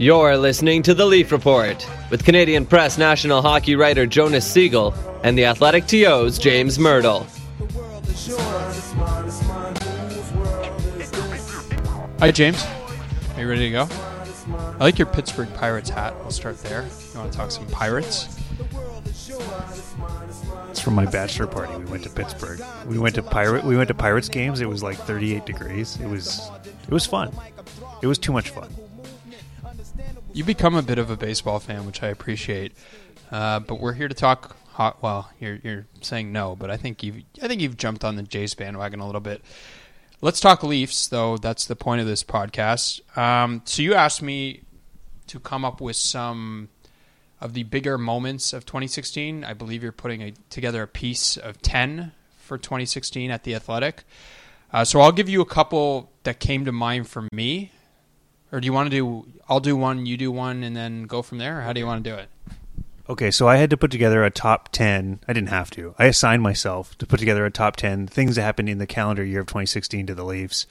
You're 0.00 0.38
listening 0.38 0.82
to 0.84 0.94
The 0.94 1.04
Leaf 1.04 1.30
Report 1.30 1.86
with 2.08 2.24
Canadian 2.24 2.64
Press 2.64 2.96
national 2.96 3.42
hockey 3.42 3.76
writer 3.76 4.06
Jonas 4.06 4.50
Siegel 4.50 4.94
and 5.22 5.36
The 5.36 5.44
Athletic 5.44 5.86
TO's 5.86 6.38
James 6.38 6.78
Mirtle. 6.78 7.26
Hi, 12.18 12.30
James. 12.30 12.64
Are 13.34 13.42
you 13.42 13.46
ready 13.46 13.70
to 13.70 13.70
go? 13.72 13.88
I 14.56 14.84
like 14.84 14.98
your 14.98 15.04
Pittsburgh 15.04 15.52
Pirates 15.52 15.90
hat. 15.90 16.16
We'll 16.20 16.30
start 16.30 16.56
there. 16.62 16.88
You 17.12 17.18
want 17.18 17.30
to 17.30 17.36
talk 17.36 17.50
some 17.50 17.66
Pirates? 17.66 18.26
It's 20.70 20.80
from 20.80 20.94
my 20.94 21.04
bachelor 21.04 21.46
party. 21.46 21.76
We 21.76 21.84
went 21.84 22.04
to 22.04 22.08
Pittsburgh. 22.08 22.62
We 22.86 22.98
went 22.98 23.16
to 23.16 23.22
pirate. 23.22 23.64
We 23.64 23.76
went 23.76 23.88
to 23.88 23.94
Pirates 23.94 24.30
games. 24.30 24.62
It 24.62 24.66
was 24.66 24.82
like 24.82 24.96
38 24.96 25.44
degrees. 25.44 25.98
It 26.00 26.06
was 26.06 26.50
it 26.64 26.90
was 26.90 27.04
fun. 27.04 27.34
It 28.00 28.06
was 28.06 28.16
too 28.16 28.32
much 28.32 28.48
fun. 28.48 28.70
You 30.32 30.44
become 30.44 30.76
a 30.76 30.82
bit 30.82 30.98
of 30.98 31.10
a 31.10 31.16
baseball 31.16 31.58
fan, 31.58 31.86
which 31.86 32.02
I 32.02 32.08
appreciate. 32.08 32.72
Uh, 33.32 33.60
but 33.60 33.80
we're 33.80 33.94
here 33.94 34.08
to 34.08 34.14
talk. 34.14 34.56
Hot, 34.72 35.02
well, 35.02 35.30
you're 35.40 35.58
you're 35.64 35.86
saying 36.00 36.30
no, 36.32 36.54
but 36.54 36.70
I 36.70 36.76
think 36.76 37.02
you've 37.02 37.22
I 37.42 37.48
think 37.48 37.60
you've 37.60 37.76
jumped 37.76 38.04
on 38.04 38.16
the 38.16 38.22
Jays 38.22 38.54
bandwagon 38.54 39.00
a 39.00 39.06
little 39.06 39.20
bit. 39.20 39.42
Let's 40.20 40.38
talk 40.38 40.62
Leafs, 40.62 41.08
though. 41.08 41.36
That's 41.36 41.64
the 41.64 41.74
point 41.74 42.00
of 42.00 42.06
this 42.06 42.22
podcast. 42.22 43.00
Um, 43.18 43.62
so 43.64 43.82
you 43.82 43.94
asked 43.94 44.22
me 44.22 44.62
to 45.26 45.40
come 45.40 45.64
up 45.64 45.80
with 45.80 45.96
some 45.96 46.68
of 47.40 47.54
the 47.54 47.62
bigger 47.64 47.96
moments 47.98 48.52
of 48.52 48.66
2016. 48.66 49.44
I 49.44 49.54
believe 49.54 49.82
you're 49.82 49.92
putting 49.92 50.22
a, 50.22 50.32
together 50.50 50.82
a 50.82 50.86
piece 50.86 51.36
of 51.36 51.60
10 51.62 52.12
for 52.36 52.58
2016 52.58 53.30
at 53.30 53.44
the 53.44 53.54
Athletic. 53.54 54.04
Uh, 54.72 54.84
so 54.84 55.00
I'll 55.00 55.12
give 55.12 55.28
you 55.28 55.40
a 55.40 55.46
couple 55.46 56.12
that 56.24 56.38
came 56.38 56.64
to 56.66 56.72
mind 56.72 57.08
for 57.08 57.26
me. 57.32 57.72
Or 58.52 58.60
do 58.60 58.66
you 58.66 58.72
want 58.72 58.90
to 58.90 58.96
do? 58.96 59.26
I'll 59.48 59.60
do 59.60 59.76
one, 59.76 60.06
you 60.06 60.16
do 60.16 60.30
one, 60.32 60.62
and 60.62 60.76
then 60.76 61.04
go 61.04 61.22
from 61.22 61.38
there. 61.38 61.58
Or 61.58 61.62
how 61.62 61.72
do 61.72 61.80
you 61.80 61.86
want 61.86 62.04
to 62.04 62.10
do 62.10 62.16
it? 62.16 62.28
Okay, 63.08 63.32
so 63.32 63.48
I 63.48 63.56
had 63.56 63.70
to 63.70 63.76
put 63.76 63.90
together 63.90 64.24
a 64.24 64.30
top 64.30 64.68
10. 64.70 65.20
I 65.26 65.32
didn't 65.32 65.48
have 65.48 65.70
to. 65.72 65.94
I 65.98 66.06
assigned 66.06 66.42
myself 66.42 66.96
to 66.98 67.06
put 67.06 67.18
together 67.18 67.44
a 67.44 67.50
top 67.50 67.74
10 67.74 68.06
things 68.06 68.36
that 68.36 68.42
happened 68.42 68.68
in 68.68 68.78
the 68.78 68.86
calendar 68.86 69.24
year 69.24 69.40
of 69.40 69.46
2016 69.46 70.06
to 70.06 70.14
the 70.14 70.24
Leafs. 70.24 70.66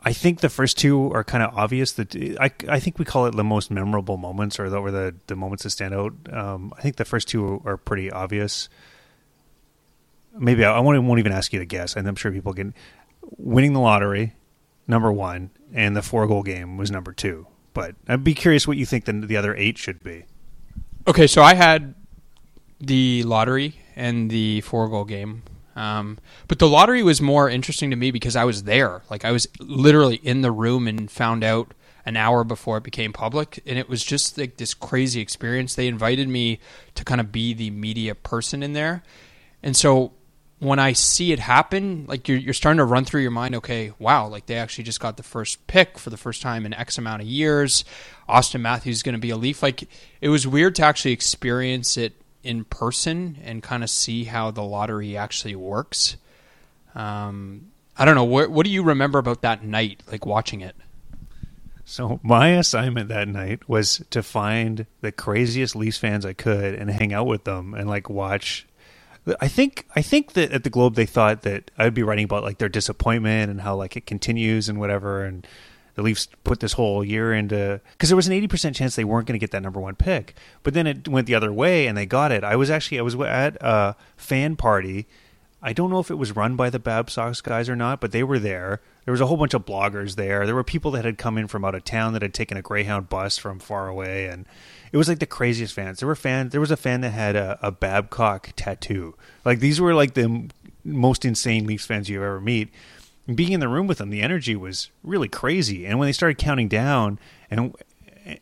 I 0.00 0.12
think 0.12 0.40
the 0.40 0.48
first 0.48 0.78
two 0.78 1.12
are 1.12 1.22
kind 1.22 1.44
of 1.44 1.56
obvious. 1.56 1.92
That 1.92 2.16
I, 2.40 2.50
I 2.68 2.80
think 2.80 2.98
we 2.98 3.04
call 3.04 3.26
it 3.26 3.36
the 3.36 3.44
most 3.44 3.70
memorable 3.70 4.16
moments, 4.16 4.58
or 4.58 4.70
the 4.70 4.78
or 4.78 4.90
the, 4.90 5.14
the 5.26 5.36
moments 5.36 5.62
that 5.64 5.70
stand 5.70 5.94
out. 5.94 6.14
Um, 6.32 6.72
I 6.76 6.80
think 6.80 6.96
the 6.96 7.04
first 7.04 7.28
two 7.28 7.62
are 7.64 7.76
pretty 7.76 8.10
obvious. 8.10 8.68
Maybe 10.36 10.64
I, 10.64 10.72
I 10.72 10.80
won't, 10.80 11.02
won't 11.04 11.18
even 11.18 11.32
ask 11.32 11.52
you 11.52 11.58
to 11.58 11.66
guess, 11.66 11.96
and 11.96 12.08
I'm 12.08 12.16
sure 12.16 12.32
people 12.32 12.54
can. 12.54 12.74
Winning 13.36 13.74
the 13.74 13.80
lottery, 13.80 14.34
number 14.90 15.12
one, 15.12 15.50
and 15.72 15.96
the 15.96 16.02
four 16.02 16.26
goal 16.26 16.42
game 16.42 16.76
was 16.76 16.90
number 16.90 17.12
two. 17.12 17.46
But 17.72 17.94
I'd 18.08 18.24
be 18.24 18.34
curious 18.34 18.66
what 18.66 18.76
you 18.76 18.84
think 18.84 19.04
the, 19.04 19.12
the 19.12 19.36
other 19.36 19.54
eight 19.54 19.78
should 19.78 20.02
be. 20.02 20.24
Okay, 21.06 21.26
so 21.26 21.42
I 21.42 21.54
had 21.54 21.94
the 22.80 23.22
lottery 23.22 23.76
and 23.96 24.30
the 24.30 24.60
four 24.62 24.88
goal 24.88 25.04
game. 25.04 25.42
Um, 25.76 26.18
but 26.48 26.58
the 26.58 26.68
lottery 26.68 27.02
was 27.02 27.22
more 27.22 27.48
interesting 27.48 27.90
to 27.90 27.96
me 27.96 28.10
because 28.10 28.36
I 28.36 28.44
was 28.44 28.64
there. 28.64 29.02
Like 29.08 29.24
I 29.24 29.30
was 29.30 29.46
literally 29.60 30.16
in 30.16 30.42
the 30.42 30.50
room 30.50 30.86
and 30.88 31.10
found 31.10 31.44
out 31.44 31.72
an 32.04 32.16
hour 32.16 32.44
before 32.44 32.78
it 32.78 32.82
became 32.82 33.12
public, 33.12 33.62
and 33.66 33.78
it 33.78 33.88
was 33.88 34.02
just 34.02 34.36
like 34.36 34.56
this 34.56 34.74
crazy 34.74 35.20
experience. 35.20 35.74
They 35.74 35.86
invited 35.86 36.28
me 36.28 36.58
to 36.96 37.04
kind 37.04 37.20
of 37.20 37.30
be 37.30 37.54
the 37.54 37.70
media 37.70 38.14
person 38.14 38.62
in 38.62 38.72
there, 38.72 39.02
and 39.62 39.76
so 39.76 40.12
when 40.60 40.78
I 40.78 40.92
see 40.92 41.32
it 41.32 41.38
happen, 41.38 42.04
like 42.06 42.28
you're 42.28 42.38
you're 42.38 42.54
starting 42.54 42.78
to 42.78 42.84
run 42.84 43.04
through 43.04 43.22
your 43.22 43.30
mind, 43.30 43.54
okay, 43.56 43.92
wow, 43.98 44.28
like 44.28 44.46
they 44.46 44.56
actually 44.56 44.84
just 44.84 45.00
got 45.00 45.16
the 45.16 45.22
first 45.22 45.66
pick 45.66 45.98
for 45.98 46.10
the 46.10 46.16
first 46.16 46.42
time 46.42 46.64
in 46.64 46.72
X 46.74 46.98
amount 46.98 47.22
of 47.22 47.28
years. 47.28 47.84
Auston 48.28 48.60
Matthews 48.60 48.96
is 48.96 49.02
going 49.02 49.14
to 49.14 49.20
be 49.20 49.30
a 49.30 49.36
Leaf. 49.36 49.62
Like 49.62 49.88
it 50.20 50.28
was 50.28 50.46
weird 50.46 50.76
to 50.76 50.84
actually 50.84 51.12
experience 51.12 51.96
it 51.96 52.12
in 52.42 52.64
person 52.64 53.38
and 53.42 53.62
kind 53.62 53.82
of 53.82 53.90
see 53.90 54.24
how 54.24 54.50
the 54.50 54.62
lottery 54.62 55.16
actually 55.16 55.56
works. 55.56 56.16
Um, 56.94 57.72
I 57.96 58.04
don't 58.04 58.14
know. 58.14 58.24
What, 58.24 58.50
what 58.50 58.64
do 58.64 58.70
you 58.72 58.82
remember 58.82 59.18
about 59.18 59.42
that 59.42 59.64
night, 59.64 60.02
like 60.10 60.24
watching 60.26 60.60
it? 60.60 60.76
So 61.84 62.20
my 62.22 62.50
assignment 62.50 63.08
that 63.08 63.28
night 63.28 63.68
was 63.68 64.04
to 64.10 64.22
find 64.22 64.86
the 65.00 65.10
craziest 65.10 65.74
Leafs 65.74 65.98
fans 65.98 66.24
I 66.24 66.34
could 66.34 66.74
and 66.74 66.90
hang 66.90 67.12
out 67.12 67.26
with 67.26 67.44
them 67.44 67.74
and 67.74 67.88
like 67.88 68.08
watch. 68.08 68.66
I 69.40 69.48
think 69.48 69.86
I 69.94 70.02
think 70.02 70.32
that 70.32 70.52
at 70.52 70.64
the 70.64 70.70
Globe 70.70 70.94
they 70.94 71.06
thought 71.06 71.42
that 71.42 71.70
I'd 71.78 71.94
be 71.94 72.02
writing 72.02 72.24
about 72.24 72.42
like 72.42 72.58
their 72.58 72.68
disappointment 72.68 73.50
and 73.50 73.60
how 73.60 73.76
like 73.76 73.96
it 73.96 74.06
continues 74.06 74.68
and 74.68 74.78
whatever 74.80 75.24
and 75.24 75.46
the 75.94 76.02
Leafs 76.02 76.28
put 76.44 76.60
this 76.60 76.74
whole 76.74 77.04
year 77.04 77.32
into 77.32 77.80
because 77.92 78.08
there 78.08 78.16
was 78.16 78.26
an 78.26 78.32
eighty 78.32 78.48
percent 78.48 78.76
chance 78.76 78.96
they 78.96 79.04
weren't 79.04 79.26
going 79.26 79.38
to 79.38 79.42
get 79.42 79.50
that 79.50 79.62
number 79.62 79.80
one 79.80 79.96
pick, 79.96 80.34
but 80.62 80.74
then 80.74 80.86
it 80.86 81.08
went 81.08 81.26
the 81.26 81.34
other 81.34 81.52
way 81.52 81.86
and 81.86 81.96
they 81.96 82.06
got 82.06 82.32
it. 82.32 82.44
I 82.44 82.56
was 82.56 82.70
actually 82.70 82.98
I 82.98 83.02
was 83.02 83.14
at 83.16 83.56
a 83.60 83.96
fan 84.16 84.56
party. 84.56 85.06
I 85.62 85.74
don't 85.74 85.90
know 85.90 86.00
if 86.00 86.10
it 86.10 86.14
was 86.14 86.34
run 86.34 86.56
by 86.56 86.70
the 86.70 86.78
Bab 86.78 87.10
Sox 87.10 87.42
guys 87.42 87.68
or 87.68 87.76
not, 87.76 88.00
but 88.00 88.12
they 88.12 88.22
were 88.22 88.38
there. 88.38 88.80
There 89.04 89.12
was 89.12 89.20
a 89.20 89.26
whole 89.26 89.36
bunch 89.36 89.52
of 89.52 89.66
bloggers 89.66 90.16
there. 90.16 90.46
There 90.46 90.54
were 90.54 90.64
people 90.64 90.90
that 90.92 91.04
had 91.04 91.18
come 91.18 91.36
in 91.36 91.48
from 91.48 91.64
out 91.66 91.74
of 91.74 91.84
town 91.84 92.14
that 92.14 92.22
had 92.22 92.32
taken 92.32 92.56
a 92.56 92.62
Greyhound 92.62 93.10
bus 93.10 93.36
from 93.36 93.58
far 93.58 93.88
away, 93.88 94.26
and 94.26 94.46
it 94.92 94.96
was 94.96 95.08
like 95.08 95.18
the 95.18 95.26
craziest 95.26 95.74
fans. 95.74 96.00
There 96.00 96.08
were 96.08 96.16
fans. 96.16 96.52
There 96.52 96.60
was 96.60 96.70
a 96.70 96.76
fan 96.76 97.00
that 97.02 97.10
had 97.10 97.36
a, 97.36 97.58
a 97.62 97.70
Babcock 97.70 98.50
tattoo. 98.56 99.14
Like 99.44 99.60
these 99.60 99.80
were 99.80 99.94
like 99.94 100.14
the 100.14 100.50
most 100.84 101.24
insane 101.24 101.66
Leafs 101.66 101.86
fans 101.86 102.08
you 102.08 102.22
ever 102.22 102.40
meet 102.40 102.70
being 103.34 103.52
in 103.52 103.60
the 103.60 103.68
room 103.68 103.86
with 103.86 103.98
them, 103.98 104.10
the 104.10 104.22
energy 104.22 104.56
was 104.56 104.90
really 105.02 105.28
crazy. 105.28 105.86
And 105.86 105.98
when 105.98 106.06
they 106.06 106.12
started 106.12 106.38
counting 106.38 106.68
down, 106.68 107.18
and 107.50 107.74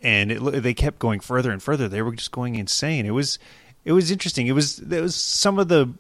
and 0.03 0.33
it, 0.33 0.63
they 0.63 0.75
kept 0.75 0.99
going 0.99 1.21
further 1.21 1.51
and 1.51 1.63
further, 1.63 1.89
they 1.89 2.03
were 2.03 2.15
just 2.15 2.33
going 2.33 2.55
insane. 2.55 3.07
It 3.07 3.11
was 3.11 3.39
it 3.85 3.93
was 3.93 4.11
interesting. 4.11 4.47
It 4.47 4.53
was 4.53 4.79
it 4.79 5.01
was 5.01 5.15
some 5.15 5.59
of 5.59 5.69
the 5.69 5.93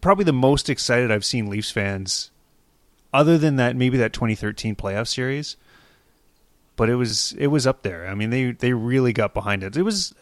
probably 0.00 0.24
the 0.24 0.32
most 0.32 0.68
excited 0.68 1.10
I've 1.10 1.24
seen 1.24 1.48
Leafs 1.48 1.70
fans, 1.70 2.30
other 3.12 3.38
than 3.38 3.56
that 3.56 3.76
maybe 3.76 3.98
that 3.98 4.12
2013 4.12 4.76
playoff 4.76 5.08
series. 5.08 5.56
But 6.76 6.88
it 6.88 6.96
was 6.96 7.32
it 7.32 7.48
was 7.48 7.66
up 7.66 7.82
there. 7.82 8.06
I 8.06 8.14
mean, 8.14 8.30
they 8.30 8.52
they 8.52 8.72
really 8.72 9.12
got 9.12 9.34
behind 9.34 9.62
it. 9.62 9.76
It 9.76 9.82
was 9.82 10.14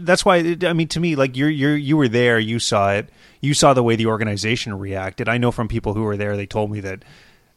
that's 0.00 0.24
why 0.24 0.56
I 0.62 0.72
mean 0.72 0.88
to 0.88 1.00
me 1.00 1.16
like 1.16 1.36
you're 1.36 1.48
you 1.48 1.70
you 1.70 1.96
were 1.96 2.08
there, 2.08 2.38
you 2.38 2.58
saw 2.58 2.92
it, 2.92 3.08
you 3.40 3.54
saw 3.54 3.74
the 3.74 3.82
way 3.82 3.96
the 3.96 4.06
organization 4.06 4.78
reacted. 4.78 5.28
I 5.28 5.38
know 5.38 5.50
from 5.50 5.68
people 5.68 5.94
who 5.94 6.02
were 6.02 6.16
there, 6.16 6.36
they 6.36 6.46
told 6.46 6.70
me 6.70 6.80
that 6.80 7.04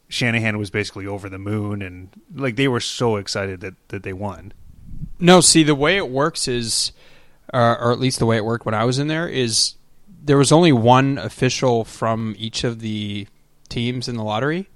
Shanahan 0.08 0.58
was 0.58 0.70
basically 0.70 1.06
over 1.06 1.28
the 1.28 1.38
moon, 1.38 1.82
and 1.82 2.08
like 2.34 2.56
they 2.56 2.68
were 2.68 2.80
so 2.80 3.16
excited 3.16 3.60
that 3.60 3.74
that 3.88 4.02
they 4.02 4.12
won. 4.12 4.52
No, 5.18 5.40
see 5.40 5.62
the 5.62 5.74
way 5.74 5.96
it 5.96 6.08
works 6.08 6.48
is, 6.48 6.92
uh, 7.52 7.76
or 7.80 7.92
at 7.92 7.98
least 7.98 8.18
the 8.18 8.26
way 8.26 8.36
it 8.36 8.44
worked 8.44 8.66
when 8.66 8.74
I 8.74 8.84
was 8.84 8.98
in 8.98 9.08
there 9.08 9.28
is 9.28 9.74
there 10.24 10.36
was 10.36 10.52
only 10.52 10.72
one 10.72 11.18
official 11.18 11.84
from 11.84 12.34
each 12.38 12.62
of 12.64 12.80
the 12.80 13.26
teams 13.68 14.08
in 14.08 14.16
the 14.16 14.22
lottery, 14.22 14.68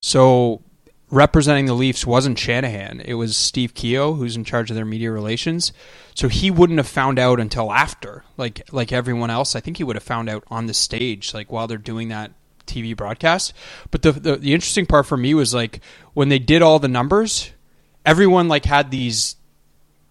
so 0.00 0.62
representing 1.10 1.66
the 1.66 1.74
Leafs 1.74 2.06
wasn't 2.06 2.38
Shanahan. 2.38 3.00
It 3.04 3.14
was 3.14 3.36
Steve 3.36 3.74
Keogh, 3.74 4.14
who's 4.14 4.36
in 4.36 4.44
charge 4.44 4.70
of 4.70 4.76
their 4.76 4.84
media 4.84 5.10
relations. 5.10 5.72
So 6.14 6.28
he 6.28 6.50
wouldn't 6.50 6.78
have 6.78 6.88
found 6.88 7.18
out 7.18 7.40
until 7.40 7.72
after, 7.72 8.24
like 8.36 8.62
like 8.72 8.92
everyone 8.92 9.30
else. 9.30 9.56
I 9.56 9.60
think 9.60 9.76
he 9.76 9.84
would 9.84 9.96
have 9.96 10.02
found 10.02 10.28
out 10.28 10.44
on 10.48 10.66
the 10.66 10.74
stage, 10.74 11.34
like 11.34 11.50
while 11.50 11.66
they're 11.66 11.78
doing 11.78 12.08
that 12.08 12.32
TV 12.66 12.96
broadcast. 12.96 13.52
But 13.90 14.02
the, 14.02 14.12
the, 14.12 14.36
the 14.36 14.54
interesting 14.54 14.86
part 14.86 15.06
for 15.06 15.16
me 15.16 15.34
was 15.34 15.52
like 15.52 15.80
when 16.14 16.28
they 16.28 16.38
did 16.38 16.62
all 16.62 16.78
the 16.78 16.88
numbers, 16.88 17.50
everyone 18.06 18.48
like 18.48 18.64
had 18.64 18.90
these 18.90 19.36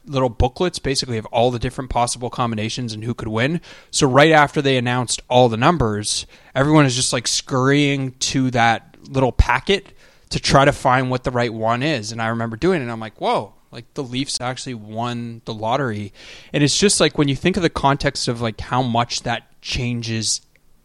little 0.06 0.30
booklets 0.30 0.80
basically 0.80 1.18
of 1.18 1.26
all 1.28 1.52
the 1.52 1.60
different 1.60 1.90
possible 1.90 2.30
combinations 2.30 2.94
and 2.94 3.04
who 3.04 3.14
could 3.14 3.28
win. 3.28 3.62
So 3.92 4.08
right 4.08 4.32
after 4.32 4.62
they 4.62 4.78
announced 4.78 5.22
all 5.30 5.50
the 5.50 5.58
numbers, 5.58 6.26
everyone 6.56 6.86
is 6.86 6.96
just 6.96 7.14
like 7.14 7.28
scurrying 7.28 8.14
to 8.14 8.50
that 8.52 8.98
little 9.08 9.32
packet 9.32 9.94
to 10.30 10.40
try 10.40 10.66
to 10.66 10.72
find 10.72 11.10
what 11.10 11.24
the 11.24 11.32
right 11.32 11.54
one 11.54 11.84
is. 11.84 12.12
And 12.12 12.22
I 12.22 12.28
remember 12.28 12.58
doing 12.58 12.80
it 12.80 12.84
and 12.84 12.92
I'm 12.92 13.00
like, 13.00 13.20
"Whoa, 13.20 13.54
like 13.72 13.94
the 13.94 14.04
Leafs 14.04 14.40
actually 14.42 14.76
won 14.76 15.42
the 15.46 15.54
lottery." 15.54 16.14
And 16.54 16.64
it's 16.64 16.78
just 16.78 17.00
like 17.00 17.18
when 17.18 17.28
you 17.28 17.36
think 17.36 17.58
of 17.58 17.64
the 17.64 17.70
context 17.70 18.28
of 18.28 18.42
like 18.42 18.60
how 18.62 18.82
much 18.82 19.24
that 19.24 19.62
changes 19.62 20.42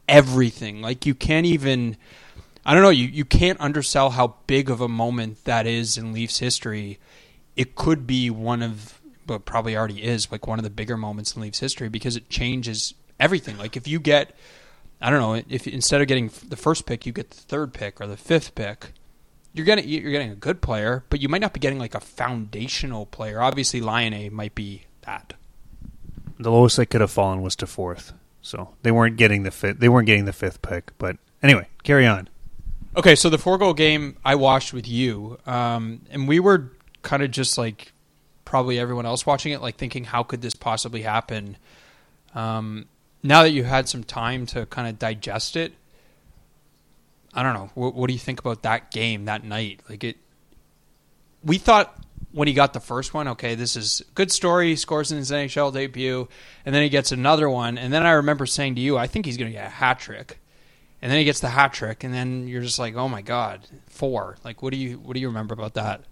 everything. 0.08 0.82
Like 0.82 1.06
you 1.06 1.14
can't 1.14 1.46
even 1.46 1.96
I 2.66 2.72
don't 2.72 2.82
know, 2.82 2.90
you, 2.90 3.06
you 3.06 3.26
can't 3.26 3.60
undersell 3.60 4.10
how 4.10 4.36
big 4.46 4.70
of 4.70 4.80
a 4.80 4.88
moment 4.88 5.44
that 5.44 5.66
is 5.66 5.98
in 5.98 6.14
Leafs 6.14 6.38
history 6.38 6.98
it 7.56 7.74
could 7.74 8.06
be 8.06 8.30
one 8.30 8.62
of, 8.62 9.00
but 9.26 9.44
probably 9.44 9.76
already 9.76 10.02
is, 10.02 10.30
like 10.30 10.46
one 10.46 10.58
of 10.58 10.64
the 10.64 10.70
bigger 10.70 10.96
moments 10.96 11.34
in 11.34 11.42
Leafs 11.42 11.60
history 11.60 11.88
because 11.88 12.16
it 12.16 12.28
changes 12.28 12.94
everything. 13.20 13.56
Like 13.58 13.76
if 13.76 13.86
you 13.86 14.00
get, 14.00 14.34
I 15.00 15.10
don't 15.10 15.20
know, 15.20 15.42
if 15.48 15.66
instead 15.66 16.00
of 16.00 16.08
getting 16.08 16.30
the 16.48 16.56
first 16.56 16.86
pick, 16.86 17.06
you 17.06 17.12
get 17.12 17.30
the 17.30 17.40
third 17.40 17.72
pick 17.72 18.00
or 18.00 18.06
the 18.06 18.16
fifth 18.16 18.54
pick, 18.54 18.92
you're 19.54 19.64
getting 19.64 19.88
you're 19.88 20.10
getting 20.10 20.30
a 20.30 20.36
good 20.36 20.60
player, 20.60 21.04
but 21.08 21.22
you 21.22 21.28
might 21.28 21.40
not 21.40 21.52
be 21.52 21.60
getting 21.60 21.78
like 21.78 21.94
a 21.94 22.00
foundational 22.00 23.06
player. 23.06 23.40
Obviously, 23.40 23.80
Laine 23.80 24.34
might 24.34 24.54
be 24.54 24.82
that. 25.02 25.34
The 26.38 26.50
lowest 26.50 26.76
they 26.76 26.86
could 26.86 27.00
have 27.00 27.12
fallen 27.12 27.40
was 27.40 27.54
to 27.56 27.66
fourth, 27.66 28.12
so 28.42 28.74
they 28.82 28.90
weren't 28.90 29.16
getting 29.16 29.44
the 29.44 29.52
fifth. 29.52 29.78
They 29.78 29.88
weren't 29.88 30.06
getting 30.06 30.24
the 30.24 30.32
fifth 30.32 30.60
pick. 30.60 30.90
But 30.98 31.16
anyway, 31.42 31.68
carry 31.84 32.06
on. 32.06 32.28
Okay, 32.96 33.14
so 33.14 33.30
the 33.30 33.38
four 33.38 33.56
goal 33.56 33.74
game 33.74 34.16
I 34.24 34.34
watched 34.34 34.72
with 34.72 34.88
you, 34.88 35.38
um, 35.46 36.02
and 36.10 36.28
we 36.28 36.40
were 36.40 36.72
kind 37.02 37.22
of 37.22 37.30
just 37.30 37.56
like 37.56 37.92
probably 38.44 38.78
everyone 38.78 39.06
else 39.06 39.24
watching 39.24 39.52
it, 39.52 39.62
like 39.62 39.76
thinking, 39.76 40.04
how 40.04 40.24
could 40.24 40.42
this 40.42 40.54
possibly 40.54 41.02
happen? 41.02 41.56
Um, 42.34 42.86
now 43.22 43.42
that 43.42 43.50
you 43.50 43.64
had 43.64 43.88
some 43.88 44.04
time 44.04 44.46
to 44.46 44.66
kind 44.66 44.88
of 44.88 44.98
digest 44.98 45.56
it, 45.56 45.72
I 47.34 47.42
don't 47.42 47.54
know. 47.54 47.70
What, 47.74 47.94
what 47.94 48.06
do 48.06 48.12
you 48.12 48.18
think 48.18 48.40
about 48.40 48.62
that 48.62 48.90
game 48.90 49.24
that 49.24 49.44
night? 49.44 49.80
Like 49.88 50.04
it, 50.04 50.16
we 51.42 51.58
thought 51.58 51.98
when 52.32 52.48
he 52.48 52.54
got 52.54 52.72
the 52.72 52.80
first 52.80 53.14
one, 53.14 53.28
okay, 53.28 53.54
this 53.54 53.76
is 53.76 54.02
good 54.14 54.32
story. 54.32 54.70
He 54.70 54.76
scores 54.76 55.12
in 55.12 55.18
his 55.18 55.30
NHL 55.30 55.72
debut, 55.72 56.28
and 56.64 56.74
then 56.74 56.82
he 56.82 56.88
gets 56.88 57.12
another 57.12 57.48
one, 57.48 57.78
and 57.78 57.92
then 57.92 58.04
I 58.04 58.12
remember 58.12 58.46
saying 58.46 58.74
to 58.74 58.80
you, 58.80 58.98
I 58.98 59.06
think 59.06 59.26
he's 59.26 59.36
going 59.36 59.50
to 59.50 59.56
get 59.56 59.66
a 59.66 59.70
hat 59.70 60.00
trick, 60.00 60.38
and 61.00 61.10
then 61.10 61.18
he 61.18 61.24
gets 61.24 61.40
the 61.40 61.48
hat 61.48 61.72
trick, 61.72 62.02
and 62.02 62.12
then 62.12 62.48
you're 62.48 62.62
just 62.62 62.78
like, 62.78 62.96
oh 62.96 63.08
my 63.08 63.22
god, 63.22 63.60
four. 63.86 64.36
Like, 64.44 64.62
what 64.62 64.72
do 64.72 64.78
you 64.78 64.96
what 64.98 65.14
do 65.14 65.20
you 65.20 65.28
remember 65.28 65.54
about 65.54 65.74
that? 65.74 66.02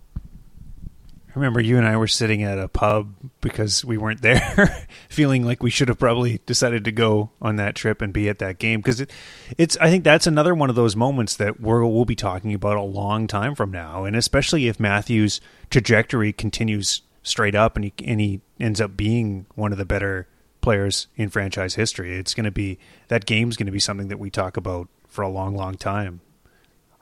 I 1.34 1.38
remember 1.38 1.62
you 1.62 1.78
and 1.78 1.86
I 1.86 1.96
were 1.96 2.08
sitting 2.08 2.42
at 2.42 2.58
a 2.58 2.68
pub 2.68 3.14
because 3.40 3.82
we 3.82 3.96
weren't 3.96 4.20
there, 4.20 4.86
feeling 5.08 5.46
like 5.46 5.62
we 5.62 5.70
should 5.70 5.88
have 5.88 5.98
probably 5.98 6.42
decided 6.44 6.84
to 6.84 6.92
go 6.92 7.30
on 7.40 7.56
that 7.56 7.74
trip 7.74 8.02
and 8.02 8.12
be 8.12 8.28
at 8.28 8.38
that 8.40 8.58
game 8.58 8.80
because 8.80 9.00
it, 9.00 9.10
it's. 9.56 9.78
I 9.78 9.88
think 9.88 10.04
that's 10.04 10.26
another 10.26 10.54
one 10.54 10.68
of 10.68 10.76
those 10.76 10.94
moments 10.94 11.36
that 11.36 11.58
we're, 11.58 11.86
we'll 11.86 12.04
be 12.04 12.14
talking 12.14 12.52
about 12.52 12.76
a 12.76 12.82
long 12.82 13.26
time 13.26 13.54
from 13.54 13.70
now, 13.70 14.04
and 14.04 14.14
especially 14.14 14.68
if 14.68 14.78
Matthews' 14.78 15.40
trajectory 15.70 16.34
continues 16.34 17.00
straight 17.22 17.54
up 17.54 17.76
and 17.76 17.86
he 17.86 17.94
and 18.04 18.20
he 18.20 18.42
ends 18.60 18.78
up 18.78 18.94
being 18.94 19.46
one 19.54 19.72
of 19.72 19.78
the 19.78 19.86
better 19.86 20.28
players 20.60 21.06
in 21.16 21.30
franchise 21.30 21.76
history. 21.76 22.14
It's 22.14 22.34
going 22.34 22.44
to 22.44 22.50
be 22.50 22.78
that 23.08 23.24
game's 23.24 23.56
going 23.56 23.66
to 23.66 23.72
be 23.72 23.80
something 23.80 24.08
that 24.08 24.18
we 24.18 24.28
talk 24.28 24.58
about 24.58 24.88
for 25.08 25.22
a 25.22 25.30
long, 25.30 25.56
long 25.56 25.76
time. 25.76 26.20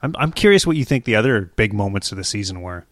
I'm 0.01 0.15
I'm 0.17 0.31
curious 0.31 0.65
what 0.65 0.77
you 0.77 0.85
think 0.85 1.03
the 1.03 1.17
other 1.17 1.51
big 1.57 1.73
moments 1.73 2.13
of 2.13 2.17
the 2.17 2.23
season 2.23 2.61
were. 2.61 2.85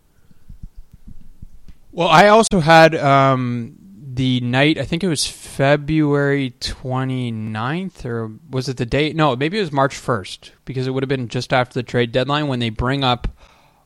Well, 1.91 2.07
I 2.07 2.27
also 2.27 2.59
had 2.59 2.95
um, 2.95 3.75
the 4.13 4.41
night, 4.41 4.77
I 4.77 4.83
think 4.83 5.03
it 5.03 5.07
was 5.07 5.25
February 5.25 6.53
29th, 6.59 8.05
or 8.05 8.31
was 8.49 8.69
it 8.69 8.77
the 8.77 8.85
date? 8.85 9.15
No, 9.15 9.35
maybe 9.35 9.57
it 9.57 9.61
was 9.61 9.71
March 9.71 9.95
1st, 9.95 10.51
because 10.65 10.87
it 10.87 10.91
would 10.91 11.03
have 11.03 11.09
been 11.09 11.29
just 11.29 11.51
after 11.51 11.73
the 11.73 11.83
trade 11.83 12.11
deadline 12.11 12.47
when 12.47 12.59
they 12.59 12.69
bring 12.69 13.03
up 13.03 13.27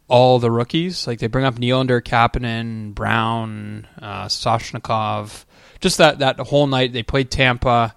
all 0.07 0.39
the 0.39 0.51
rookies. 0.51 1.07
Like 1.07 1.19
they 1.19 1.27
bring 1.27 1.45
up 1.45 1.55
Nylander, 1.55 2.01
Kapanen, 2.01 2.93
Brown, 2.93 3.87
uh, 4.01 4.25
Soshnikov. 4.25 5.45
Just 5.79 5.97
that, 5.99 6.19
that 6.19 6.39
whole 6.39 6.67
night, 6.67 6.93
they 6.93 7.03
played 7.03 7.31
Tampa, 7.31 7.95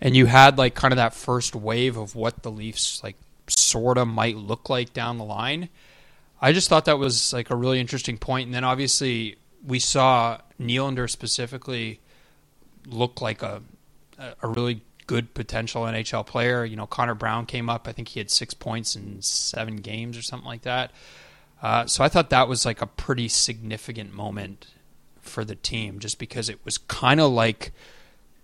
and 0.00 0.16
you 0.16 0.26
had 0.26 0.58
like 0.58 0.74
kind 0.74 0.92
of 0.92 0.96
that 0.96 1.14
first 1.14 1.54
wave 1.54 1.96
of 1.96 2.14
what 2.16 2.42
the 2.42 2.50
Leafs 2.50 3.02
like 3.02 3.16
sort 3.48 3.96
of 3.96 4.08
might 4.08 4.36
look 4.36 4.68
like 4.68 4.92
down 4.92 5.18
the 5.18 5.24
line. 5.24 5.68
I 6.40 6.52
just 6.52 6.68
thought 6.68 6.84
that 6.84 6.98
was 6.98 7.32
like 7.32 7.50
a 7.50 7.56
really 7.56 7.80
interesting 7.80 8.18
point. 8.18 8.46
And 8.46 8.54
then 8.54 8.64
obviously 8.64 9.36
we 9.64 9.78
saw 9.78 10.38
Nylander 10.60 11.08
specifically 11.08 12.00
look 12.86 13.20
like 13.20 13.42
a 13.42 13.62
a 14.40 14.48
really 14.48 14.82
good 15.06 15.34
potential 15.34 15.82
NHL 15.84 16.26
player. 16.26 16.64
You 16.64 16.76
know, 16.76 16.86
Connor 16.86 17.14
Brown 17.14 17.46
came 17.46 17.68
up. 17.68 17.86
I 17.86 17.92
think 17.92 18.08
he 18.08 18.20
had 18.20 18.30
six 18.30 18.54
points 18.54 18.96
in 18.96 19.22
seven 19.22 19.76
games 19.76 20.16
or 20.16 20.22
something 20.22 20.46
like 20.46 20.62
that. 20.62 20.90
Uh, 21.62 21.86
so 21.86 22.04
I 22.04 22.08
thought 22.08 22.30
that 22.30 22.48
was 22.48 22.66
like 22.66 22.82
a 22.82 22.86
pretty 22.86 23.28
significant 23.28 24.12
moment 24.12 24.68
for 25.20 25.44
the 25.44 25.54
team, 25.54 25.98
just 25.98 26.18
because 26.18 26.48
it 26.48 26.64
was 26.64 26.78
kind 26.78 27.20
of 27.20 27.32
like 27.32 27.72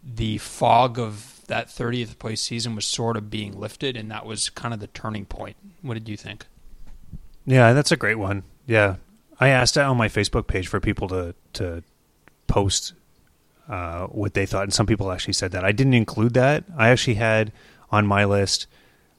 the 0.02 0.38
fog 0.38 0.98
of 0.98 1.40
that 1.46 1.68
30th 1.68 2.18
place 2.18 2.40
season 2.40 2.74
was 2.74 2.86
sort 2.86 3.16
of 3.16 3.30
being 3.30 3.58
lifted, 3.58 3.96
and 3.96 4.10
that 4.10 4.26
was 4.26 4.50
kind 4.50 4.72
of 4.72 4.80
the 4.80 4.86
turning 4.88 5.26
point. 5.26 5.56
What 5.82 5.94
did 5.94 6.08
you 6.08 6.16
think? 6.16 6.46
Yeah, 7.44 7.72
that's 7.72 7.92
a 7.92 7.96
great 7.96 8.18
one. 8.18 8.44
Yeah, 8.66 8.96
I 9.40 9.48
asked 9.48 9.76
on 9.76 9.96
my 9.96 10.08
Facebook 10.08 10.46
page 10.46 10.68
for 10.68 10.80
people 10.80 11.08
to 11.08 11.34
to 11.54 11.82
post 12.46 12.94
uh, 13.68 14.06
what 14.06 14.34
they 14.34 14.46
thought, 14.46 14.64
and 14.64 14.72
some 14.72 14.86
people 14.86 15.10
actually 15.10 15.34
said 15.34 15.52
that. 15.52 15.64
I 15.64 15.72
didn't 15.72 15.94
include 15.94 16.34
that. 16.34 16.64
I 16.76 16.90
actually 16.90 17.14
had 17.14 17.52
on 17.90 18.06
my 18.06 18.24
list 18.24 18.66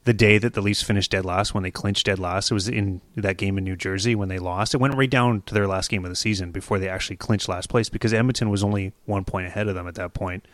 the 0.04 0.12
day 0.12 0.36
that 0.38 0.52
the 0.52 0.60
Leafs 0.60 0.82
finished 0.82 1.10
dead 1.10 1.24
last 1.24 1.54
when 1.54 1.62
they 1.62 1.70
clinched 1.70 2.06
dead 2.06 2.18
last. 2.18 2.50
It 2.50 2.54
was 2.54 2.68
in 2.68 3.00
that 3.16 3.36
game 3.36 3.56
in 3.56 3.64
New 3.64 3.76
Jersey 3.76 4.14
when 4.14 4.28
they 4.28 4.38
lost. 4.38 4.74
It 4.74 4.78
went 4.78 4.94
right 4.94 5.08
down 5.08 5.42
to 5.42 5.54
their 5.54 5.66
last 5.66 5.90
game 5.90 6.04
of 6.04 6.10
the 6.10 6.16
season 6.16 6.50
before 6.50 6.78
they 6.78 6.88
actually 6.88 7.16
clinched 7.16 7.48
last 7.48 7.68
place 7.68 7.88
because 7.88 8.12
Edmonton 8.12 8.50
was 8.50 8.62
only 8.62 8.92
one 9.06 9.24
point 9.24 9.46
ahead 9.46 9.66
of 9.66 9.74
them 9.74 9.88
at 9.88 9.94
that 9.94 10.12
point 10.12 10.44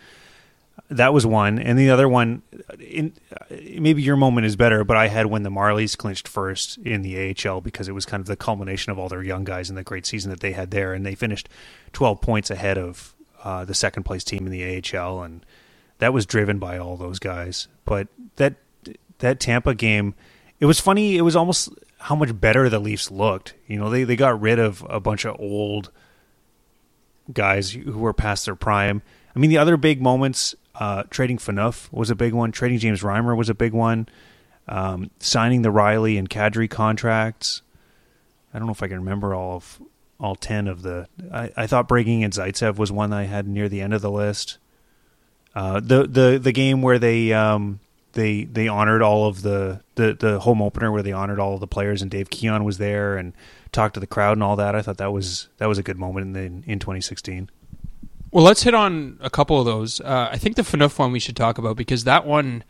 that 0.89 1.13
was 1.13 1.27
one, 1.27 1.59
and 1.59 1.79
the 1.79 1.91
other 1.91 2.09
one, 2.09 2.43
in, 2.79 3.13
maybe 3.51 4.03
your 4.03 4.17
moment 4.17 4.47
is 4.47 4.57
better, 4.57 4.85
but 4.85 4.97
I 4.97 5.09
had 5.09 5.27
when 5.27 5.43
the 5.43 5.51
Marlies 5.51 5.97
clinched 5.97 6.27
first 6.27 6.79
in 6.79 7.03
the 7.03 7.35
AHL 7.47 7.61
because 7.61 7.89
it 7.89 7.93
was 7.93 8.07
kind 8.07 8.21
of 8.21 8.27
the 8.27 8.37
culmination 8.37 8.91
of 8.91 8.99
all 8.99 9.09
their 9.09 9.23
young 9.23 9.45
guys 9.45 9.69
and 9.69 9.79
the 9.79 9.83
great 9.85 10.07
season 10.07 10.31
that 10.31 10.41
they 10.41 10.53
had 10.53 10.71
there, 10.71 10.93
and 10.93 11.05
they 11.05 11.15
finished 11.15 11.49
12 11.93 12.21
points 12.21 12.51
ahead 12.51 12.79
of 12.79 13.15
uh, 13.45 13.65
the 13.65 13.75
second 13.75 14.05
place 14.05 14.25
team 14.25 14.47
in 14.47 14.53
the 14.53 14.97
AHL, 14.97 15.23
and 15.23 15.45
that 15.99 16.13
was 16.13 16.27
driven 16.27 16.59
by 16.59 16.79
all 16.79 16.97
those 16.97 17.19
guys. 17.19 17.69
But 17.85 18.09
that 18.37 18.55
that 19.19 19.39
Tampa 19.39 19.75
game, 19.75 20.15
it 20.61 20.67
was 20.67 20.81
funny. 20.81 21.17
It 21.17 21.23
was 21.23 21.37
almost 21.37 21.71
how 21.99 22.15
much 22.15 22.39
better 22.39 22.69
the 22.69 22.79
Leafs 22.79 23.11
looked. 23.11 23.55
You 23.67 23.79
know, 23.79 23.91
they 23.91 24.05
they 24.05 24.17
got 24.17 24.41
rid 24.41 24.59
of 24.59 24.85
a 24.89 25.01
bunch 25.01 25.25
of 25.25 25.39
old 25.39 25.91
guys 27.33 27.73
who 27.73 27.99
were 27.99 28.13
past 28.13 28.47
their 28.47 28.57
prime. 28.57 29.03
I 29.35 29.39
mean, 29.39 29.51
the 29.51 29.59
other 29.59 29.77
big 29.77 30.03
moments 30.03 30.55
uh, 30.75 31.05
trading 31.11 31.39
Phaneuf 31.39 31.93
was 31.93 32.11
a 32.11 32.15
big 32.15 32.33
one. 32.33 32.53
Trading 32.53 32.79
James 32.79 33.03
Reimer 33.03 33.37
was 33.37 33.49
a 33.49 33.55
big 33.55 33.73
one. 33.73 34.09
Um, 34.69 35.11
signing 35.19 35.63
the 35.63 35.71
Rielly 35.71 36.19
and 36.19 36.29
Kadri 36.31 36.71
contracts. 36.71 37.63
I 38.55 38.59
don't 38.59 38.67
know 38.67 38.73
if 38.73 38.83
I 38.83 38.89
can 38.89 38.99
remember 38.99 39.35
all 39.35 39.57
of 39.57 39.81
all 40.19 40.37
ten 40.37 40.69
of 40.69 40.83
the. 40.83 41.09
I, 41.33 41.51
I 41.57 41.67
thought 41.67 41.89
breaking 41.89 42.23
in 42.23 42.31
Zaitsev 42.31 42.77
was 42.77 42.93
one 42.93 43.13
I 43.13 43.25
had 43.25 43.49
near 43.49 43.69
the 43.69 43.81
end 43.81 43.95
of 43.95 44.03
the 44.03 44.11
list. 44.11 44.59
Uh, 45.55 45.81
the 45.81 46.07
the 46.07 46.39
the 46.41 46.53
game 46.53 46.83
where 46.83 46.99
they 46.99 47.33
um, 47.33 47.81
they 48.13 48.45
they 48.45 48.69
honored 48.69 49.03
all 49.03 49.27
of 49.27 49.43
the, 49.43 49.81
the 49.95 50.15
the 50.19 50.41
home 50.41 50.63
opener 50.63 50.91
where 50.91 51.03
they 51.03 51.13
honored 51.13 51.41
all 51.41 51.55
of 51.55 51.61
the 51.61 51.67
players 51.67 52.03
and 52.03 52.11
Dave 52.11 52.31
Keon 52.31 52.65
was 52.65 52.79
there 52.79 53.17
and 53.17 53.33
talked 53.73 53.95
to 53.95 54.01
the 54.01 54.07
crowd 54.07 54.33
and 54.33 54.43
all 54.43 54.57
that. 54.57 54.75
I 54.75 54.83
thought 54.83 54.99
that 54.99 55.13
was 55.13 55.49
that 55.59 55.67
was 55.67 55.79
a 55.79 55.83
good 55.83 55.99
moment 55.99 56.27
in 56.27 56.33
the, 56.33 56.71
in 56.71 56.79
2016. 56.79 57.51
Well, 58.33 58.45
let's 58.45 58.63
hit 58.63 58.75
on 58.75 59.19
a 59.21 59.31
couple 59.31 59.59
of 59.59 59.67
those. 59.67 60.01
Uh, 60.01 60.29
I 60.31 60.39
think 60.39 60.57
the 60.57 60.63
Phaneuf 60.63 60.99
one 60.99 61.11
we 61.11 61.19
should 61.19 61.37
talk 61.37 61.59
about 61.59 61.77
because 61.77 62.05
that 62.05 62.25
one 62.27 62.63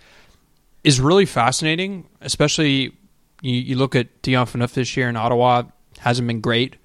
is 0.82 1.00
really 1.00 1.26
fascinating, 1.26 2.06
especially 2.22 2.96
you, 3.42 3.54
you 3.54 3.76
look 3.76 3.94
at 3.94 4.22
Dion 4.22 4.46
Phaneuf 4.46 4.72
this 4.72 4.96
year 4.96 5.08
in 5.08 5.16
Ottawa, 5.16 5.64
hasn't 5.98 6.26
been 6.26 6.40
great. 6.40 6.76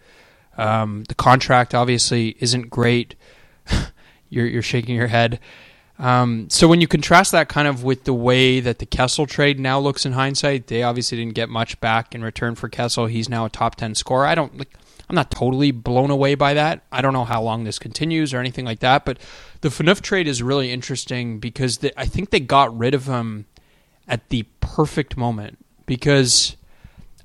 Um, 0.58 1.04
the 1.06 1.16
contract 1.16 1.74
obviously 1.74 2.36
isn't 2.40 2.70
great. 2.70 3.16
you're, 4.30 4.48
you're 4.48 4.62
shaking 4.62 4.96
your 4.96 5.08
head. 5.08 5.40
Um, 5.98 6.50
so 6.50 6.68
when 6.68 6.82
you 6.82 6.88
contrast 6.88 7.32
that 7.32 7.48
kind 7.48 7.70
of 7.70 7.84
with 7.84 8.04
the 8.04 8.14
way 8.14 8.60
that 8.60 8.80
the 8.80 8.86
Kessel 8.86 9.26
trade 9.26 9.60
now 9.60 9.80
looks 9.80 10.06
in 10.06 10.12
hindsight, 10.12 10.68
they 10.68 10.84
obviously 10.84 11.18
didn't 11.18 11.36
get 11.36 11.48
much 11.48 11.80
back 11.80 12.14
in 12.14 12.22
return 12.22 12.56
for 12.56 12.68
Kessel. 12.68 13.06
He's 13.06 13.30
now 13.30 13.46
a 13.46 13.50
top 13.50 13.76
ten 13.76 13.96
scorer. 13.96 14.26
I 14.26 14.36
don't 14.36 14.58
like. 14.58 14.74
I'm 15.10 15.16
not 15.16 15.32
totally 15.32 15.72
blown 15.72 16.10
away 16.10 16.36
by 16.36 16.54
that. 16.56 16.84
I 16.92 17.02
don't 17.02 17.14
know 17.14 17.26
how 17.26 17.42
long 17.42 17.64
this 17.64 17.78
continues 17.78 18.34
or 18.34 18.40
anything 18.40 18.66
like 18.66 18.80
that, 18.80 19.06
but 19.06 19.20
the 19.62 19.70
Phaneuf 19.70 20.02
trade 20.02 20.28
is 20.28 20.42
really 20.42 20.72
interesting 20.72 21.40
because 21.40 21.80
the, 21.80 22.00
I 22.00 22.06
think 22.06 22.32
they 22.32 22.40
got 22.40 22.76
rid 22.76 22.94
of 22.94 23.06
him 23.06 23.46
at 24.08 24.30
the 24.30 24.44
perfect 24.62 25.16
moment 25.16 25.60
because 25.86 26.58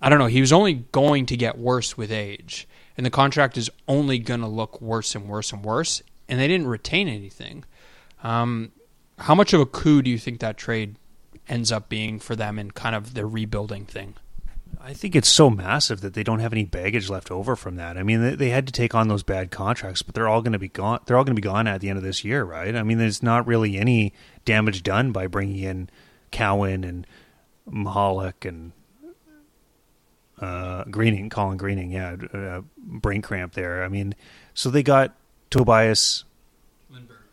I 0.02 0.08
don't 0.08 0.18
know, 0.18 0.26
he 0.26 0.40
was 0.40 0.52
only 0.52 0.74
going 0.92 1.26
to 1.26 1.36
get 1.36 1.58
worse 1.58 1.96
with 1.96 2.10
age, 2.10 2.66
and 2.96 3.04
the 3.04 3.10
contract 3.10 3.56
is 3.58 3.70
only 3.86 4.18
going 4.18 4.40
to 4.40 4.46
look 4.46 4.80
worse 4.80 5.14
and 5.14 5.28
worse 5.28 5.52
and 5.52 5.64
worse, 5.64 6.02
and 6.28 6.40
they 6.40 6.48
didn't 6.48 6.68
retain 6.68 7.08
anything. 7.08 7.64
Um, 8.22 8.72
how 9.18 9.34
much 9.34 9.52
of 9.52 9.60
a 9.60 9.66
coup 9.66 10.02
do 10.02 10.10
you 10.10 10.18
think 10.18 10.40
that 10.40 10.56
trade 10.56 10.96
ends 11.48 11.70
up 11.70 11.88
being 11.88 12.18
for 12.18 12.34
them 12.34 12.58
in 12.58 12.70
kind 12.70 12.94
of 12.94 13.14
their 13.14 13.28
rebuilding 13.28 13.84
thing? 13.84 14.14
I 14.78 14.92
think 14.94 15.16
it's 15.16 15.28
so 15.28 15.50
massive 15.50 16.00
that 16.02 16.14
they 16.14 16.22
don't 16.22 16.40
have 16.40 16.52
any 16.52 16.64
baggage 16.64 17.08
left 17.08 17.30
over 17.30 17.56
from 17.56 17.76
that. 17.76 17.96
I 17.96 18.02
mean, 18.02 18.22
they, 18.22 18.34
they 18.34 18.50
had 18.50 18.66
to 18.66 18.72
take 18.72 18.94
on 18.94 19.08
those 19.08 19.22
bad 19.22 19.50
contracts, 19.50 20.02
but 20.02 20.14
they're 20.14 20.28
all 20.28 20.42
going 20.42 20.52
to 20.52 20.58
be 20.58 20.68
gone. 20.68 21.00
They're 21.06 21.16
all 21.16 21.24
going 21.24 21.36
to 21.36 21.40
be 21.40 21.46
gone 21.46 21.66
at 21.66 21.80
the 21.80 21.88
end 21.88 21.98
of 21.98 22.02
this 22.02 22.24
year, 22.24 22.44
right? 22.44 22.74
I 22.74 22.82
mean, 22.82 22.98
there's 22.98 23.22
not 23.22 23.46
really 23.46 23.76
any 23.76 24.12
damage 24.44 24.82
done 24.82 25.12
by 25.12 25.26
bringing 25.26 25.58
in 25.58 25.90
Cowen 26.30 26.84
and 26.84 27.06
Michalek 27.68 28.48
and 28.48 28.72
uh, 30.40 30.84
Greening, 30.84 31.28
Colin 31.30 31.58
Greening, 31.58 31.92
yeah, 31.92 32.16
uh, 32.32 32.62
brain 32.76 33.22
cramp 33.22 33.52
there. 33.52 33.84
I 33.84 33.88
mean, 33.88 34.14
so 34.54 34.70
they 34.70 34.82
got 34.82 35.14
Tobias 35.50 36.24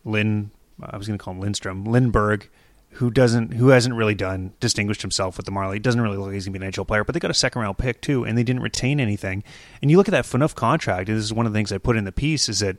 Lynn. 0.04 0.52
I 0.82 0.98
was 0.98 1.08
going 1.08 1.18
to 1.18 1.24
call 1.24 1.34
him 1.34 1.40
Lindstrom, 1.40 1.86
Lindberg, 1.86 2.48
who 2.92 3.12
doesn't, 3.12 3.54
who 3.54 3.70
hasn't 3.70 3.96
really 3.96 4.16
done 4.16 4.54
distinguished 4.60 5.02
himself 5.02 5.38
with 5.38 5.46
the 5.46 5.52
Marley. 5.52 5.80
Doesn't 5.80 6.02
really 6.02 6.18
look 6.18 6.28
like 6.28 6.34
he's 6.34 6.46
going 6.46 6.54
to 6.54 6.60
be 6.60 6.66
an 6.66 6.72
NHL 6.72 6.88
player, 6.88 7.04
but 7.04 7.14
they 7.14 7.20
got 7.20 7.32
a 7.32 7.36
second 7.36 7.62
round 7.62 7.78
pick 7.78 8.02
too, 8.02 8.24
and 8.24 8.38
they 8.38 8.44
didn't 8.44 8.64
retain 8.64 9.00
anything. 9.00 9.44
And 9.82 9.92
you 9.92 9.98
look 9.98 10.08
at 10.08 10.12
that 10.12 10.26
Phaneuf 10.26 10.56
contract. 10.56 11.10
And 11.10 11.18
this 11.18 11.26
is 11.26 11.34
one 11.34 11.46
of 11.46 11.54
the 11.54 11.58
things 11.58 11.72
I 11.72 11.78
put 11.78 11.98
in 11.98 12.06
the 12.06 12.12
piece 12.12 12.50
is 12.50 12.60
that 12.60 12.78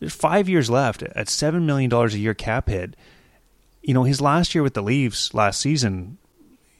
there's 0.00 0.14
five 0.14 0.48
years 0.48 0.70
left 0.70 1.02
at 1.02 1.28
seven 1.28 1.66
million 1.66 1.88
dollars 1.88 2.14
a 2.14 2.18
year 2.18 2.34
cap 2.34 2.68
hit. 2.68 2.96
You 3.82 3.94
know, 3.94 4.04
his 4.04 4.20
last 4.20 4.54
year 4.54 4.62
with 4.62 4.74
the 4.74 4.82
Leafs 4.82 5.34
last 5.34 5.60
season 5.60 6.18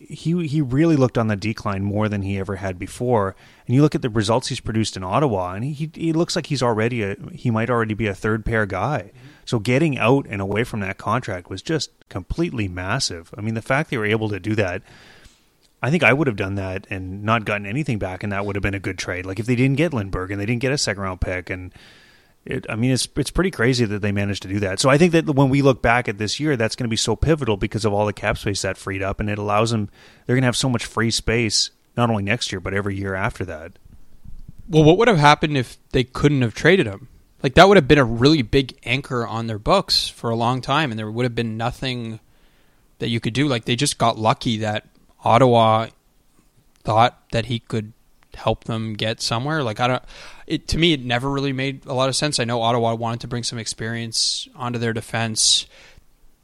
he 0.09 0.47
he 0.47 0.61
really 0.61 0.97
looked 0.97 1.19
on 1.19 1.29
the 1.29 1.37
decline 1.37 1.83
more 1.83 2.09
than 2.09 2.23
he 2.23 2.39
ever 2.39 2.57
had 2.57 2.79
before. 2.79 3.35
And 3.67 3.75
you 3.75 3.83
look 3.83 3.95
at 3.95 4.03
the 4.03 4.11
results 4.11 4.49
he's 4.49 4.61
produced 4.61 4.97
in 4.97 5.05
Ottawa, 5.05 5.55
and 5.55 5.65
he 5.65 5.91
he 5.95 6.13
looks 6.13 6.37
like 6.37 6.47
he's 6.47 6.63
already 6.63 7.03
a 7.03 7.17
he 7.33 7.51
might 7.51 7.71
already 7.71 7.95
be 7.95 8.07
a 8.07 8.15
third 8.15 8.45
pair 8.45 8.67
guy. 8.67 9.13
So 9.45 9.59
getting 9.59 9.99
out 9.99 10.27
and 10.29 10.41
away 10.41 10.65
from 10.65 10.81
that 10.81 10.99
contract 10.99 11.51
was 11.51 11.63
just 11.63 11.91
completely 12.09 12.69
massive. 12.69 13.33
I 13.37 13.41
mean, 13.41 13.55
the 13.55 13.63
fact 13.63 13.91
they 13.91 13.99
were 13.99 14.07
able 14.07 14.29
to 14.31 14.41
do 14.41 14.55
that. 14.55 14.83
I 15.83 15.91
think 15.91 16.03
I 16.03 16.15
would 16.15 16.27
have 16.29 16.37
done 16.37 16.55
that 16.55 16.87
and 16.89 17.25
not 17.25 17.45
gotten 17.45 17.67
anything 17.67 17.99
back, 17.99 18.23
and 18.23 18.33
that 18.33 18.47
would 18.47 18.57
have 18.57 18.63
been 18.63 18.75
a 18.75 18.81
good 18.81 18.97
trade. 18.97 19.27
Like 19.27 19.39
if 19.39 19.45
they 19.45 19.55
didn't 19.55 19.77
get 19.77 19.93
Lindberg 19.93 20.31
and 20.31 20.41
they 20.41 20.47
didn't 20.47 20.63
get 20.63 20.73
a 20.73 20.79
second 20.79 21.03
round 21.03 21.21
pick, 21.21 21.51
and 21.51 21.75
it, 22.47 22.65
I 22.71 22.77
mean, 22.77 22.91
it's 22.91 23.07
it's 23.17 23.31
pretty 23.31 23.51
crazy 23.51 23.85
that 23.85 24.01
they 24.01 24.13
managed 24.13 24.43
to 24.43 24.49
do 24.49 24.61
that. 24.61 24.81
So 24.81 24.89
I 24.89 24.97
think 24.97 25.13
that 25.13 25.27
when 25.27 25.51
we 25.51 25.61
look 25.61 25.83
back 25.83 26.09
at 26.09 26.17
this 26.17 26.41
year, 26.41 26.57
that's 26.57 26.75
going 26.75 26.87
to 26.87 26.91
be 26.91 26.97
so 26.97 27.17
pivotal 27.17 27.59
because 27.59 27.85
of 27.85 27.93
all 27.93 28.07
the 28.07 28.15
cap 28.15 28.39
space 28.39 28.63
that 28.63 28.79
freed 28.79 29.03
up, 29.03 29.21
and 29.21 29.29
it 29.29 29.39
allows 29.39 29.73
them. 29.73 29.91
They're 30.25 30.37
going 30.37 30.43
to 30.43 30.47
have 30.47 30.57
so 30.57 30.71
much 30.71 30.87
free 30.87 31.11
space 31.11 31.71
not 31.97 32.11
only 32.11 32.23
next 32.23 32.53
year 32.53 32.61
but 32.61 32.75
every 32.75 32.97
year 32.97 33.15
after 33.15 33.45
that. 33.45 33.73
Well, 34.69 34.85
what 34.85 34.99
would 34.99 35.09
have 35.09 35.19
happened 35.19 35.57
if 35.57 35.77
they 35.91 36.05
couldn't 36.05 36.43
have 36.43 36.55
traded 36.55 36.87
him? 36.87 37.09
Like 37.45 37.55
that 37.57 37.69
would 37.69 37.77
have 37.77 37.87
been 37.87 37.99
a 37.99 38.05
really 38.05 38.41
big 38.41 38.75
anchor 38.85 39.27
on 39.27 39.49
their 39.49 39.59
books 39.59 40.09
for 40.09 40.31
a 40.31 40.35
long 40.35 40.63
time, 40.63 40.91
and 40.91 40.99
there 40.99 41.11
would 41.11 41.25
have 41.25 41.35
been 41.35 41.59
nothing 41.59 42.19
that 43.01 43.09
you 43.09 43.21
could 43.21 43.35
do. 43.35 43.49
Like 43.49 43.67
they 43.67 43.77
just 43.77 43.99
got 43.99 44.19
lucky 44.19 44.57
that 44.59 44.89
Ottawa 45.23 45.89
thought 46.85 47.23
that 47.33 47.45
he 47.45 47.59
could 47.59 47.93
help 48.33 48.65
them 48.65 48.95
get 48.95 49.21
somewhere. 49.21 49.63
Like 49.63 49.79
I 49.79 49.89
don't 49.89 50.03
it 50.47 50.69
to 50.69 50.79
me 50.79 50.95
it 50.95 51.05
never 51.05 51.31
really 51.31 51.53
made 51.53 51.85
a 51.85 51.93
lot 51.93 52.09
of 52.09 52.17
sense. 52.17 52.41
I 52.41 52.45
know 52.45 52.63
Ottawa 52.63 52.95
wanted 52.95 53.21
to 53.21 53.29
bring 53.29 53.43
some 53.43 53.59
experience 53.59 54.49
onto 54.57 54.79
their 54.79 54.95
defense. 54.95 55.67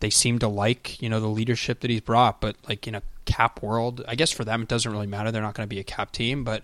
They 0.01 0.11
seem 0.11 0.39
to 0.41 0.49
like, 0.49 1.01
you 1.01 1.09
know, 1.09 1.19
the 1.19 1.29
leadership 1.29 1.81
that 1.81 1.91
he's 1.91 2.03
brought, 2.03 2.43
but 2.43 2.57
like 2.69 2.87
in 2.87 2.95
a 2.95 3.03
cap 3.25 3.63
world, 3.63 4.05
I 4.07 4.17
guess 4.17 4.31
for 4.31 4.45
them 4.45 4.63
it 4.63 4.69
doesn't 4.69 4.93
really 4.93 5.07
matter. 5.07 5.33
They're 5.33 5.41
not 5.41 5.55
going 5.55 5.67
to 5.67 5.75
be 5.75 5.81
a 5.81 5.85
cap 5.85 6.13
team, 6.13 6.45
but 6.45 6.63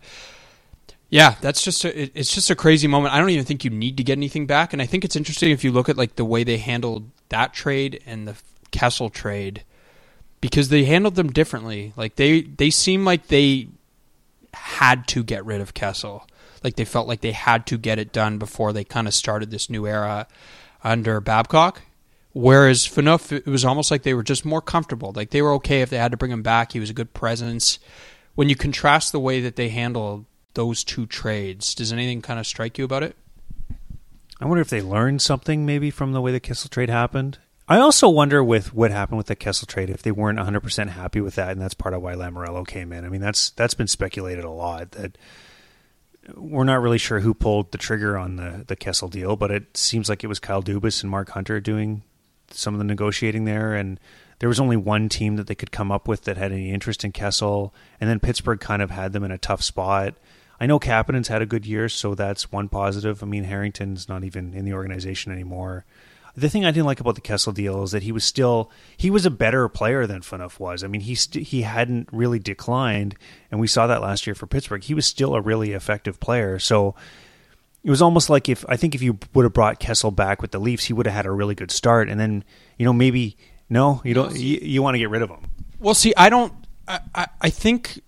yeah, 1.09 1.37
that's 1.41 1.63
just 1.63 1.85
a, 1.85 2.19
it's 2.19 2.35
just 2.35 2.51
a 2.51 2.57
crazy 2.57 2.89
moment. 2.89 3.15
I 3.15 3.21
don't 3.21 3.31
even 3.31 3.45
think 3.45 3.65
you 3.65 3.71
need 3.71 3.97
to 3.97 4.05
get 4.05 4.19
anything 4.19 4.47
back, 4.47 4.73
and 4.73 4.83
I 4.83 4.87
think 4.87 5.05
it's 5.05 5.17
interesting 5.17 5.51
if 5.51 5.63
you 5.63 5.71
look 5.71 5.89
at 5.89 5.97
like 5.97 6.17
the 6.17 6.25
way 6.25 6.43
they 6.43 6.59
handled 6.59 7.11
that 7.29 7.55
trade 7.55 8.03
and 8.07 8.27
the 8.27 8.37
Kessel 8.73 9.11
trade 9.11 9.65
because 10.41 10.69
they 10.69 10.85
handled 10.85 11.15
them 11.15 11.33
differently. 11.33 11.93
Like 11.97 12.17
they 12.17 12.43
they 12.43 12.71
seem 12.71 13.05
like 13.05 13.29
they 13.29 13.69
had 14.53 15.07
to 15.09 15.23
get 15.23 15.45
rid 15.45 15.61
of 15.61 15.75
Kessel. 15.75 16.27
Like 16.65 16.77
they 16.77 16.85
felt 16.85 17.07
like 17.07 17.21
they 17.21 17.33
had 17.33 17.67
to 17.67 17.79
get 17.79 17.99
it 17.99 18.13
done 18.13 18.39
before 18.39 18.73
they 18.73 18.83
kind 18.83 19.07
of 19.07 19.15
started 19.15 19.51
this 19.51 19.71
new 19.71 19.87
era 19.87 20.27
under 20.83 21.21
Babcock. 21.21 21.83
Whereas 22.33 22.87
Phaneuf, 22.87 23.33
it 23.33 23.47
was 23.47 23.65
almost 23.65 23.91
like 23.91 24.03
they 24.03 24.13
were 24.13 24.23
just 24.23 24.45
more 24.45 24.61
comfortable. 24.61 25.13
Like 25.15 25.31
they 25.31 25.41
were 25.41 25.53
okay 25.55 25.83
if 25.83 25.91
they 25.91 25.99
had 25.99 26.11
to 26.11 26.17
bring 26.17 26.33
him 26.33 26.43
back. 26.43 26.73
He 26.73 26.81
was 26.81 26.91
a 26.91 26.95
good 26.95 27.15
presence. 27.15 27.79
When 28.35 28.49
you 28.49 28.57
contrast 28.57 29.13
the 29.13 29.21
way 29.21 29.41
that 29.41 29.57
they 29.57 29.71
handled 29.71 30.27
those 30.57 30.83
two 30.83 31.07
trades, 31.07 31.75
does 31.75 31.93
anything 31.93 32.21
kind 32.21 32.41
of 32.41 32.47
strike 32.47 32.77
you 32.79 32.85
about 32.85 33.05
it? 33.05 33.15
I 34.41 34.47
wonder 34.47 34.61
if 34.61 34.69
they 34.69 34.83
learned 34.83 35.23
something 35.23 35.65
maybe 35.65 35.91
from 35.91 36.13
the 36.13 36.21
way 36.21 36.33
the 36.33 36.41
Kessel 36.41 36.69
trade 36.69 36.91
happened. 36.91 37.39
I 37.69 37.79
also 37.79 38.09
wonder 38.09 38.45
with 38.45 38.75
what 38.75 38.91
happened 38.91 39.19
with 39.19 39.27
the 39.27 39.37
Kessel 39.37 39.67
trade 39.67 39.91
if 39.91 40.03
they 40.03 40.13
weren't 40.13 40.39
100% 40.39 40.89
happy 40.89 41.21
with 41.21 41.35
that, 41.37 41.51
and 41.51 41.61
that's 41.61 41.75
part 41.75 41.95
of 41.95 42.03
why 42.03 42.15
Lamoriello 42.15 42.67
came 42.67 42.93
in. 42.93 43.05
I 43.05 43.09
mean, 43.09 43.21
that's 43.21 43.51
that's 43.51 43.75
been 43.75 43.87
speculated 43.87 44.45
a 44.45 44.51
lot 44.51 44.93
that 44.93 45.17
we're 46.35 46.65
not 46.65 46.81
really 46.81 46.99
sure 46.99 47.21
who 47.21 47.35
pulled 47.35 47.73
the 47.73 47.79
trigger 47.79 48.17
on 48.17 48.37
the 48.37 48.65
the 48.67 48.77
Kessel 48.77 49.09
deal, 49.09 49.37
but 49.37 49.51
it 49.51 49.77
seems 49.77 50.09
like 50.09 50.23
it 50.23 50.29
was 50.29 50.39
Kyle 50.39 50.63
Dubas 50.63 51.03
and 51.03 51.11
Mark 51.11 51.31
Hunter 51.31 51.61
doing 51.61 52.03
some 52.51 52.75
of 52.75 52.79
the 52.79 52.85
negotiating 52.85 53.45
there, 53.45 53.75
and 53.75 53.99
there 54.39 54.49
was 54.49 54.61
only 54.61 54.77
one 54.77 55.09
team 55.09 55.37
that 55.37 55.47
they 55.47 55.55
could 55.55 55.73
come 55.73 55.91
up 55.91 56.07
with 56.07 56.23
that 56.25 56.37
had 56.37 56.53
any 56.53 56.71
interest 56.71 57.05
in 57.05 57.13
Kessel, 57.13 57.75
and 58.01 58.09
then 58.09 58.21
Pittsburgh 58.21 58.61
kind 58.61 58.83
of 58.83 58.91
had 58.91 59.13
them 59.13 59.25
in 59.25 59.31
a 59.31 59.39
tough 59.39 59.63
spot. 59.63 60.15
I 60.59 60.67
know 60.67 60.79
Kapanen's 60.79 61.29
had 61.29 61.43
a 61.43 61.47
good 61.47 61.67
year, 61.67 61.89
so 61.89 62.15
that's 62.15 62.51
one 62.51 62.69
positive. 62.69 63.23
I 63.23 63.27
mean, 63.27 63.45
Harrington's 63.45 64.09
not 64.09 64.25
even 64.25 64.55
in 64.55 64.65
the 64.65 64.73
organization 64.73 65.33
anymore 65.33 65.85
the 66.37 66.51
thing 66.51 66.65
I 66.65 66.71
didn't 66.71 66.87
like 66.87 67.01
about 67.01 67.15
the 67.15 67.21
Kessel 67.23 67.53
deal 67.53 67.83
is 67.83 67.93
that 67.93 68.03
he 68.03 68.13
was 68.13 68.23
still 68.23 68.71
he 68.97 69.11
was 69.11 69.25
a 69.25 69.31
better 69.31 69.69
player 69.69 70.07
than 70.07 70.21
Phaneuf 70.21 70.61
was. 70.61 70.85
I 70.85 70.87
mean, 70.87 71.01
he 71.01 71.15
st- 71.15 71.47
he 71.47 71.63
hadn't 71.63 72.09
really 72.13 72.39
declined, 72.39 73.17
and 73.51 73.59
we 73.59 73.67
saw 73.67 73.87
that 73.87 74.03
last 74.03 74.27
year 74.27 74.35
for 74.35 74.47
Pittsburgh. 74.47 74.85
He 74.85 74.95
was 74.95 75.07
still 75.07 75.35
a 75.35 75.41
really 75.41 75.73
effective 75.73 76.21
player. 76.21 76.59
So 76.59 76.95
it 77.83 77.91
was 77.91 78.03
almost 78.03 78.29
like 78.29 78.49
if 78.49 78.65
I 78.69 78.77
think 78.77 78.95
if 78.95 79.03
you 79.03 79.19
would 79.33 79.45
have 79.45 79.55
brought 79.55 79.81
Kessel 79.81 80.11
back 80.11 80.43
with 80.43 80.51
the 80.51 80.59
Leafs, 80.59 80.85
he 80.85 80.93
would 80.93 81.07
have 81.07 81.15
had 81.15 81.27
a 81.27 81.31
really 81.31 81.55
good 81.55 81.71
start, 81.71 82.11
and 82.11 82.21
then 82.21 82.45
you 82.77 82.85
know 82.85 82.93
maybe 82.93 83.39
no, 83.71 84.03
you 84.05 84.13
don't 84.13 84.39
you, 84.39 84.59
you 84.61 84.83
want 84.83 84.95
to 84.95 84.99
get 84.99 85.09
rid 85.09 85.23
of 85.23 85.31
him. 85.31 85.41
Well, 85.81 85.95
see, 85.95 86.13
I 86.17 86.29
don't. 86.29 86.53
I, 86.89 87.27
I 87.41 87.51
think 87.51 88.01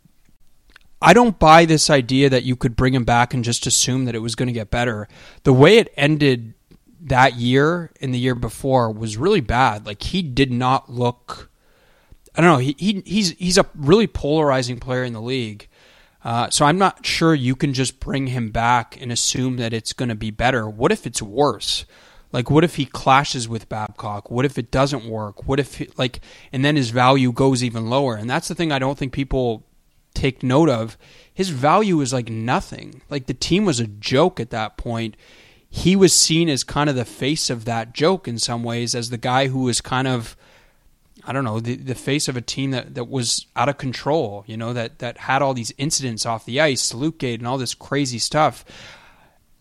I 1.00 1.12
don't 1.12 1.38
buy 1.38 1.64
this 1.64 1.90
idea 1.90 2.28
that 2.31 2.45
you 2.45 2.57
could 2.57 2.75
bring 2.75 2.95
him 2.95 3.05
back 3.05 3.33
and 3.33 3.45
just 3.45 3.67
assume 3.67 4.05
that 4.07 4.14
it 4.14 4.21
was 4.21 4.35
going 4.35 4.49
to 4.49 4.52
get 4.52 4.71
better. 4.71 5.09
The 5.45 5.52
way 5.52 5.78
it 5.78 5.93
ended 5.97 6.55
that 7.02 7.37
year 7.37 7.93
and 8.00 8.12
the 8.12 8.19
year 8.19 8.35
before 8.35 8.90
was 8.90 9.17
really 9.17 9.40
bad. 9.40 9.87
Like 9.87 10.02
he 10.02 10.23
did 10.23 10.50
not 10.50 10.90
look. 10.90 11.50
I 12.35 12.40
don't 12.40 12.52
know. 12.52 12.59
He, 12.59 12.75
he 12.78 13.02
he's 13.07 13.31
he's 13.33 13.59
a 13.59 13.67
really 13.75 14.07
polarizing 14.07 14.81
player 14.81 15.05
in 15.05 15.12
the 15.12 15.23
league. 15.23 15.69
Uh, 16.25 16.50
so 16.50 16.64
I'm 16.64 16.78
not 16.78 17.07
sure 17.07 17.33
you 17.33 17.55
can 17.55 17.73
just 17.73 18.00
bring 18.00 18.26
him 18.26 18.50
back 18.50 19.00
and 19.00 19.12
assume 19.12 19.57
that 19.59 19.73
it's 19.73 19.93
going 19.93 20.09
to 20.09 20.17
be 20.17 20.33
better. 20.33 20.69
What 20.69 20.90
if 20.90 21.07
it's 21.07 21.23
worse? 21.23 21.85
Like, 22.33 22.50
what 22.50 22.64
if 22.64 22.75
he 22.75 22.85
clashes 22.85 23.49
with 23.49 23.69
Babcock? 23.69 24.31
What 24.31 24.45
if 24.45 24.59
it 24.59 24.71
doesn't 24.71 25.07
work? 25.07 25.47
What 25.47 25.61
if 25.61 25.76
he, 25.76 25.88
like, 25.97 26.21
and 26.52 26.64
then 26.64 26.76
his 26.76 26.90
value 26.90 27.33
goes 27.33 27.64
even 27.64 27.88
lower? 27.88 28.17
And 28.17 28.28
that's 28.28 28.49
the 28.49 28.55
thing 28.55 28.73
I 28.73 28.78
don't 28.78 28.99
think 28.99 29.12
people 29.12 29.64
take 30.18 30.42
note 30.42 30.68
of. 30.68 30.98
His 31.32 31.50
value 31.50 32.00
is 32.00 32.12
like 32.12 32.28
nothing. 32.28 33.02
Like 33.08 33.26
the 33.26 33.34
team 33.34 33.64
was 33.64 33.80
a 33.80 33.87
joke 33.87 34.40
at 34.40 34.50
that 34.50 34.76
point 34.76 35.16
he 35.70 35.96
was 35.96 36.12
seen 36.12 36.48
as 36.48 36.64
kind 36.64 36.88
of 36.88 36.96
the 36.96 37.04
face 37.04 37.50
of 37.50 37.64
that 37.66 37.92
joke 37.92 38.26
in 38.26 38.38
some 38.38 38.62
ways, 38.62 38.94
as 38.94 39.10
the 39.10 39.18
guy 39.18 39.48
who 39.48 39.60
was 39.60 39.80
kind 39.80 40.08
of, 40.08 40.37
I 41.25 41.32
don't 41.32 41.44
know, 41.44 41.60
the, 41.60 41.76
the 41.76 41.94
face 41.94 42.26
of 42.26 42.37
a 42.37 42.40
team 42.40 42.70
that, 42.70 42.94
that 42.94 43.08
was 43.08 43.46
out 43.54 43.68
of 43.68 43.76
control, 43.76 44.44
you 44.46 44.56
know, 44.56 44.72
that, 44.72 44.98
that 45.00 45.18
had 45.18 45.42
all 45.42 45.54
these 45.54 45.72
incidents 45.76 46.25
off 46.25 46.46
the 46.46 46.60
ice, 46.60 46.92
Salutgate 46.92 47.38
and 47.38 47.46
all 47.46 47.58
this 47.58 47.75
crazy 47.75 48.18
stuff. 48.18 48.64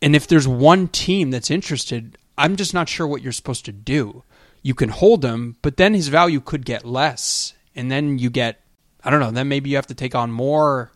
And 0.01 0.15
if 0.15 0.27
there's 0.27 0.47
one 0.47 0.87
team 0.87 1.31
that's 1.31 1.51
interested, 1.51 2.17
I'm 2.37 2.55
just 2.55 2.73
not 2.73 2.87
sure 2.87 3.07
what 3.07 3.21
you're 3.21 3.31
supposed 3.33 3.65
to 3.65 3.71
do. 3.73 4.23
You 4.61 4.75
can 4.75 4.89
hold 4.89 5.25
him, 5.25 5.57
but 5.61 5.77
then 5.77 5.93
his 5.93 6.07
value 6.07 6.39
could 6.39 6.65
get 6.65 6.85
less. 6.85 7.53
And 7.75 7.91
then 7.91 8.17
you 8.17 8.29
get, 8.29 8.61
I 9.03 9.09
don't 9.09 9.19
know, 9.19 9.31
then 9.31 9.47
maybe 9.47 9.69
you 9.69 9.75
have 9.75 9.87
to 9.87 9.95
take 9.95 10.15
on 10.15 10.31
more 10.31 10.91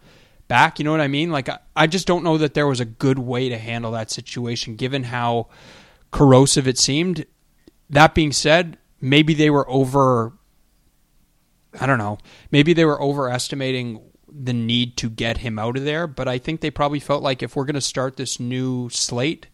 back. 0.48 0.80
You 0.80 0.86
know 0.86 0.92
what 0.92 1.02
I 1.02 1.08
mean? 1.08 1.32
Like, 1.32 1.48
I, 1.50 1.60
I 1.76 1.88
just 1.88 2.08
don't 2.08 2.24
know 2.24 2.38
that 2.38 2.54
there 2.54 2.68
was 2.68 2.80
a 2.80 2.86
good 2.86 3.20
way 3.20 3.50
to 3.50 3.58
handle 3.58 3.92
that 3.92 4.12
situation 4.12 4.76
given 4.76 5.04
how 5.04 5.48
corrosive 6.12 6.68
it 6.68 6.78
seemed. 6.78 7.26
That 7.90 8.14
being 8.14 8.32
said, 8.32 8.78
maybe 9.00 9.34
they 9.34 9.50
were 9.50 9.70
over. 9.70 10.34
I 11.80 11.86
don't 11.86 12.00
know. 12.00 12.18
Maybe 12.52 12.74
they 12.74 12.84
were 12.84 13.02
overestimating 13.02 14.02
the 14.28 14.54
need 14.54 14.98
to 14.98 15.10
get 15.10 15.38
him 15.38 15.58
out 15.58 15.78
of 15.78 15.86
there, 15.86 16.08
but 16.08 16.28
I 16.28 16.38
think 16.38 16.62
they 16.62 16.72
probably 16.72 17.00
felt 17.00 17.24
like 17.24 17.44
if 17.44 17.56
we're 17.56 17.66
going 17.66 17.76
to 17.76 17.82
start 17.82 18.18
this 18.18 18.40
new 18.40 18.90
slate, 18.90 19.48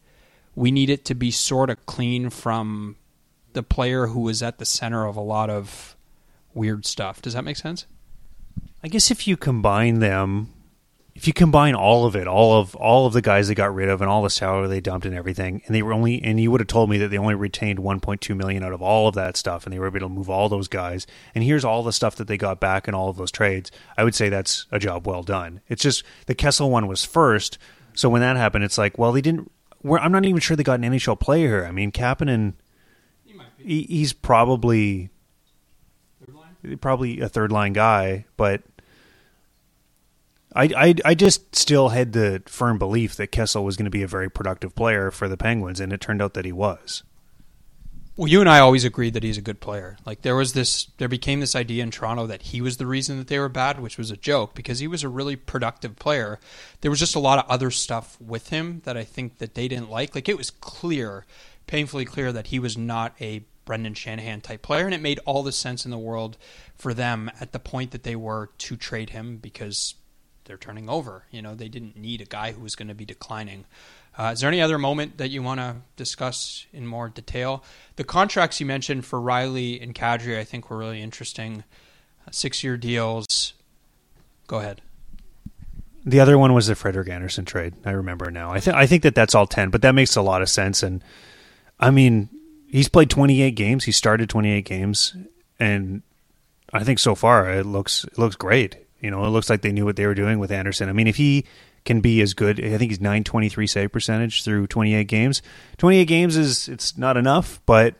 we 0.55 0.71
need 0.71 0.89
it 0.89 1.05
to 1.05 1.15
be 1.15 1.29
sort 1.29 1.69
of 1.69 1.85
clean 1.85 2.29
from 2.29 2.95
the 3.53 3.63
player 3.63 4.07
who 4.07 4.21
was 4.21 4.41
at 4.41 4.57
the 4.57 4.65
center 4.65 5.05
of 5.05 5.15
a 5.15 5.21
lot 5.21 5.49
of 5.49 5.95
weird 6.53 6.85
stuff. 6.85 7.21
Does 7.21 7.33
that 7.33 7.43
make 7.43 7.57
sense? 7.57 7.85
I 8.83 8.87
guess 8.87 9.11
if 9.11 9.27
you 9.27 9.37
combine 9.37 9.99
them, 9.99 10.53
if 11.15 11.25
you 11.25 11.33
combine 11.33 11.73
all 11.73 12.05
of 12.05 12.15
it, 12.15 12.27
all 12.27 12.59
of 12.59 12.75
all 12.75 13.07
of 13.07 13.13
the 13.13 13.23
guys 13.23 13.47
they 13.47 13.55
got 13.55 13.73
rid 13.73 13.89
of 13.89 14.01
and 14.01 14.09
all 14.09 14.21
the 14.21 14.29
salary 14.29 14.67
they 14.67 14.79
dumped 14.79 15.05
and 15.05 15.15
everything, 15.15 15.63
and 15.65 15.75
they 15.75 15.81
were 15.81 15.93
only 15.93 16.21
and 16.23 16.39
you 16.39 16.51
would 16.51 16.61
have 16.61 16.67
told 16.67 16.89
me 16.89 16.99
that 16.99 17.07
they 17.07 17.17
only 17.17 17.33
retained 17.33 17.79
1.2 17.79 18.37
million 18.37 18.63
out 18.63 18.73
of 18.73 18.81
all 18.83 19.07
of 19.07 19.15
that 19.15 19.35
stuff, 19.35 19.65
and 19.65 19.73
they 19.73 19.79
were 19.79 19.87
able 19.87 19.99
to 20.01 20.09
move 20.09 20.29
all 20.29 20.47
those 20.47 20.67
guys. 20.67 21.07
And 21.33 21.43
here's 21.43 21.65
all 21.65 21.81
the 21.81 21.91
stuff 21.91 22.15
that 22.17 22.27
they 22.27 22.37
got 22.37 22.59
back 22.59 22.87
in 22.87 22.93
all 22.93 23.09
of 23.09 23.17
those 23.17 23.31
trades. 23.31 23.71
I 23.97 24.03
would 24.03 24.13
say 24.13 24.29
that's 24.29 24.67
a 24.71 24.77
job 24.77 25.07
well 25.07 25.23
done. 25.23 25.61
It's 25.67 25.81
just 25.81 26.03
the 26.27 26.35
Kessel 26.35 26.69
one 26.69 26.87
was 26.87 27.03
first, 27.03 27.57
so 27.95 28.09
when 28.09 28.21
that 28.21 28.37
happened, 28.37 28.63
it's 28.63 28.77
like, 28.77 28.99
well, 28.99 29.11
they 29.11 29.21
didn't. 29.21 29.51
I'm 29.83 30.11
not 30.11 30.25
even 30.25 30.39
sure 30.39 30.55
they 30.55 30.63
got 30.63 30.79
an 30.79 30.91
NHL 30.91 31.19
player 31.19 31.47
here. 31.47 31.65
I 31.65 31.71
mean, 31.71 31.91
Kapanen, 31.91 32.53
he, 33.57 33.83
he's 33.83 34.13
probably 34.13 35.09
probably 36.75 37.19
a 37.21 37.29
third 37.29 37.51
line 37.51 37.73
guy, 37.73 38.25
but 38.35 38.63
I, 40.53 40.63
I 40.75 40.95
I 41.05 41.15
just 41.15 41.55
still 41.55 41.89
had 41.89 42.13
the 42.13 42.41
firm 42.45 42.77
belief 42.77 43.15
that 43.15 43.27
Kessel 43.27 43.63
was 43.63 43.77
going 43.77 43.85
to 43.85 43.91
be 43.91 44.03
a 44.03 44.07
very 44.07 44.29
productive 44.29 44.75
player 44.75 45.11
for 45.11 45.27
the 45.27 45.37
Penguins, 45.37 45.79
and 45.79 45.93
it 45.93 46.01
turned 46.01 46.21
out 46.21 46.33
that 46.33 46.45
he 46.45 46.51
was. 46.51 47.03
Well, 48.17 48.27
you 48.27 48.39
and 48.39 48.49
I 48.49 48.59
always 48.59 48.83
agreed 48.83 49.13
that 49.13 49.21
he's 49.21 49.37
a 49.37 49.43
good 49.43 49.59
player. 49.59 49.95
Like 50.03 50.23
there 50.23 50.35
was 50.35 50.53
this, 50.53 50.87
there 50.97 51.07
became 51.07 51.39
this 51.39 51.55
idea 51.55 51.83
in 51.83 51.91
Toronto 51.91 52.25
that 52.25 52.41
he 52.41 52.61
was 52.61 52.77
the 52.77 52.87
reason 52.87 53.19
that 53.19 53.27
they 53.27 53.37
were 53.37 53.47
bad, 53.47 53.79
which 53.79 53.99
was 53.99 54.09
a 54.09 54.17
joke 54.17 54.55
because 54.55 54.79
he 54.79 54.87
was 54.87 55.03
a 55.03 55.09
really 55.09 55.35
productive 55.35 55.97
player. 55.97 56.39
There 56.81 56.89
was 56.89 56.99
just 56.99 57.15
a 57.15 57.19
lot 57.19 57.37
of 57.37 57.45
other 57.47 57.69
stuff 57.69 58.19
with 58.19 58.49
him 58.49 58.81
that 58.85 58.97
I 58.97 59.03
think 59.03 59.37
that 59.37 59.53
they 59.53 59.67
didn't 59.67 59.91
like. 59.91 60.15
Like 60.15 60.27
it 60.27 60.35
was 60.35 60.49
clear, 60.49 61.27
painfully 61.67 62.05
clear 62.05 62.31
that 62.31 62.47
he 62.47 62.57
was 62.57 62.75
not 62.75 63.13
a 63.21 63.43
Brendan 63.67 63.93
Shanahan 63.93 64.41
type 64.41 64.63
player, 64.63 64.85
and 64.85 64.95
it 64.95 65.01
made 65.01 65.19
all 65.25 65.43
the 65.43 65.51
sense 65.51 65.85
in 65.85 65.91
the 65.91 65.97
world 65.99 66.37
for 66.75 66.95
them 66.95 67.29
at 67.39 67.51
the 67.51 67.59
point 67.59 67.91
that 67.91 68.01
they 68.01 68.15
were 68.15 68.49
to 68.57 68.75
trade 68.75 69.11
him 69.11 69.37
because 69.37 69.93
they're 70.45 70.57
turning 70.57 70.89
over. 70.89 71.25
You 71.29 71.43
know, 71.43 71.53
they 71.53 71.67
didn't 71.67 71.95
need 71.95 72.21
a 72.21 72.25
guy 72.25 72.53
who 72.53 72.61
was 72.61 72.75
going 72.75 72.87
to 72.87 72.95
be 72.95 73.05
declining. 73.05 73.65
Uh, 74.17 74.31
is 74.33 74.39
there 74.39 74.47
any 74.47 74.61
other 74.61 74.79
moment 74.79 75.17
that 75.19 75.29
you 75.29 75.43
want 75.43 75.59
to 75.59 75.75
discuss 75.95 76.65
in 76.73 76.87
more 76.87 77.09
detail? 77.09 77.63
The 77.97 78.03
contracts 78.03 78.59
you 78.59 78.65
mentioned 78.65 79.05
for 79.05 79.19
Rielly 79.19 79.83
and 79.83 79.93
Kadri, 79.93 80.39
I 80.39 80.43
think, 80.43 80.71
were 80.71 80.77
really 80.77 81.03
interesting. 81.03 81.63
Uh, 82.25 82.31
six-year 82.31 82.77
deals. 82.77 83.53
Go 84.47 84.57
ahead. 84.57 84.81
The 86.05 86.21
other 86.21 86.37
one 86.37 86.53
was 86.53 86.67
the 86.67 86.75
Frederik 86.75 87.09
Andersen 87.09 87.43
trade. 87.43 87.73
I 87.85 87.91
remember 87.91 88.31
now. 88.31 88.51
I 88.51 88.61
think 88.61 88.77
I 88.77 88.87
think 88.87 89.03
that 89.03 89.13
that's 89.13 89.35
all 89.35 89.45
ten, 89.45 89.69
but 89.69 89.81
that 89.81 89.93
makes 89.93 90.15
a 90.15 90.21
lot 90.21 90.41
of 90.41 90.47
sense. 90.47 90.81
And 90.81 91.03
I 91.81 91.91
mean, 91.91 92.29
he's 92.67 92.89
played 92.89 93.09
28 93.09 93.51
games. 93.51 93.83
He 93.85 93.91
started 93.91 94.29
28 94.29 94.65
games, 94.65 95.15
and 95.59 96.01
I 96.73 96.83
think 96.83 96.99
so 96.99 97.15
far 97.15 97.49
it 97.49 97.65
looks 97.65 98.03
it 98.03 98.17
looks 98.17 98.35
great. 98.35 98.77
You 99.01 99.11
know, 99.11 99.25
it 99.25 99.29
looks 99.29 99.49
like 99.49 99.61
they 99.61 99.71
knew 99.71 99.85
what 99.85 99.95
they 99.95 100.05
were 100.05 100.15
doing 100.15 100.39
with 100.39 100.51
Andersen. 100.51 100.89
I 100.89 100.93
mean, 100.93 101.07
if 101.07 101.17
he 101.17 101.45
can 101.85 102.01
be 102.01 102.19
as 102.21 102.33
good, 102.33 102.63
I 102.63 102.77
think 102.77 102.91
he's 102.91 102.99
923 102.99 103.67
save 103.67 103.91
percentage 103.91 104.43
through 104.43 104.67
28 104.67 105.07
games. 105.07 105.41
28 105.77 106.05
games 106.05 106.35
is 106.35 106.67
it's 106.67 106.97
not 106.97 107.15
enough, 107.15 107.61
but 107.65 107.95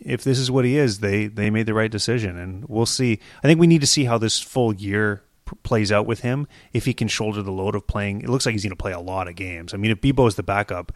if 0.00 0.24
this 0.24 0.38
is 0.38 0.50
what 0.50 0.64
he 0.64 0.76
is, 0.76 1.00
they 1.00 1.26
they 1.26 1.50
made 1.50 1.66
the 1.66 1.74
right 1.74 1.90
decision, 1.90 2.36
and 2.36 2.64
we'll 2.68 2.86
see. 2.86 3.20
I 3.42 3.46
think 3.46 3.60
we 3.60 3.66
need 3.66 3.80
to 3.82 3.86
see 3.86 4.04
how 4.04 4.18
this 4.18 4.40
full 4.40 4.74
year 4.74 5.22
plays 5.62 5.92
out 5.92 6.06
with 6.06 6.20
him. 6.20 6.48
If 6.72 6.84
he 6.86 6.94
can 6.94 7.08
shoulder 7.08 7.42
the 7.42 7.52
load 7.52 7.74
of 7.74 7.86
playing, 7.86 8.22
it 8.22 8.28
looks 8.28 8.46
like 8.46 8.52
he's 8.52 8.64
going 8.64 8.70
to 8.70 8.76
play 8.76 8.92
a 8.92 9.00
lot 9.00 9.28
of 9.28 9.36
games. 9.36 9.72
I 9.72 9.76
mean, 9.76 9.90
if 9.90 10.00
Bibeau 10.00 10.26
is 10.26 10.34
the 10.34 10.42
backup, 10.42 10.92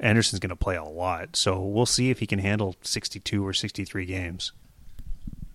Andersen's 0.00 0.40
going 0.40 0.50
to 0.50 0.56
play 0.56 0.76
a 0.76 0.84
lot. 0.84 1.36
So 1.36 1.60
we'll 1.60 1.86
see 1.86 2.10
if 2.10 2.20
he 2.20 2.26
can 2.26 2.38
handle 2.38 2.76
62 2.82 3.46
or 3.46 3.52
63 3.52 4.06
games. 4.06 4.52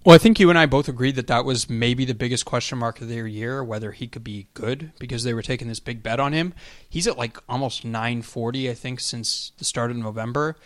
Well, 0.05 0.15
I 0.15 0.17
think 0.17 0.37
you 0.37 0.49
and 0.49 0.59
I 0.59 0.65
both 0.65 0.89
agreed 0.89 1.15
that 1.15 1.27
that 1.27 1.45
was 1.45 1.69
maybe 1.69 2.03
the 2.03 2.13
biggest 2.13 2.43
question 2.43 2.77
mark 2.77 2.99
of 2.99 3.07
their 3.07 3.25
year, 3.25 3.63
whether 3.63 3.93
he 3.93 4.05
could 4.05 4.23
be 4.23 4.47
good 4.53 4.91
because 4.99 5.23
they 5.23 5.33
were 5.33 5.41
taking 5.41 5.69
this 5.69 5.79
big 5.79 6.03
bet 6.03 6.19
on 6.19 6.33
him. 6.33 6.53
He's 6.89 7.07
at 7.07 7.17
like 7.17 7.37
almost 7.47 7.85
940, 7.85 8.69
I 8.69 8.73
think, 8.73 8.99
since 8.99 9.53
the 9.57 9.63
start 9.63 9.91
of 9.91 9.97
November. 9.97 10.57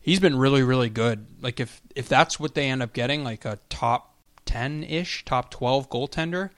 He's 0.00 0.20
been 0.20 0.36
really, 0.36 0.62
really 0.62 0.90
good. 0.90 1.26
Like 1.40 1.58
if 1.58 1.82
if 1.96 2.08
that's 2.08 2.38
what 2.38 2.54
they 2.54 2.70
end 2.70 2.84
up 2.84 2.92
getting, 2.92 3.24
like 3.24 3.44
a 3.44 3.58
top 3.68 4.14
10 4.44 4.84
ish, 4.84 5.24
top 5.24 5.50
12 5.50 5.90
goaltender, 5.90 6.50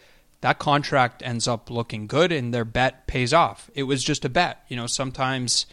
that 0.42 0.59
contract 0.59 1.23
ends 1.25 1.49
up 1.49 1.71
looking 1.71 2.06
good 2.06 2.33
and 2.33 2.52
their 2.52 2.66
bet 2.66 3.06
pays 3.06 3.33
off. 3.33 3.71
It 3.75 3.85
was 3.85 4.04
just 4.04 4.26
a 4.26 4.28
bet. 4.28 4.62
You 4.68 4.76
know, 4.76 4.87
sometimes 4.87 5.64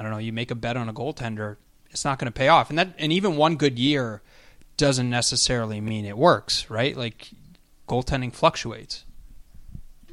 I 0.00 0.02
don't 0.02 0.12
know, 0.12 0.18
you 0.18 0.32
make 0.32 0.50
a 0.50 0.54
bet 0.54 0.78
on 0.78 0.88
a 0.88 0.94
goaltender, 0.94 1.58
it's 1.90 2.06
not 2.06 2.18
going 2.18 2.32
to 2.32 2.36
pay 2.36 2.48
off. 2.48 2.70
And 2.70 2.78
that 2.78 2.94
and 2.98 3.12
even 3.12 3.36
one 3.36 3.56
good 3.56 3.78
year 3.78 4.22
doesn't 4.78 5.10
necessarily 5.10 5.78
mean 5.78 6.06
it 6.06 6.16
works, 6.16 6.70
right? 6.70 6.96
Like 6.96 7.28
goaltending 7.86 8.32
fluctuates. 8.32 9.04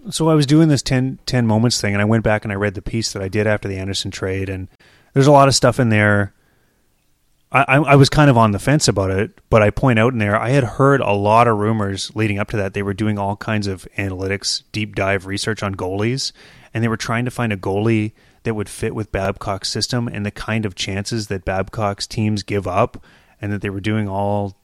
So 0.10 0.28
I 0.28 0.34
was 0.34 0.46
doing 0.46 0.68
this 0.68 0.82
10, 0.82 1.20
10 1.26 1.48
moments 1.48 1.80
thing, 1.80 1.94
and 1.94 2.02
I 2.02 2.06
went 2.06 2.26
back 2.26 2.44
and 2.44 2.52
I 2.52 2.58
read 2.58 2.74
the 2.74 2.82
piece 2.82 3.14
that 3.14 3.22
I 3.22 3.30
did 3.30 3.48
after 3.48 3.70
the 3.70 3.78
Andersen 3.78 4.12
trade, 4.12 4.50
and 4.50 4.68
there's 5.14 5.28
a 5.28 5.32
lot 5.32 5.48
of 5.48 5.56
stuff 5.56 5.80
in 5.80 5.88
there. 5.88 6.34
I, 7.50 7.62
I, 7.62 7.76
I 7.78 7.96
was 7.96 8.10
kind 8.10 8.30
of 8.30 8.38
on 8.38 8.52
the 8.52 8.60
fence 8.60 8.90
about 8.90 9.10
it, 9.10 9.40
but 9.50 9.62
I 9.62 9.70
point 9.70 10.00
out 10.00 10.12
in 10.12 10.20
there 10.20 10.38
I 10.38 10.50
had 10.50 10.66
heard 10.66 11.00
a 11.00 11.14
lot 11.14 11.48
of 11.48 11.60
rumors 11.60 12.14
leading 12.14 12.40
up 12.40 12.50
to 12.50 12.58
that. 12.58 12.74
They 12.74 12.84
were 12.84 12.94
doing 12.94 13.18
all 13.18 13.38
kinds 13.38 13.68
of 13.68 13.88
analytics, 13.98 14.64
deep 14.74 14.96
dive 14.96 15.28
research 15.28 15.64
on 15.64 15.76
goalies, 15.76 16.34
and 16.74 16.84
they 16.84 16.90
were 16.90 16.98
trying 16.98 17.24
to 17.24 17.32
find 17.32 17.54
a 17.54 17.58
goalie 17.58 18.12
that 18.44 18.54
would 18.54 18.70
fit 18.70 18.96
with 18.96 19.12
Babcock's 19.12 19.70
system 19.70 20.08
and 20.08 20.26
the 20.26 20.32
kind 20.32 20.66
of 20.66 20.76
chances 20.76 21.28
that 21.28 21.46
Babcock's 21.46 22.08
teams 22.08 22.44
give 22.44 22.68
up 22.68 23.04
and 23.42 23.52
that 23.52 23.62
they 23.62 23.70
were 23.70 23.82
doing 23.82 24.08
all. 24.08 24.58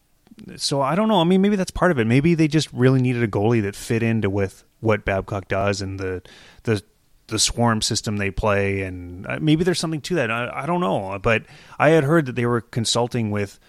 So 0.55 0.81
I 0.81 0.95
don't 0.95 1.07
know. 1.07 1.21
I 1.21 1.23
mean, 1.23 1.41
maybe 1.41 1.55
that's 1.55 1.71
part 1.71 1.91
of 1.91 1.99
it. 1.99 2.07
Maybe 2.07 2.33
they 2.35 2.47
just 2.47 2.71
really 2.73 3.01
needed 3.01 3.23
a 3.23 3.27
goalie 3.27 3.61
that 3.63 3.75
fit 3.75 4.03
into 4.03 4.29
with 4.29 4.63
what 4.79 5.05
Babcock 5.05 5.47
does 5.47 5.81
and 5.81 5.99
the 5.99 6.21
the 6.63 6.83
the 7.27 7.39
swarm 7.39 7.81
system 7.81 8.17
they 8.17 8.31
play, 8.31 8.81
and 8.81 9.25
uh, 9.27 9.39
maybe 9.41 9.63
there's 9.63 9.79
something 9.79 10.01
to 10.01 10.15
that. 10.15 10.29
I, 10.29 10.63
I 10.63 10.65
don't 10.65 10.81
know, 10.81 11.17
but 11.21 11.43
I 11.79 11.89
had 11.89 12.03
heard 12.03 12.25
that 12.25 12.35
they 12.35 12.45
were 12.45 12.61
consulting 12.61 13.31
with 13.31 13.59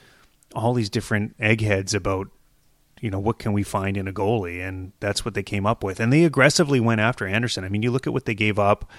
all 0.55 0.75
these 0.75 0.91
different 0.91 1.35
eggheads 1.39 1.95
about 1.95 2.29
you 3.01 3.11
know 3.11 3.19
what 3.19 3.39
can 3.39 3.53
we 3.53 3.63
find 3.63 3.97
in 3.97 4.09
a 4.09 4.13
goalie 4.13 4.67
and 4.67 4.93
that's 5.01 5.25
what 5.25 5.35
they 5.35 5.43
came 5.43 5.67
up 5.67 5.83
with 5.85 6.01
and 6.01 6.13
they 6.13 6.25
aggressively 6.25 6.81
went 6.81 7.01
after 7.01 7.27
Andersen. 7.27 7.65
I 7.65 7.69
mean 7.69 7.83
you 7.83 7.91
look 7.91 8.07
at 8.07 8.13
what 8.13 8.25
they 8.25 8.35
gave 8.35 8.59
up 8.59 8.91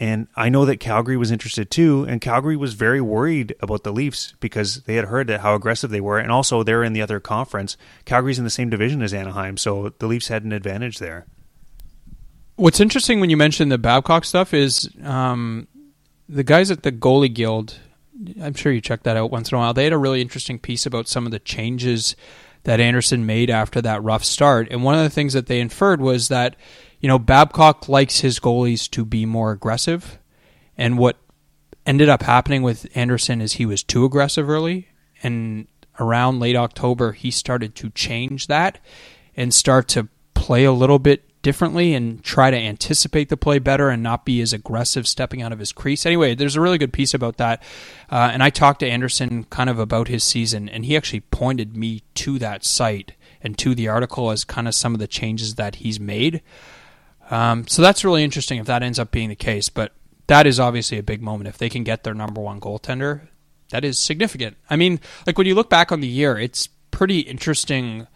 and 0.00 0.28
I 0.34 0.48
know 0.48 0.64
that 0.64 0.80
Calgary 0.80 1.18
was 1.18 1.30
interested 1.30 1.70
too, 1.70 2.06
and 2.08 2.22
Calgary 2.22 2.56
was 2.56 2.72
very 2.72 3.02
worried 3.02 3.54
about 3.60 3.84
the 3.84 3.92
Leafs 3.92 4.32
because 4.40 4.82
they 4.84 4.94
had 4.94 5.04
heard 5.04 5.26
that 5.26 5.40
how 5.40 5.54
aggressive 5.54 5.90
they 5.90 6.00
were, 6.00 6.18
and 6.18 6.32
also 6.32 6.62
they're 6.62 6.82
in 6.82 6.94
the 6.94 7.02
other 7.02 7.20
conference. 7.20 7.76
Calgary's 8.06 8.38
in 8.38 8.44
the 8.44 8.50
same 8.50 8.70
division 8.70 9.02
as 9.02 9.12
Anaheim, 9.12 9.58
so 9.58 9.92
the 9.98 10.06
Leafs 10.06 10.28
had 10.28 10.42
an 10.42 10.52
advantage 10.52 10.98
there. 10.98 11.26
What's 12.56 12.80
interesting 12.80 13.20
when 13.20 13.28
you 13.28 13.36
mention 13.36 13.68
the 13.68 13.76
Babcock 13.76 14.24
stuff 14.24 14.54
is 14.54 14.90
um, 15.04 15.68
the 16.30 16.44
guys 16.44 16.70
at 16.70 16.82
the 16.82 16.92
Goalie 16.92 17.32
Guild. 17.32 17.78
I'm 18.42 18.54
sure 18.54 18.72
you 18.72 18.80
check 18.80 19.02
that 19.02 19.18
out 19.18 19.30
once 19.30 19.50
in 19.50 19.56
a 19.56 19.58
while. 19.58 19.74
They 19.74 19.84
had 19.84 19.92
a 19.92 19.98
really 19.98 20.22
interesting 20.22 20.58
piece 20.58 20.86
about 20.86 21.08
some 21.08 21.26
of 21.26 21.32
the 21.32 21.38
changes 21.38 22.16
that 22.62 22.80
Andersen 22.80 23.26
made 23.26 23.50
after 23.50 23.82
that 23.82 24.02
rough 24.02 24.24
start, 24.24 24.68
and 24.70 24.82
one 24.82 24.94
of 24.94 25.02
the 25.02 25.10
things 25.10 25.34
that 25.34 25.46
they 25.46 25.60
inferred 25.60 26.00
was 26.00 26.28
that 26.28 26.56
you 27.00 27.08
know, 27.08 27.18
Babcock 27.18 27.88
likes 27.88 28.20
his 28.20 28.38
goalies 28.38 28.88
to 28.90 29.04
be 29.04 29.26
more 29.26 29.52
aggressive. 29.52 30.18
And 30.76 30.98
what 30.98 31.16
ended 31.86 32.08
up 32.08 32.22
happening 32.22 32.62
with 32.62 32.86
Andersen 32.94 33.40
is 33.40 33.54
he 33.54 33.66
was 33.66 33.82
too 33.82 34.04
aggressive 34.04 34.48
early. 34.48 34.88
And 35.22 35.66
around 35.98 36.40
late 36.40 36.56
October, 36.56 37.12
he 37.12 37.30
started 37.30 37.74
to 37.76 37.90
change 37.90 38.46
that 38.46 38.78
and 39.36 39.54
start 39.54 39.88
to 39.88 40.08
play 40.34 40.64
a 40.64 40.72
little 40.72 40.98
bit 40.98 41.24
differently 41.42 41.94
and 41.94 42.22
try 42.22 42.50
to 42.50 42.56
anticipate 42.56 43.30
the 43.30 43.36
play 43.36 43.58
better 43.58 43.88
and 43.88 44.02
not 44.02 44.24
be 44.24 44.40
as 44.42 44.52
aggressive 44.52 45.08
stepping 45.08 45.40
out 45.40 45.52
of 45.52 45.58
his 45.58 45.72
crease. 45.72 46.04
Anyway, 46.04 46.34
there's 46.34 46.56
a 46.56 46.60
really 46.60 46.78
good 46.78 46.92
piece 46.92 47.14
about 47.14 47.38
that. 47.38 47.62
Uh, 48.10 48.30
and 48.32 48.42
I 48.42 48.50
talked 48.50 48.80
to 48.80 48.88
Andersen 48.88 49.44
kind 49.44 49.70
of 49.70 49.78
about 49.78 50.08
his 50.08 50.22
season, 50.22 50.68
and 50.68 50.84
he 50.84 50.96
actually 50.96 51.20
pointed 51.20 51.76
me 51.76 52.02
to 52.16 52.38
that 52.38 52.64
site 52.64 53.12
and 53.42 53.56
to 53.58 53.74
the 53.74 53.88
article 53.88 54.30
as 54.30 54.44
kind 54.44 54.68
of 54.68 54.74
some 54.74 54.92
of 54.92 55.00
the 55.00 55.06
changes 55.06 55.54
that 55.54 55.76
he's 55.76 55.98
made. 55.98 56.42
Um, 57.30 57.66
so 57.66 57.80
that's 57.80 58.04
really 58.04 58.24
interesting 58.24 58.58
if 58.58 58.66
that 58.66 58.82
ends 58.82 58.98
up 58.98 59.10
being 59.10 59.28
the 59.28 59.36
case. 59.36 59.68
But 59.68 59.92
that 60.26 60.46
is 60.46 60.60
obviously 60.60 60.98
a 60.98 61.02
big 61.02 61.22
moment. 61.22 61.48
If 61.48 61.58
they 61.58 61.68
can 61.68 61.84
get 61.84 62.04
their 62.04 62.14
number 62.14 62.40
one 62.40 62.60
goaltender, 62.60 63.28
that 63.70 63.84
is 63.84 63.98
significant. 63.98 64.56
I 64.68 64.76
mean, 64.76 65.00
like 65.26 65.38
when 65.38 65.46
you 65.46 65.54
look 65.54 65.70
back 65.70 65.90
on 65.90 66.00
the 66.00 66.08
year, 66.08 66.38
it's 66.38 66.68
pretty 66.90 67.20
interesting. 67.20 68.06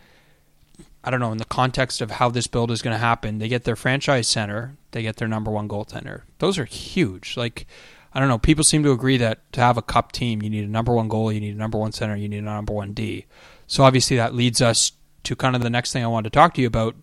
I 1.02 1.10
don't 1.10 1.20
know, 1.20 1.32
in 1.32 1.38
the 1.38 1.44
context 1.44 2.00
of 2.00 2.12
how 2.12 2.30
this 2.30 2.46
build 2.46 2.70
is 2.70 2.82
going 2.82 2.94
to 2.94 2.98
happen, 2.98 3.38
they 3.38 3.48
get 3.48 3.64
their 3.64 3.76
franchise 3.76 4.26
center, 4.26 4.76
they 4.92 5.02
get 5.02 5.16
their 5.16 5.28
number 5.28 5.50
one 5.50 5.68
goaltender. 5.68 6.22
Those 6.38 6.58
are 6.58 6.64
huge. 6.64 7.36
Like, 7.36 7.66
I 8.14 8.20
don't 8.20 8.28
know, 8.28 8.38
people 8.38 8.64
seem 8.64 8.82
to 8.84 8.92
agree 8.92 9.18
that 9.18 9.52
to 9.52 9.60
have 9.60 9.76
a 9.76 9.82
cup 9.82 10.12
team, 10.12 10.40
you 10.40 10.48
need 10.48 10.64
a 10.64 10.68
number 10.68 10.94
one 10.94 11.08
goal, 11.08 11.30
you 11.30 11.40
need 11.40 11.54
a 11.54 11.58
number 11.58 11.78
one 11.78 11.92
center, 11.92 12.16
you 12.16 12.28
need 12.28 12.38
a 12.38 12.42
number 12.42 12.72
one 12.72 12.94
D. 12.94 13.26
So 13.66 13.84
obviously 13.84 14.16
that 14.16 14.34
leads 14.34 14.62
us 14.62 14.92
to 15.24 15.36
kind 15.36 15.54
of 15.54 15.62
the 15.62 15.70
next 15.70 15.92
thing 15.92 16.04
I 16.04 16.08
wanted 16.08 16.32
to 16.32 16.38
talk 16.38 16.54
to 16.54 16.60
you 16.62 16.66
about 16.66 16.94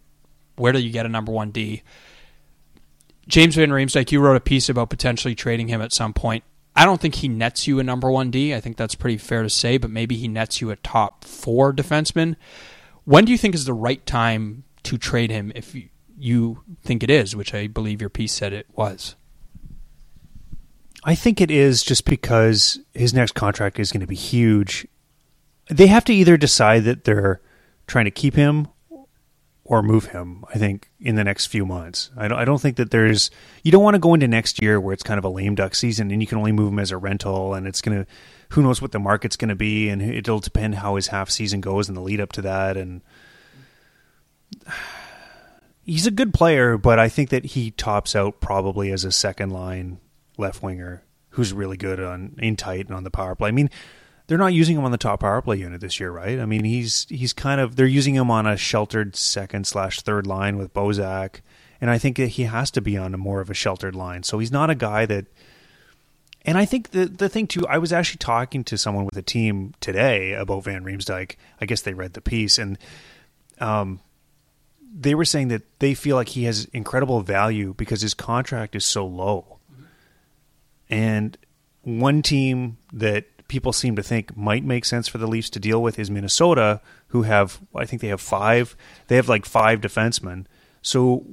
where 0.56 0.72
do 0.74 0.80
you 0.80 0.92
get 0.92 1.06
a 1.06 1.10
number 1.10 1.32
one 1.32 1.52
D? 1.52 1.84
James 3.28 3.56
Van 3.56 3.70
Riemsdyk, 3.70 4.12
you 4.12 4.20
wrote 4.20 4.36
a 4.36 4.42
piece 4.42 4.70
about 4.70 4.90
potentially 4.90 5.36
trading 5.36 5.68
him 5.68 5.82
at 5.82 5.94
some 5.94 6.14
point. 6.14 6.44
I 6.76 6.86
don't 6.86 7.00
think 7.02 7.16
he 7.16 7.28
nets 7.28 7.68
you 7.68 7.80
a 7.80 7.84
number 7.84 8.10
one 8.10 8.32
D. 8.32 8.56
I 8.56 8.62
think 8.62 8.78
that's 8.78 8.96
pretty 8.96 9.18
fair 9.18 9.44
to 9.44 9.50
say, 9.50 9.78
but 9.78 9.90
maybe 9.90 10.16
he 10.16 10.28
nets 10.28 10.62
you 10.62 10.72
a 10.72 10.76
top 10.78 11.26
four 11.26 11.74
defenseman. 11.74 12.36
When 13.04 13.26
do 13.26 13.32
you 13.32 13.38
think 13.38 13.56
is 13.56 13.66
the 13.66 13.74
right 13.74 14.06
time 14.06 14.64
to 14.84 14.98
trade 14.98 15.32
him 15.32 15.52
if 15.56 15.76
you 16.18 16.64
think 16.84 17.04
it 17.04 17.10
is, 17.10 17.36
which 17.36 17.54
I 17.54 17.68
believe 17.68 18.00
your 18.00 18.10
piece 18.10 18.34
said 18.34 18.54
it 18.54 18.68
was? 18.74 19.16
I 21.04 21.16
think 21.16 21.42
it 21.42 21.50
is 21.50 21.84
just 21.84 22.06
because 22.06 22.80
his 22.94 23.14
next 23.14 23.34
contract 23.34 23.80
is 23.80 23.92
going 23.92 24.02
to 24.02 24.08
be 24.08 24.16
huge. 24.16 24.88
They 25.70 25.88
have 25.88 26.06
to 26.06 26.14
either 26.14 26.38
decide 26.38 26.84
that 26.84 27.06
they're 27.06 27.42
trying 27.88 28.06
to 28.06 28.12
keep 28.12 28.36
him 28.36 28.68
or 29.72 29.82
move 29.82 30.08
him. 30.08 30.44
I 30.54 30.58
think 30.58 30.90
in 31.00 31.16
the 31.16 31.24
next 31.24 31.46
few 31.46 31.66
months. 31.66 32.10
I 32.18 32.28
don't, 32.28 32.38
I 32.38 32.44
don't 32.44 32.60
think 32.60 32.76
that 32.76 32.92
there's. 32.92 33.32
You 33.64 33.72
don't 33.72 33.84
want 33.86 33.96
to 33.96 34.00
go 34.00 34.14
into 34.14 34.28
next 34.28 34.62
year 34.62 34.82
where 34.82 34.92
it's 34.92 35.02
kind 35.02 35.18
of 35.18 35.24
a 35.24 35.30
lame 35.30 35.56
duck 35.56 35.76
season 35.76 36.12
and 36.12 36.22
you 36.22 36.28
can 36.28 36.38
only 36.38 36.52
move 36.52 36.74
him 36.74 36.80
as 36.80 36.92
a 36.92 36.98
rental, 36.98 37.54
and 37.54 37.66
it's 37.66 37.80
gonna. 37.80 38.06
Who 38.50 38.64
knows 38.64 38.82
what 38.82 38.92
the 38.92 39.00
market's 39.00 39.38
to 39.38 39.56
be, 39.56 39.88
and 39.88 40.02
it'll 40.02 40.42
depend 40.42 40.76
how 40.76 40.98
his 40.98 41.08
half 41.08 41.30
season 41.30 41.62
goes 41.62 41.88
and 41.88 41.96
the 41.96 42.02
lead 42.02 42.20
up 42.20 42.34
to 42.34 42.42
that, 42.42 42.76
and 42.76 43.00
he's 45.86 46.06
a 46.06 46.12
good 46.12 46.34
player, 46.34 46.78
but 46.78 47.00
I 47.00 47.08
think 47.08 47.30
that 47.30 47.46
he 47.46 47.72
tops 47.72 48.14
out 48.14 48.42
probably 48.42 48.92
as 48.92 49.06
a 49.06 49.12
second 49.12 49.52
line 49.52 50.00
left 50.38 50.62
winger 50.62 51.02
who's 51.30 51.54
really 51.54 51.78
good 51.78 52.02
on 52.02 52.36
in 52.40 52.58
tight 52.58 52.88
and 52.88 52.96
on 52.98 53.06
the 53.06 53.10
power 53.10 53.36
play. 53.36 53.48
I 53.48 53.54
mean, 53.54 53.70
they're 54.32 54.38
not 54.38 54.54
using 54.54 54.78
him 54.78 54.86
on 54.86 54.92
the 54.92 54.98
top 54.98 55.20
power 55.20 55.42
play 55.42 55.58
unit 55.58 55.82
this 55.82 56.00
year, 56.00 56.10
right? 56.10 56.40
I 56.40 56.46
mean, 56.46 56.64
he's 56.64 57.06
he's 57.10 57.34
kind 57.34 57.60
of 57.60 57.76
they're 57.76 57.86
using 57.86 58.16
him 58.16 58.32
on 58.32 58.48
a 58.48 58.56
sheltered 58.56 59.18
second 59.18 59.68
slash 59.68 60.00
third 60.00 60.26
line 60.26 60.58
with 60.58 60.74
Bozak, 60.74 61.42
and 61.82 61.90
I 61.90 61.98
think 61.98 62.16
that 62.16 62.28
he 62.28 62.44
has 62.44 62.72
to 62.72 62.82
be 62.82 62.96
on 62.96 63.14
a 63.14 63.18
more 63.18 63.42
of 63.42 63.50
a 63.50 63.54
sheltered 63.54 63.94
line. 63.94 64.24
So 64.24 64.40
he's 64.40 64.50
not 64.50 64.70
a 64.70 64.76
guy 64.76 65.06
that. 65.06 65.26
And 66.44 66.58
I 66.58 66.64
think 66.64 66.92
the 66.92 67.08
the 67.08 67.28
thing 67.28 67.46
too, 67.46 67.68
I 67.68 67.78
was 67.78 67.92
actually 67.92 68.20
talking 68.20 68.64
to 68.64 68.78
someone 68.78 69.04
with 69.04 69.18
a 69.18 69.22
team 69.22 69.74
today 69.82 70.32
about 70.32 70.64
Van 70.64 70.86
Riemsdyk. 70.86 71.36
I 71.60 71.66
guess 71.66 71.82
they 71.82 71.94
read 71.94 72.14
the 72.14 72.22
piece 72.22 72.58
and. 72.58 72.78
Um, 73.60 74.00
they 74.94 75.14
were 75.14 75.24
saying 75.24 75.50
that 75.50 75.62
they 75.80 75.94
feel 75.94 76.18
like 76.18 76.30
he 76.30 76.44
has 76.44 76.66
incredible 76.74 77.22
value 77.22 77.74
because 77.78 78.02
his 78.02 78.14
contract 78.14 78.76
is 78.76 78.84
so 78.84 79.06
low. 79.06 79.60
And 80.90 81.38
one 81.84 82.22
team 82.22 82.78
that 82.92 83.26
people 83.52 83.74
seem 83.74 83.98
to 83.98 84.02
think 84.02 84.36
might 84.38 84.64
make 84.64 84.86
sense 84.86 85.10
for 85.10 85.18
the 85.18 85.28
Leafs 85.28 85.50
to 85.50 85.60
deal 85.60 85.84
with 85.84 86.00
is 86.00 86.10
Minnesota, 86.10 86.80
who 87.08 87.24
have 87.24 87.60
I 87.76 87.86
think 87.86 88.02
they 88.02 88.08
have 88.08 88.22
five 88.22 88.78
they 89.08 89.18
have 89.18 89.28
like 89.28 89.46
five 89.46 89.82
defensemen. 89.82 90.46
So 90.82 91.26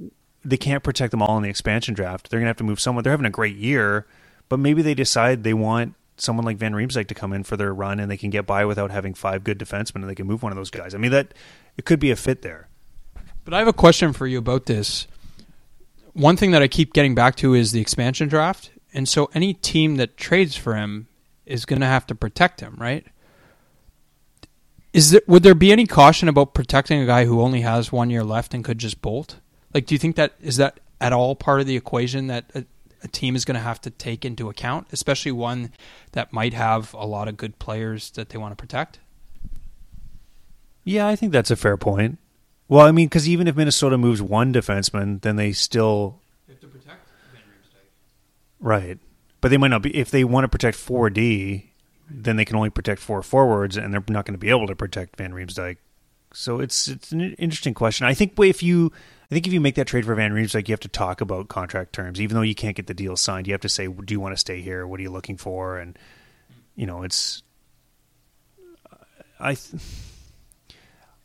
they 0.45 0.57
can't 0.57 0.83
protect 0.83 1.13
them 1.13 1.23
all 1.23 1.37
in 1.37 1.45
the 1.45 1.49
expansion 1.49 1.95
draft. 1.95 2.29
They're 2.29 2.41
gonna 2.41 2.49
have 2.49 2.57
to 2.57 2.65
move 2.65 2.81
someone. 2.81 3.05
They're 3.05 3.13
having 3.13 3.25
a 3.25 3.31
great 3.31 3.55
year, 3.55 4.05
but 4.49 4.59
maybe 4.59 4.83
they 4.83 4.95
decide 4.95 5.45
they 5.45 5.55
want 5.55 5.95
someone 6.17 6.45
like 6.45 6.57
Van 6.57 6.73
Riemsdyk 6.73 7.07
to 7.07 7.15
come 7.15 7.33
in 7.33 7.45
for 7.45 7.57
their 7.57 7.73
run 7.73 8.01
and 8.01 8.11
they 8.11 8.17
can 8.17 8.31
get 8.31 8.47
by 8.47 8.65
without 8.65 8.91
having 8.91 9.15
five 9.15 9.45
good 9.45 9.57
defensemen 9.61 9.97
and 9.97 10.11
they 10.11 10.17
can 10.17 10.27
move 10.27 10.43
one 10.43 10.51
of 10.51 10.57
those 10.57 10.71
guys. 10.71 10.97
I 10.97 10.99
mean 10.99 11.13
that 11.13 11.35
it 11.77 11.85
could 11.85 12.01
be 12.01 12.11
a 12.11 12.17
fit 12.17 12.43
there. 12.43 12.69
But 13.45 13.55
I 13.55 13.61
have 13.61 13.69
a 13.69 13.73
question 13.73 14.13
for 14.13 14.27
you 14.27 14.39
about 14.39 14.67
this. 14.67 15.07
One 16.15 16.37
thing 16.37 16.51
that 16.51 16.63
I 16.63 16.69
keep 16.69 16.93
getting 16.93 17.15
back 17.15 17.37
to 17.37 17.55
is 17.55 17.71
the 17.71 17.81
expansion 17.81 18.27
draft. 18.29 18.73
And 18.93 19.09
so 19.09 19.31
any 19.35 19.55
team 19.55 19.97
that 19.97 20.17
trades 20.17 20.57
for 20.57 20.75
him 20.75 21.07
is 21.49 21.65
going 21.65 21.81
to 21.81 21.87
have 21.87 22.07
to 22.07 22.15
protect 22.15 22.61
him, 22.61 22.77
right? 22.79 23.07
Is 24.93 25.11
there, 25.11 25.23
would 25.27 25.43
there 25.43 25.55
be 25.55 25.73
any 25.73 25.87
caution 25.87 26.29
about 26.29 26.55
protecting 26.55 27.01
a 27.01 27.07
guy 27.07 27.25
who 27.25 27.41
only 27.41 27.63
has 27.63 27.93
one 27.93 28.11
year 28.11 28.25
left 28.25 28.55
and 28.55 28.65
could 28.65 28.79
just 28.79 29.03
bolt? 29.03 29.37
Like, 29.75 29.87
do 29.87 29.95
you 29.95 29.99
think 29.99 30.17
that 30.17 30.35
is 30.41 30.57
that 30.57 30.81
at 31.01 31.13
all 31.13 31.37
part 31.37 31.61
of 31.61 31.67
the 31.67 31.77
equation 31.77 32.27
that 32.29 32.51
a, 32.55 32.65
a 33.03 33.09
team 33.09 33.37
is 33.37 33.45
going 33.45 33.55
to 33.55 33.61
have 33.61 33.81
to 33.83 33.91
take 33.91 34.25
into 34.25 34.49
account, 34.49 34.89
especially 34.93 35.33
one 35.33 35.73
that 36.13 36.33
might 36.33 36.55
have 36.55 36.95
a 36.95 37.07
lot 37.07 37.29
of 37.29 37.37
good 37.37 37.59
players 37.59 38.11
that 38.13 38.31
they 38.31 38.39
want 38.39 38.53
to 38.53 38.57
protect? 38.57 38.99
Yeah, 40.85 41.07
I 41.07 41.17
think 41.17 41.33
that's 41.33 41.51
a 41.51 41.57
fair 41.57 41.77
point. 41.77 42.19
Well, 42.67 42.87
I 42.87 42.93
mean, 42.93 43.09
because 43.09 43.29
even 43.29 43.47
if 43.47 43.57
Minnesota 43.57 43.99
moves 43.99 44.21
one 44.21 44.53
defenseman, 44.53 45.21
then 45.21 45.37
they 45.37 45.53
still 45.53 46.21
They 46.47 46.55
have 46.55 46.61
to 46.61 46.67
protect 46.67 47.07
right. 48.61 48.99
But 49.41 49.51
they 49.51 49.57
might 49.57 49.69
not 49.69 49.83
be 49.83 49.97
if 49.97 50.11
they 50.11 50.25
want 50.25 50.45
to 50.45 50.49
protect 50.49 50.77
four 50.77 51.11
D, 51.11 51.73
then 52.11 52.37
they 52.37 52.45
can 52.45 52.57
only 52.57 52.71
protect 52.71 53.01
four 53.01 53.23
forwards, 53.23 53.77
and 53.77 53.93
they're 53.93 54.03
not 54.09 54.25
going 54.25 54.35
to 54.35 54.39
be 54.39 54.51
able 54.51 54.67
to 54.67 54.75
protect 54.75 55.17
Van 55.17 55.33
Riemsdyk. 55.33 55.77
So 56.33 56.61
it's 56.61 56.89
it's 56.89 57.13
an 57.13 57.35
interesting 57.35 57.75
question. 57.75 58.07
I 58.07 58.15
think 58.15 58.39
if 58.39 58.63
you 58.63 58.93
I 59.31 59.35
think 59.35 59.47
if 59.47 59.53
you 59.53 59.61
make 59.61 59.77
that 59.77 59.87
trade 59.87 60.05
for 60.05 60.15
Van 60.15 60.33
Riemsdyk, 60.33 60.69
you 60.69 60.73
have 60.73 60.81
to 60.81 60.89
talk 60.89 61.21
about 61.21 61.49
contract 61.49 61.93
terms. 61.93 62.21
Even 62.21 62.35
though 62.35 62.43
you 62.43 62.55
can't 62.55 62.77
get 62.77 62.87
the 62.87 62.95
deal 62.95 63.17
signed, 63.17 63.47
you 63.47 63.55
have 63.55 63.61
to 63.61 63.69
say, 63.69 63.87
do 63.87 64.13
you 64.15 64.21
want 64.21 64.33
to 64.33 64.41
stay 64.41 64.61
here? 64.61 64.87
What 64.87 64.99
are 65.01 65.03
you 65.03 65.11
looking 65.11 65.37
for? 65.37 65.79
And 65.79 65.99
you 66.75 66.87
know, 66.87 67.03
it's 67.03 67.43
I. 69.39 69.55
Th- 69.55 69.83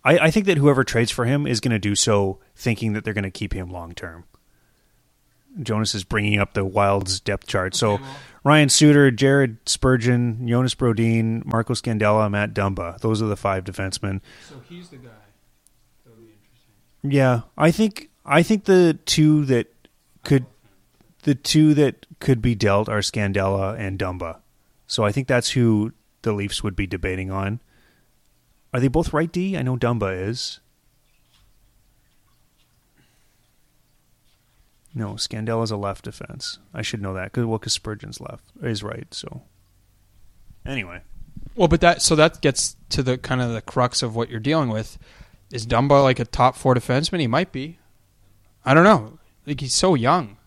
I, 0.06 0.20
I 0.20 0.32
think 0.32 0.48
that 0.48 0.58
whoever 0.58 0.84
trades 0.84 1.12
for 1.12 1.24
him 1.24 1.48
is 1.48 1.62
going 1.62 1.72
to 1.72 1.80
do 1.80 1.96
so 1.96 2.40
thinking 2.58 2.92
that 2.92 3.06
they're 3.06 3.14
going 3.14 3.24
to 3.24 3.32
keep 3.32 3.54
him 3.54 3.72
long 3.72 3.94
term. 3.94 4.26
Jonas 5.62 5.94
is 5.96 6.04
bringing 6.04 6.40
up 6.40 6.54
the 6.54 6.66
Wild's 6.66 7.20
depth 7.20 7.48
chart. 7.48 7.76
So 7.76 8.00
Ryan 8.44 8.70
Suter, 8.70 9.12
Jared 9.12 9.58
Spurgeon, 9.68 10.48
Jonas 10.48 10.76
Brodin, 10.76 11.46
Marco 11.46 11.74
Scandella, 11.74 12.30
Matt 12.30 12.54
Dumba. 12.54 13.00
Those 13.00 13.22
are 13.22 13.28
the 13.28 13.38
five 13.38 13.64
defensemen. 13.64 14.22
So 14.50 14.56
he's 14.68 14.90
the 14.90 14.98
guy. 14.98 15.10
That 16.06 16.16
would 16.16 16.26
be 16.26 16.34
interesting. 16.34 17.12
Yeah, 17.12 17.42
I 17.58 17.72
think 17.72 18.10
I 18.26 18.44
think 18.44 18.66
the 18.66 18.98
two 19.06 19.46
that 19.46 19.68
could 20.24 20.46
the 21.24 21.36
two 21.36 21.74
that 21.76 22.06
could 22.20 22.42
be 22.42 22.56
dealt 22.56 22.90
are 22.90 23.00
Scandella 23.00 23.78
and 23.78 23.98
Dumba. 23.98 24.40
So 24.88 25.04
I 25.04 25.12
think 25.12 25.28
that's 25.28 25.52
who 25.52 25.94
the 26.24 26.34
Leafs 26.34 26.64
would 26.64 26.76
be 26.76 26.88
debating 26.88 27.32
on. 27.32 27.62
Are 28.74 28.80
they 28.80 28.88
both 28.88 29.14
right 29.14 29.32
D? 29.32 29.58
I 29.58 29.62
know 29.62 29.78
Dumba 29.78 30.28
is. 30.28 30.60
No, 34.96 35.14
Scandella's 35.14 35.72
a 35.72 35.78
left 35.78 36.06
defense. 36.06 36.60
I 36.74 36.82
should 36.82 37.02
know 37.02 37.14
that 37.16 37.26
because 37.26 37.46
well, 37.46 37.58
because 37.58 37.74
Spurgeon's 37.74 38.22
left 38.22 38.46
is 38.62 38.84
right. 38.84 39.12
So 39.12 39.42
anyway, 40.66 41.02
Well, 41.56 41.68
but 41.68 41.82
that 41.82 42.02
so 42.02 42.16
that 42.16 42.42
gets 42.42 42.76
to 42.90 43.02
the 43.02 43.18
kind 43.18 43.42
of 43.42 43.54
the 43.54 43.62
crux 43.62 44.04
of 44.04 44.16
what 44.16 44.30
you're 44.30 44.40
dealing 44.40 44.70
with. 44.70 44.98
Is 45.52 45.68
Dumba 45.68 46.02
like 46.04 46.20
a 46.20 46.26
top 46.26 46.56
four 46.56 46.76
defenseman? 46.76 47.20
He 47.20 47.28
might 47.28 47.52
be. 47.52 47.80
I 48.66 48.74
don't 48.74 48.84
know. 48.84 49.20
Like 49.46 49.60
he's 49.60 49.74
so 49.74 49.96
young. 49.96 50.38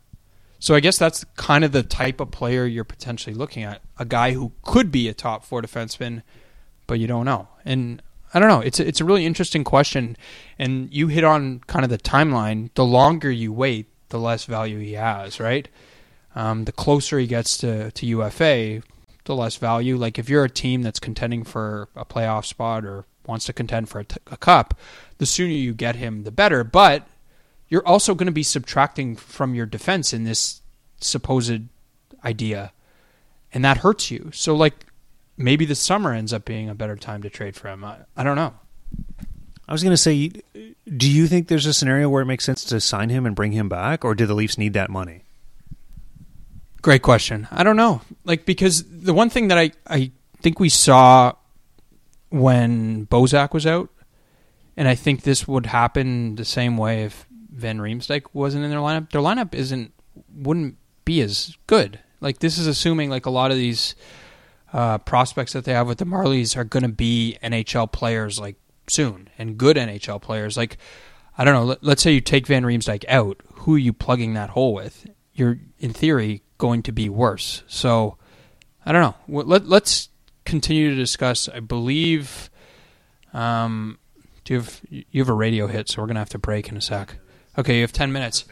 So 0.58 0.74
I 0.74 0.80
guess 0.80 0.98
that's 0.98 1.24
kind 1.36 1.64
of 1.64 1.72
the 1.72 1.82
type 1.82 2.20
of 2.20 2.30
player 2.30 2.64
you're 2.64 2.84
potentially 2.84 3.34
looking 3.34 3.62
at. 3.62 3.82
A 3.98 4.04
guy 4.04 4.32
who 4.32 4.52
could 4.62 4.90
be 4.90 5.08
a 5.08 5.14
top 5.14 5.44
four 5.44 5.60
defenseman, 5.60 6.22
but 6.86 6.98
you 6.98 7.06
don't 7.06 7.26
know. 7.26 7.48
And 7.64 8.02
I 8.32 8.38
don't 8.38 8.48
know. 8.48 8.60
It's 8.60 8.80
a, 8.80 8.86
it's 8.86 9.00
a 9.00 9.04
really 9.04 9.26
interesting 9.26 9.64
question. 9.64 10.16
And 10.58 10.92
you 10.92 11.08
hit 11.08 11.24
on 11.24 11.60
kind 11.66 11.84
of 11.84 11.90
the 11.90 11.98
timeline. 11.98 12.70
The 12.74 12.84
longer 12.84 13.30
you 13.30 13.52
wait, 13.52 13.86
the 14.08 14.18
less 14.18 14.44
value 14.44 14.78
he 14.78 14.92
has, 14.92 15.40
right? 15.40 15.68
Um, 16.34 16.64
the 16.64 16.72
closer 16.72 17.18
he 17.18 17.26
gets 17.26 17.56
to, 17.58 17.90
to 17.90 18.06
UFA, 18.06 18.82
the 19.24 19.34
less 19.34 19.56
value. 19.56 19.96
Like 19.96 20.18
if 20.18 20.28
you're 20.28 20.44
a 20.44 20.50
team 20.50 20.82
that's 20.82 21.00
contending 21.00 21.44
for 21.44 21.88
a 21.96 22.04
playoff 22.04 22.44
spot 22.44 22.84
or 22.84 23.04
wants 23.26 23.46
to 23.46 23.52
contend 23.52 23.88
for 23.88 24.00
a, 24.00 24.04
t- 24.04 24.20
a 24.30 24.36
cup, 24.36 24.78
the 25.18 25.26
sooner 25.26 25.52
you 25.52 25.72
get 25.72 25.96
him, 25.96 26.24
the 26.24 26.30
better. 26.30 26.62
But 26.62 27.06
you're 27.68 27.86
also 27.86 28.14
going 28.14 28.26
to 28.26 28.32
be 28.32 28.42
subtracting 28.42 29.16
from 29.16 29.54
your 29.54 29.66
defense 29.66 30.12
in 30.12 30.24
this 30.24 30.62
supposed 31.00 31.62
idea, 32.24 32.72
and 33.52 33.64
that 33.64 33.78
hurts 33.78 34.10
you. 34.10 34.30
So 34.32 34.54
like 34.54 34.74
maybe 35.36 35.64
the 35.64 35.74
summer 35.74 36.12
ends 36.12 36.32
up 36.32 36.44
being 36.44 36.68
a 36.68 36.74
better 36.74 36.96
time 36.96 37.22
to 37.22 37.30
trade 37.30 37.56
for 37.56 37.68
him. 37.68 37.84
I, 37.84 37.98
I 38.16 38.22
don't 38.24 38.36
know. 38.36 38.54
I 39.68 39.72
was 39.72 39.82
going 39.82 39.92
to 39.92 39.96
say, 39.96 40.30
do 40.96 41.10
you 41.10 41.26
think 41.26 41.48
there's 41.48 41.66
a 41.66 41.74
scenario 41.74 42.08
where 42.08 42.22
it 42.22 42.26
makes 42.26 42.44
sense 42.44 42.64
to 42.64 42.80
sign 42.80 43.08
him 43.08 43.26
and 43.26 43.34
bring 43.34 43.52
him 43.52 43.68
back, 43.68 44.04
or 44.04 44.14
do 44.14 44.26
the 44.26 44.34
Leafs 44.34 44.58
need 44.58 44.74
that 44.74 44.90
money? 44.90 45.24
Great 46.82 47.02
question. 47.02 47.48
I 47.50 47.64
don't 47.64 47.76
know. 47.76 48.00
Like 48.24 48.46
because 48.46 48.84
the 48.88 49.12
one 49.12 49.28
thing 49.28 49.48
that 49.48 49.58
I 49.58 49.72
I 49.88 50.12
think 50.40 50.60
we 50.60 50.68
saw 50.68 51.32
when 52.28 53.06
Bozak 53.06 53.52
was 53.52 53.66
out, 53.66 53.90
and 54.76 54.86
I 54.86 54.94
think 54.94 55.22
this 55.22 55.48
would 55.48 55.66
happen 55.66 56.36
the 56.36 56.44
same 56.44 56.76
way 56.76 57.02
if 57.02 57.26
Van 57.50 57.78
Riemsdyk 57.78 58.26
wasn't 58.32 58.64
in 58.64 58.70
their 58.70 58.78
lineup. 58.78 59.10
Their 59.10 59.20
lineup 59.20 59.52
isn't 59.52 59.92
wouldn't 60.32 60.76
be 61.04 61.20
as 61.22 61.56
good. 61.66 61.98
Like 62.20 62.38
this 62.38 62.56
is 62.56 62.68
assuming 62.68 63.10
like 63.10 63.26
a 63.26 63.30
lot 63.30 63.50
of 63.50 63.56
these 63.56 63.96
uh, 64.72 64.98
prospects 64.98 65.54
that 65.54 65.64
they 65.64 65.72
have 65.72 65.88
with 65.88 65.98
the 65.98 66.04
Marlies 66.04 66.56
are 66.56 66.64
going 66.64 66.82
to 66.82 66.88
be 66.88 67.36
NHL 67.42 67.90
players 67.90 68.38
like 68.38 68.56
soon 68.88 69.28
and 69.38 69.58
good 69.58 69.76
NHL 69.76 70.20
players. 70.20 70.56
Like 70.56 70.78
I 71.38 71.44
don't 71.44 71.54
know. 71.54 71.64
Let, 71.64 71.82
let's 71.82 72.02
say 72.02 72.12
you 72.12 72.20
take 72.20 72.46
Van 72.46 72.62
Riemsdyk 72.62 73.04
out. 73.08 73.40
Who 73.52 73.74
are 73.74 73.78
you 73.78 73.92
plugging 73.92 74.34
that 74.34 74.50
hole 74.50 74.74
with? 74.74 75.06
You're 75.34 75.58
in 75.78 75.92
theory 75.92 76.42
going 76.58 76.82
to 76.84 76.92
be 76.92 77.08
worse. 77.08 77.62
So 77.66 78.16
I 78.84 78.92
don't 78.92 79.02
know. 79.02 79.42
Let, 79.42 79.66
let's 79.66 80.08
continue 80.44 80.90
to 80.90 80.96
discuss. 80.96 81.48
I 81.48 81.60
believe. 81.60 82.50
Um, 83.32 83.98
do 84.44 84.54
you 84.54 84.60
have 84.60 84.80
you 84.88 85.20
have 85.20 85.28
a 85.28 85.34
radio 85.34 85.66
hit? 85.66 85.88
So 85.88 86.00
we're 86.00 86.08
gonna 86.08 86.20
have 86.20 86.30
to 86.30 86.38
break 86.38 86.68
in 86.68 86.76
a 86.76 86.80
sec. 86.80 87.16
Okay, 87.58 87.76
you 87.76 87.80
have 87.82 87.92
ten 87.92 88.12
minutes. 88.12 88.44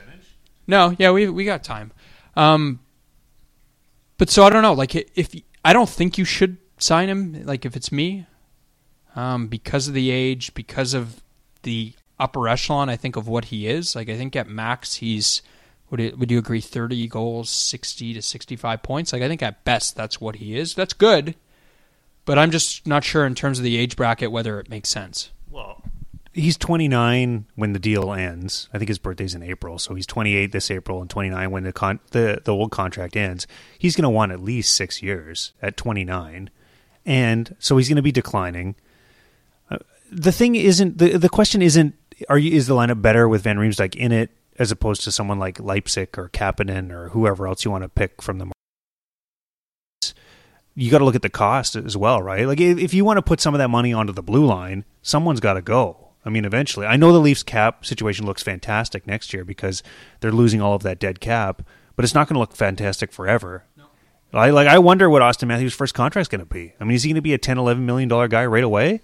No, 0.66 0.94
yeah, 0.98 1.10
we 1.10 1.28
we 1.28 1.44
got 1.44 1.62
time. 1.62 1.92
Um, 2.36 2.80
but 4.18 4.28
so 4.28 4.44
I 4.44 4.50
don't 4.50 4.62
know. 4.62 4.72
Like 4.72 4.94
if 4.94 5.34
I 5.64 5.72
don't 5.72 5.88
think 5.88 6.18
you 6.18 6.24
should 6.24 6.58
sign 6.78 7.08
him. 7.08 7.44
Like 7.44 7.64
if 7.64 7.76
it's 7.76 7.92
me, 7.92 8.26
um, 9.14 9.46
because 9.46 9.88
of 9.88 9.94
the 9.94 10.10
age, 10.10 10.54
because 10.54 10.94
of 10.94 11.22
the 11.62 11.92
upper 12.18 12.48
echelon, 12.48 12.88
I 12.88 12.96
think 12.96 13.16
of 13.16 13.28
what 13.28 13.46
he 13.46 13.66
is. 13.66 13.96
Like 13.96 14.08
I 14.08 14.16
think 14.16 14.36
at 14.36 14.48
max 14.48 14.94
he's 14.94 15.42
would 15.90 16.00
it, 16.00 16.18
would 16.18 16.30
you 16.30 16.38
agree 16.38 16.60
30 16.60 17.06
goals, 17.08 17.50
60 17.50 18.14
to 18.14 18.22
65 18.22 18.82
points? 18.82 19.12
Like 19.12 19.22
I 19.22 19.28
think 19.28 19.42
at 19.42 19.64
best 19.64 19.96
that's 19.96 20.20
what 20.20 20.36
he 20.36 20.58
is. 20.58 20.74
That's 20.74 20.92
good. 20.92 21.34
But 22.24 22.38
I'm 22.38 22.50
just 22.50 22.86
not 22.86 23.04
sure 23.04 23.26
in 23.26 23.34
terms 23.34 23.58
of 23.58 23.64
the 23.64 23.76
age 23.76 23.96
bracket 23.96 24.32
whether 24.32 24.58
it 24.58 24.70
makes 24.70 24.88
sense. 24.88 25.30
Well, 25.50 25.82
he's 26.32 26.56
29 26.56 27.44
when 27.54 27.72
the 27.74 27.78
deal 27.78 28.12
ends. 28.12 28.68
I 28.72 28.78
think 28.78 28.88
his 28.88 28.98
birthday's 28.98 29.34
in 29.34 29.42
April, 29.42 29.78
so 29.78 29.94
he's 29.94 30.06
28 30.06 30.50
this 30.50 30.70
April 30.70 31.00
and 31.00 31.10
29 31.10 31.50
when 31.50 31.64
the 31.64 31.72
con- 31.72 32.00
the 32.12 32.40
the 32.42 32.52
old 32.52 32.70
contract 32.70 33.16
ends. 33.16 33.46
He's 33.78 33.94
going 33.94 34.04
to 34.04 34.10
want 34.10 34.32
at 34.32 34.40
least 34.40 34.74
6 34.74 35.02
years 35.02 35.52
at 35.60 35.76
29. 35.76 36.50
And 37.06 37.54
so 37.58 37.76
he's 37.76 37.88
going 37.88 37.96
to 37.96 38.02
be 38.02 38.12
declining. 38.12 38.76
The 40.14 40.32
thing 40.32 40.54
isn't 40.54 40.98
the 40.98 41.18
the 41.18 41.28
question 41.28 41.60
isn't 41.60 41.94
are 42.28 42.38
you 42.38 42.52
is 42.52 42.66
the 42.66 42.74
lineup 42.74 43.02
better 43.02 43.28
with 43.28 43.42
Van 43.42 43.58
Riemsdyk 43.58 43.96
in 43.96 44.12
it 44.12 44.30
as 44.58 44.70
opposed 44.70 45.02
to 45.04 45.12
someone 45.12 45.38
like 45.38 45.58
Leipsic 45.58 46.16
or 46.16 46.28
Kapanen 46.28 46.92
or 46.92 47.08
whoever 47.08 47.46
else 47.46 47.64
you 47.64 47.70
want 47.70 47.82
to 47.82 47.88
pick 47.88 48.22
from 48.22 48.38
the 48.38 48.52
you 50.76 50.90
got 50.90 50.98
to 50.98 51.04
look 51.04 51.14
at 51.14 51.22
the 51.22 51.30
cost 51.30 51.76
as 51.76 51.96
well, 51.96 52.20
right? 52.20 52.46
Like 52.46 52.60
if 52.60 52.92
you 52.94 53.04
want 53.04 53.18
to 53.18 53.22
put 53.22 53.40
some 53.40 53.54
of 53.54 53.58
that 53.58 53.68
money 53.68 53.92
onto 53.92 54.12
the 54.12 54.22
blue 54.22 54.44
line, 54.44 54.84
someone's 55.02 55.40
got 55.40 55.54
to 55.54 55.62
go. 55.62 56.08
I 56.24 56.30
mean, 56.30 56.44
eventually. 56.44 56.86
I 56.86 56.96
know 56.96 57.12
the 57.12 57.20
Leafs 57.20 57.42
cap 57.42 57.84
situation 57.84 58.26
looks 58.26 58.42
fantastic 58.42 59.06
next 59.06 59.32
year 59.32 59.44
because 59.44 59.82
they're 60.20 60.32
losing 60.32 60.60
all 60.60 60.74
of 60.74 60.82
that 60.82 60.98
dead 60.98 61.20
cap, 61.20 61.62
but 61.96 62.04
it's 62.04 62.14
not 62.14 62.28
going 62.28 62.34
to 62.34 62.40
look 62.40 62.56
fantastic 62.56 63.12
forever. 63.12 63.64
No. 63.76 63.84
I 64.32 64.50
like 64.50 64.66
I 64.66 64.78
wonder 64.78 65.08
what 65.08 65.22
Auston 65.22 65.48
Matthews' 65.48 65.74
first 65.74 65.94
contract's 65.94 66.28
going 66.28 66.40
to 66.40 66.46
be. 66.46 66.74
I 66.80 66.84
mean, 66.84 66.96
is 66.96 67.04
he 67.04 67.10
going 67.10 67.16
to 67.16 67.22
be 67.22 67.34
a 67.34 67.38
10 67.38 67.58
11 67.58 67.86
million 67.86 68.08
dollar 68.08 68.26
guy 68.26 68.44
right 68.46 68.64
away? 68.64 69.00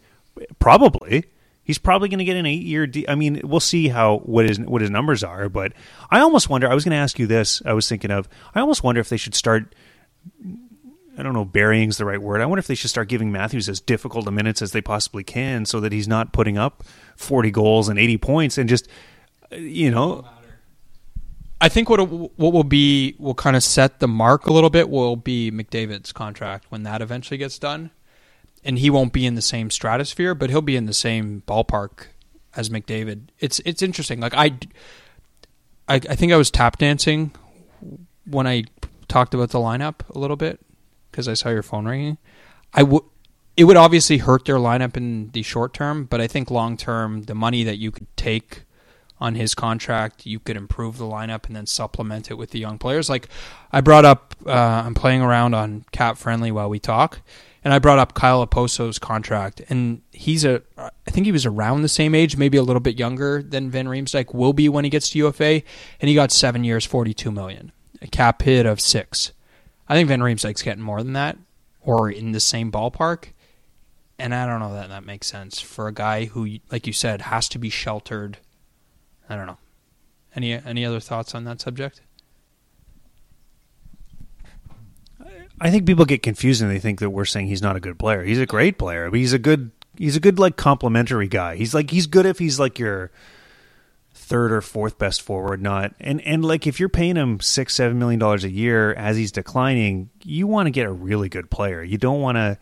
Probably. 0.59 1.25
He's 1.63 1.79
probably 1.79 2.09
going 2.09 2.19
to 2.19 2.25
get 2.25 2.37
an 2.37 2.47
8-year 2.47 2.87
deal. 2.87 3.05
I 3.09 3.15
mean, 3.15 3.41
we'll 3.45 3.61
see 3.61 3.89
how 3.89 4.19
what 4.19 4.47
his 4.47 4.59
what 4.59 4.81
his 4.81 4.91
numbers 4.91 5.23
are, 5.23 5.49
but 5.49 5.73
I 6.11 6.21
almost 6.21 6.49
wonder 6.49 6.69
I 6.69 6.75
was 6.75 6.85
going 6.85 6.93
to 6.93 6.97
ask 6.97 7.19
you 7.19 7.27
this. 7.27 7.63
I 7.65 7.75
was 7.75 7.89
thinking 7.89 8.11
of 8.11 8.29
I 8.55 8.61
almost 8.61 8.83
wonder 8.83 9.01
if 9.01 9.09
they 9.09 9.17
should 9.17 9.35
start 9.35 9.75
I 11.19 11.23
don't 11.23 11.35
know, 11.35 11.45
burying's 11.45 11.99
the 11.99 12.07
right 12.07 12.21
word. 12.21 12.41
I 12.41 12.47
wonder 12.47 12.61
if 12.61 12.67
they 12.67 12.75
should 12.75 12.91
start 12.91 13.09
giving 13.09 13.31
Matthews 13.31 13.69
as 13.69 13.79
difficult 13.79 14.27
a 14.27 14.31
minutes 14.31 14.63
as 14.63 14.73
they 14.73 14.81
possibly 14.81 15.23
can 15.23 15.67
so 15.67 15.79
that 15.81 15.93
he's 15.93 16.09
not 16.09 16.33
putting 16.33 16.57
up 16.57 16.83
40 17.17 17.51
goals 17.51 17.89
and 17.91 17.99
80 17.99 18.19
points 18.19 18.59
and 18.59 18.69
just, 18.69 18.89
you 19.53 19.91
know. 19.91 20.27
I 21.61 21.69
think 21.69 21.91
what 21.91 22.01
what 22.09 22.55
will 22.55 22.65
be 22.65 23.17
will 23.19 23.35
kind 23.35 23.55
of 23.55 23.63
set 23.63 24.01
the 24.01 24.09
mark 24.09 24.47
a 24.47 24.53
little 24.53 24.71
bit 24.71 24.89
will 24.89 25.17
be 25.17 25.51
McDavid's 25.51 26.11
contract 26.11 26.65
when 26.71 26.85
that 26.85 27.03
eventually 27.03 27.37
gets 27.37 27.59
done, 27.59 27.91
and 28.65 28.79
he 28.79 28.91
won't 28.91 29.13
be 29.13 29.27
in 29.27 29.35
the 29.35 29.43
same 29.43 29.71
stratosphere, 29.71 30.35
but 30.35 30.51
he'll 30.51 30.61
be 30.61 30.77
in 30.77 30.87
the 30.87 30.95
same 30.95 31.43
ballpark 31.47 32.07
as 32.57 32.69
McDavid. 32.69 33.29
It's 33.39 33.61
it's 33.61 33.83
interesting. 33.83 34.21
Like 34.21 34.35
I, 34.35 34.59
I, 35.89 35.95
I 35.95 36.15
think 36.15 36.33
I 36.33 36.37
was 36.37 36.51
tap 36.51 36.79
dancing 36.79 37.33
when 38.27 38.47
I 38.47 38.65
talked 39.09 39.35
about 39.35 39.51
the 39.51 39.59
lineup 39.59 40.09
a 40.15 40.19
little 40.19 40.37
bit 40.37 40.61
because 41.11 41.29
I 41.29 41.35
saw 41.35 41.49
your 41.51 41.63
phone 41.63 41.87
ringing. 41.87 42.19
I 42.73 42.83
would. 42.83 43.03
It 43.57 43.65
would 43.65 43.77
obviously 43.77 44.19
hurt 44.19 44.47
their 44.47 44.57
lineup 44.57 44.97
in 44.97 45.33
the 45.33 45.43
short 45.43 45.75
term, 45.75 46.05
but 46.05 46.19
I 46.19 46.27
think 46.27 46.51
long 46.51 46.79
term, 46.79 47.25
the 47.25 47.35
money 47.35 47.63
that 47.65 47.77
you 47.77 47.91
could 47.91 48.07
take 48.17 48.63
on 49.21 49.35
his 49.35 49.55
contract, 49.55 50.25
you 50.25 50.39
could 50.39 50.57
improve 50.57 50.97
the 50.97 51.05
lineup 51.05 51.47
and 51.47 51.55
then 51.55 51.67
supplement 51.67 52.31
it 52.31 52.35
with 52.35 52.53
the 52.53 52.59
young 52.59 52.79
players. 52.79 53.11
Like 53.11 53.29
I 53.71 53.83
brought 53.83 54.07
up, 54.07 54.35
uh, 54.47 54.51
I'm 54.51 54.95
playing 54.95 55.21
around 55.21 55.55
on 55.55 55.85
Cap 55.93 56.17
Friendly 56.17 56.51
while 56.51 56.71
we 56.71 56.79
talk, 56.79 57.21
and 57.63 57.75
I 57.75 57.79
brought 57.79 57.99
up 57.99 58.15
Kyle 58.15 58.47
Okposo's 58.47 58.99
contract, 58.99 59.61
and 59.69 60.03
he's 60.13 60.45
a, 60.45 60.63
I 60.79 61.11
think 61.11 61.27
he 61.27 61.33
was 61.33 61.47
around 61.47 61.83
the 61.83 61.89
same 61.89 62.15
age, 62.15 62.37
maybe 62.37 62.57
a 62.57 62.63
little 62.63 62.81
bit 62.81 62.99
younger 62.99 63.43
than 63.43 63.71
Van 63.71 63.87
Riemsdyk 63.87 64.35
will 64.35 64.53
be 64.53 64.69
when 64.69 64.85
he 64.85 64.91
gets 64.91 65.11
to 65.11 65.19
UFA, 65.19 65.63
and 66.01 66.09
he 66.09 66.15
got 66.15 66.33
seven 66.33 66.65
years, 66.65 66.85
42 66.85 67.31
million, 67.31 67.73
a 68.01 68.07
cap 68.07 68.43
hit 68.43 68.67
of 68.67 68.81
six. 68.81 69.33
I 69.89 69.95
think 69.95 70.09
Van 70.09 70.21
Riemsdyk's 70.21 70.63
getting 70.63 70.83
more 70.83 71.03
than 71.03 71.13
that, 71.15 71.37
or 71.81 72.11
in 72.11 72.33
the 72.33 72.41
same 72.41 72.71
ballpark. 72.73 73.33
And 74.19 74.35
I 74.35 74.47
don't 74.47 74.61
know 74.61 74.75
that 74.75 74.91
that 74.91 75.05
makes 75.05 75.27
sense 75.27 75.61
for 75.61 75.89
a 75.89 75.95
guy 75.95 76.27
who, 76.27 76.59
like 76.71 76.87
you 76.87 76.93
said, 76.93 77.23
has 77.23 77.49
to 77.49 77.59
be 77.59 77.71
sheltered. 77.71 78.39
I 79.29 79.37
don't 79.37 79.47
know. 79.47 79.59
Any 80.37 80.53
any 80.53 80.85
other 80.85 81.01
thoughts 81.01 81.35
on 81.35 81.45
that 81.45 81.61
subject? 81.61 82.03
I 85.61 85.71
think 85.71 85.87
people 85.87 86.05
get 86.05 86.23
confused 86.23 86.63
and 86.63 86.71
they 86.71 86.79
think 86.79 87.01
that 87.01 87.11
we're 87.11 87.27
saying 87.27 87.49
he's 87.49 87.63
not 87.63 87.77
a 87.77 87.81
good 87.81 87.99
player. 87.99 88.25
He's 88.25 88.41
a 88.41 88.47
great 88.47 88.79
player. 88.79 89.11
But 89.11 89.19
he's 89.19 89.33
a 89.33 89.39
good 89.39 89.71
he's 89.97 90.17
a 90.17 90.21
good 90.21 90.39
like 90.39 90.57
complimentary 90.57 91.29
guy. 91.29 91.57
He's 91.57 91.75
like 91.75 91.91
he's 91.91 92.07
good 92.07 92.27
if 92.27 92.39
he's 92.39 92.59
like 92.59 92.79
your 92.79 93.11
third 94.15 94.53
or 94.53 94.61
fourth 94.61 94.99
best 94.99 95.23
forward, 95.23 95.61
not 95.61 95.95
and 96.01 96.21
and 96.23 96.45
like 96.45 96.67
if 96.67 96.81
you're 96.81 96.89
paying 96.89 97.17
him 97.17 97.41
six 97.41 97.75
seven 97.75 97.99
million 97.99 98.19
dollars 98.19 98.45
a 98.45 98.51
year 98.51 98.95
as 98.95 99.17
he's 99.17 99.33
declining, 99.33 100.09
you 100.25 100.47
want 100.47 100.67
to 100.67 100.71
get 100.71 100.87
a 100.87 100.93
really 100.93 101.29
good 101.29 101.51
player. 101.51 101.83
You 101.83 101.99
don't 101.99 102.21
want 102.21 102.37
to, 102.37 102.59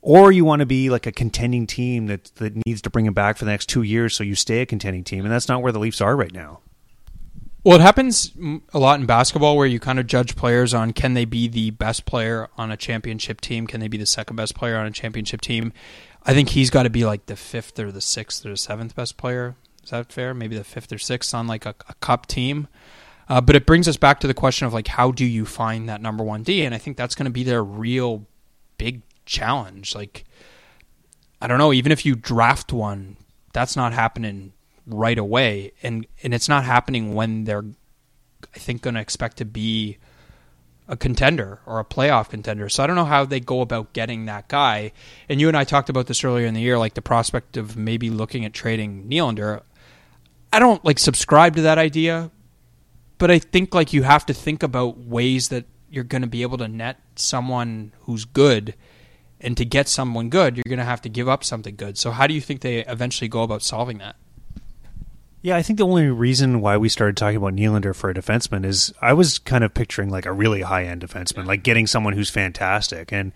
or 0.00 0.32
you 0.32 0.44
want 0.44 0.60
to 0.60 0.66
be 0.66 0.90
like 0.90 1.06
a 1.06 1.12
contending 1.12 1.66
team 1.66 2.06
that 2.06 2.24
that 2.36 2.54
needs 2.64 2.80
to 2.82 2.90
bring 2.90 3.06
him 3.06 3.14
back 3.14 3.36
for 3.36 3.44
the 3.44 3.50
next 3.50 3.66
two 3.66 3.82
years, 3.82 4.14
so 4.14 4.24
you 4.24 4.34
stay 4.34 4.60
a 4.60 4.66
contending 4.66 5.04
team, 5.04 5.24
and 5.24 5.32
that's 5.32 5.48
not 5.48 5.62
where 5.62 5.72
the 5.72 5.78
Leafs 5.78 6.00
are 6.00 6.16
right 6.16 6.32
now. 6.32 6.60
Well, 7.64 7.76
it 7.76 7.80
happens 7.80 8.32
a 8.74 8.78
lot 8.78 9.00
in 9.00 9.06
basketball 9.06 9.56
where 9.56 9.66
you 9.66 9.80
kind 9.80 9.98
of 9.98 10.06
judge 10.06 10.36
players 10.36 10.74
on 10.74 10.92
can 10.92 11.14
they 11.14 11.24
be 11.24 11.48
the 11.48 11.70
best 11.70 12.04
player 12.04 12.48
on 12.58 12.70
a 12.70 12.76
championship 12.76 13.40
team? 13.40 13.66
Can 13.66 13.80
they 13.80 13.88
be 13.88 13.96
the 13.96 14.06
second 14.06 14.36
best 14.36 14.54
player 14.54 14.76
on 14.76 14.86
a 14.86 14.90
championship 14.90 15.40
team? 15.40 15.72
I 16.24 16.34
think 16.34 16.50
he's 16.50 16.68
got 16.68 16.82
to 16.82 16.90
be 16.90 17.06
like 17.06 17.26
the 17.26 17.36
fifth 17.36 17.78
or 17.78 17.90
the 17.90 18.02
sixth 18.02 18.44
or 18.44 18.50
the 18.50 18.56
seventh 18.58 18.94
best 18.94 19.16
player 19.16 19.56
is 19.84 19.90
that 19.90 20.10
fair? 20.10 20.34
Maybe 20.34 20.56
the 20.56 20.64
fifth 20.64 20.92
or 20.92 20.98
sixth 20.98 21.34
on 21.34 21.46
like 21.46 21.66
a, 21.66 21.74
a 21.88 21.94
cup 22.00 22.26
team. 22.26 22.66
Uh, 23.28 23.40
but 23.40 23.54
it 23.54 23.66
brings 23.66 23.86
us 23.86 23.96
back 23.96 24.20
to 24.20 24.26
the 24.26 24.34
question 24.34 24.66
of 24.66 24.74
like 24.74 24.88
how 24.88 25.10
do 25.10 25.24
you 25.24 25.46
find 25.46 25.88
that 25.88 26.02
number 26.02 26.24
one 26.24 26.42
D? 26.42 26.64
And 26.64 26.74
I 26.74 26.78
think 26.78 26.96
that's 26.96 27.14
going 27.14 27.26
to 27.26 27.30
be 27.30 27.44
their 27.44 27.62
real 27.62 28.26
big 28.78 29.02
challenge. 29.26 29.94
Like 29.94 30.24
I 31.40 31.46
don't 31.46 31.58
know, 31.58 31.72
even 31.72 31.92
if 31.92 32.04
you 32.04 32.14
draft 32.14 32.72
one, 32.72 33.16
that's 33.52 33.76
not 33.76 33.92
happening 33.92 34.53
right 34.86 35.18
away, 35.18 35.72
and 35.82 36.06
and 36.22 36.34
it's 36.34 36.48
not 36.48 36.64
happening 36.64 37.14
when 37.14 37.44
they're 37.44 37.64
I 38.54 38.58
think 38.58 38.82
going 38.82 38.94
to 38.94 39.00
expect 39.00 39.38
to 39.38 39.44
be 39.44 39.98
a 40.86 40.96
contender 40.96 41.60
or 41.66 41.80
a 41.80 41.84
playoff 41.84 42.28
contender. 42.28 42.68
So 42.68 42.82
I 42.82 42.86
don't 42.86 42.96
know 42.96 43.04
how 43.06 43.24
they 43.24 43.40
go 43.40 43.60
about 43.60 43.92
getting 43.92 44.26
that 44.26 44.48
guy. 44.48 44.92
And 45.28 45.40
you 45.40 45.48
and 45.48 45.56
I 45.56 45.64
talked 45.64 45.88
about 45.88 46.06
this 46.06 46.22
earlier 46.24 46.46
in 46.46 46.54
the 46.54 46.60
year, 46.60 46.78
like 46.78 46.94
the 46.94 47.02
prospect 47.02 47.56
of 47.56 47.76
maybe 47.76 48.10
looking 48.10 48.44
at 48.44 48.52
trading 48.52 49.08
Nylander. 49.08 49.62
I 50.52 50.58
don't 50.58 50.84
like 50.84 50.98
subscribe 50.98 51.56
to 51.56 51.62
that 51.62 51.78
idea, 51.78 52.30
but 53.18 53.30
I 53.30 53.38
think 53.38 53.74
like 53.74 53.92
you 53.92 54.02
have 54.02 54.26
to 54.26 54.34
think 54.34 54.62
about 54.62 54.98
ways 54.98 55.48
that 55.48 55.64
you're 55.88 56.04
going 56.04 56.22
to 56.22 56.28
be 56.28 56.42
able 56.42 56.58
to 56.58 56.68
net 56.68 57.00
someone 57.16 57.92
who's 58.00 58.24
good 58.24 58.74
and 59.40 59.56
to 59.56 59.64
get 59.64 59.88
someone 59.88 60.28
good, 60.28 60.56
you're 60.56 60.64
going 60.68 60.78
to 60.78 60.84
have 60.84 61.02
to 61.02 61.08
give 61.08 61.28
up 61.28 61.44
something 61.44 61.76
good. 61.76 61.98
So 61.98 62.10
how 62.10 62.26
do 62.26 62.34
you 62.34 62.40
think 62.40 62.60
they 62.60 62.84
eventually 62.84 63.28
go 63.28 63.42
about 63.42 63.62
solving 63.62 63.98
that? 63.98 64.16
Yeah, 65.44 65.56
I 65.56 65.62
think 65.62 65.78
the 65.78 65.84
only 65.84 66.08
reason 66.08 66.62
why 66.62 66.78
we 66.78 66.88
started 66.88 67.18
talking 67.18 67.36
about 67.36 67.54
Nylander 67.54 67.94
for 67.94 68.08
a 68.08 68.14
defenseman 68.14 68.64
is 68.64 68.94
I 69.02 69.12
was 69.12 69.38
kind 69.38 69.62
of 69.62 69.74
picturing 69.74 70.08
like 70.08 70.24
a 70.24 70.32
really 70.32 70.62
high 70.62 70.84
end 70.84 71.02
defenseman, 71.02 71.44
like 71.44 71.62
getting 71.62 71.86
someone 71.86 72.14
who's 72.14 72.30
fantastic. 72.30 73.12
And 73.12 73.30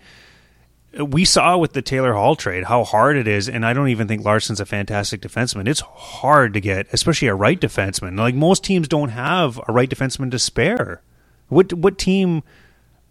we 0.97 1.23
saw 1.23 1.55
with 1.59 1.73
the 1.73 1.83
Taylor 1.83 2.13
Hall 2.13 2.35
trade 2.35 2.63
how 2.63 2.83
hard 2.83 3.15
it 3.15 3.27
is, 3.27 3.47
and 3.47 3.63
I 3.63 3.73
don't 3.73 3.89
even 3.89 4.07
think 4.07 4.25
Larsson's 4.25 4.59
a 4.59 4.65
fantastic 4.65 5.21
defenseman. 5.21 5.67
It's 5.67 5.81
hard 5.81 6.55
to 6.55 6.59
get, 6.59 6.87
especially 6.91 7.27
a 7.27 7.35
right 7.35 7.61
defenseman. 7.61 8.17
Like 8.17 8.33
most 8.33 8.63
teams 8.63 8.87
don't 8.87 9.09
have 9.09 9.61
a 9.67 9.71
right 9.71 9.87
defenseman 9.87 10.31
to 10.31 10.39
spare. 10.39 11.03
What 11.49 11.73
what 11.73 11.99
team? 11.99 12.41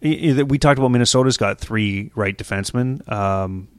That 0.01 0.49
we 0.49 0.57
talked 0.57 0.77
about 0.77 0.91
Minnesota's 0.91 1.37
got 1.37 1.57
three 1.57 2.11
right 2.15 2.37
defensemen. 2.37 3.09
Um, 3.09 3.69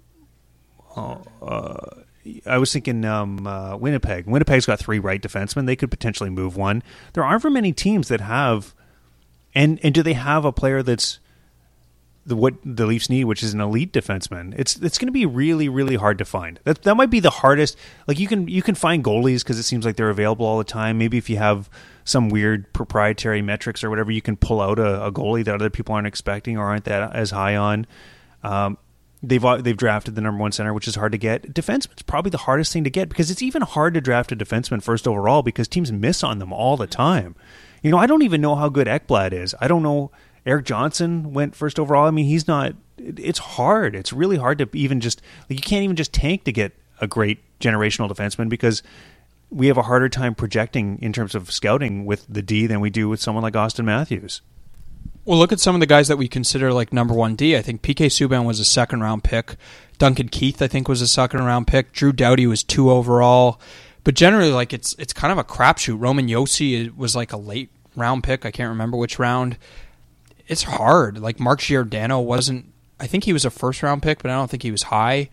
uh, 0.97 2.01
I 2.47 2.59
was 2.59 2.73
thinking 2.73 3.05
um, 3.05 3.47
uh, 3.47 3.77
Winnipeg. 3.77 4.27
Winnipeg's 4.27 4.67
got 4.67 4.79
three 4.79 4.99
right 4.99 5.23
defensemen. 5.23 5.67
They 5.67 5.77
could 5.77 5.91
potentially 5.91 6.31
move 6.31 6.57
one. 6.57 6.83
There 7.15 7.25
aren't 7.25 7.43
very 7.43 7.55
many 7.55 7.73
teams 7.73 8.09
that 8.09 8.21
have, 8.21 8.75
and 9.55 9.81
and 9.83 9.95
do 9.95 10.03
they 10.03 10.13
have 10.13 10.45
a 10.45 10.53
player 10.53 10.83
that's 10.83 11.19
the 12.27 12.37
what 12.37 12.55
the 12.65 12.87
Leafs 12.87 13.09
need, 13.09 13.25
which 13.25 13.43
is 13.43 13.55
an 13.55 13.61
elite 13.61 13.93
defenseman. 13.93 14.55
It's 14.59 14.77
it's 14.77 14.99
going 14.99 15.09
to 15.09 15.13
be 15.13 15.27
really 15.27 15.69
really 15.69 15.97
hard 15.97 16.19
to 16.19 16.25
find. 16.25 16.61
That 16.65 16.83
that 16.83 16.95
might 16.95 17.11
be 17.11 17.21
the 17.21 17.31
hardest. 17.31 17.77
Like 18.07 18.19
you 18.19 18.29
can 18.29 18.49
you 18.49 18.63
can 18.63 18.75
find 18.75 19.03
goalies 19.03 19.41
because 19.41 19.59
it 19.59 19.65
seems 19.65 19.85
like 19.85 19.97
they're 19.97 20.11
available 20.11 20.47
all 20.47 20.59
the 20.59 20.65
time. 20.65 20.99
Maybe 20.99 21.17
if 21.17 21.31
you 21.31 21.39
have 21.39 21.71
some 22.05 22.29
weird 22.29 22.73
proprietary 22.73 23.43
metrics 23.43 23.83
or 23.83 23.91
whatever, 23.91 24.11
you 24.11 24.23
can 24.23 24.37
pull 24.37 24.61
out 24.61 24.79
a, 24.79 25.07
a 25.07 25.13
goalie 25.13 25.45
that 25.45 25.55
other 25.55 25.71
people 25.71 25.95
aren't 25.95 26.07
expecting 26.07 26.59
or 26.59 26.67
aren't 26.67 26.85
that 26.85 27.15
as 27.15 27.31
high 27.31 27.57
on. 27.57 27.87
Um, 28.43 28.79
they've 29.23 29.45
they've 29.63 29.77
drafted 29.77 30.15
the 30.15 30.21
number 30.21 30.41
one 30.41 30.53
center, 30.53 30.73
which 30.73 30.89
is 30.89 30.95
hard 30.95 31.13
to 31.13 31.19
get. 31.19 31.53
Defenseman's 31.55 32.03
probably 32.03 32.31
the 32.31 32.39
hardest 32.39 32.73
thing 32.73 32.85
to 32.85 32.91
get 32.91 33.09
because 33.09 33.31
it's 33.31 33.43
even 33.43 33.63
hard 33.63 33.95
to 33.95 34.01
draft 34.01 34.33
a 34.33 34.37
defenseman 34.37 34.83
first 34.83 35.07
overall 35.07 35.43
because 35.43 35.69
teams 35.69 35.93
miss 35.93 36.23
on 36.23 36.39
them 36.39 36.53
all 36.53 36.77
the 36.77 36.87
time. 36.87 37.35
You 37.83 37.91
know, 37.91 37.99
I 37.99 38.07
don't 38.07 38.23
even 38.23 38.41
know 38.41 38.57
how 38.57 38.69
good 38.69 38.87
Ekblad 38.87 39.33
is. 39.33 39.55
I 39.61 39.69
don't 39.69 39.83
know 39.83 40.11
Erik 40.47 40.65
Johnson 40.65 41.33
went 41.33 41.55
first 41.55 41.79
overall. 41.79 42.07
I 42.07 42.11
mean, 42.11 42.27
he's 42.27 42.49
not. 42.49 42.75
It's 42.99 43.39
hard. 43.39 43.95
It's 43.95 44.13
really 44.13 44.37
hard 44.37 44.59
to 44.59 44.69
even 44.73 45.01
just 45.01 45.23
like 45.49 45.59
you 45.59 45.63
can't 45.63 45.85
even 45.85 45.97
just 45.97 46.13
tank 46.13 46.45
to 46.45 46.53
get 46.53 46.73
a 47.01 47.07
great 47.07 47.39
generational 47.61 48.11
defenseman 48.11 48.49
because 48.49 48.83
we 49.51 49.67
have 49.67 49.77
a 49.77 49.83
harder 49.83 50.09
time 50.09 50.35
projecting 50.35 50.99
in 51.03 51.13
terms 51.13 51.35
of 51.35 51.51
scouting 51.51 52.05
with 52.05 52.25
the 52.29 52.43
D 52.43 52.67
than 52.67 52.81
we 52.81 52.91
do 52.91 53.09
with 53.09 53.21
someone 53.21 53.43
like 53.43 53.55
Auston 53.55 53.85
Matthews. 53.85 54.43
Well, 55.31 55.39
look 55.39 55.53
at 55.53 55.61
some 55.61 55.77
of 55.77 55.81
the 55.81 55.87
guys 55.87 56.09
that 56.09 56.17
we 56.17 56.27
consider 56.27 56.73
like 56.73 56.93
number 56.93 57.15
one 57.15 57.37
D. 57.37 57.57
I 57.57 57.63
think 57.63 57.83
PK 57.83 58.07
Subban 58.07 58.45
was 58.45 58.59
a 58.59 58.65
second 58.65 59.01
round 59.01 59.23
pick. 59.23 59.55
Duncan 59.97 60.29
Keith, 60.29 60.61
I 60.61 60.67
think, 60.67 60.89
was 60.89 61.01
a 61.01 61.07
second 61.07 61.45
round 61.45 61.69
pick. 61.69 61.93
Drew 61.93 62.13
Doughty 62.13 62.49
was 62.49 62.65
two 62.65 62.91
overall. 62.91 63.61
But 64.03 64.17
generally, 64.17 64.51
like 64.51 64.73
it's 64.73 64.97
it's 64.99 65.13
kind 65.13 65.31
of 65.31 65.39
a 65.39 65.45
crapshoot. 65.45 66.01
Roman 66.01 66.27
Josi 66.27 66.93
was 66.97 67.15
like 67.15 67.33
a 67.33 67.37
late 67.37 67.71
round 67.95 68.25
pick. 68.25 68.45
I 68.45 68.51
can't 68.51 68.71
remember 68.71 68.97
which 68.97 69.21
round 69.21 69.57
it's 70.49 70.65
hard. 70.65 71.21
Like 71.21 71.39
Mark 71.39 71.61
Giordano 71.61 72.19
wasn't. 72.19 72.73
I 72.99 73.07
think 73.07 73.23
he 73.23 73.33
was 73.33 73.45
a 73.45 73.51
first 73.51 73.85
round 73.85 74.03
pick, 74.03 74.23
but 74.23 74.33
I 74.33 74.35
don't 74.35 74.51
think 74.51 74.65
he 74.65 74.73
was 74.73 74.83
high. 74.83 75.31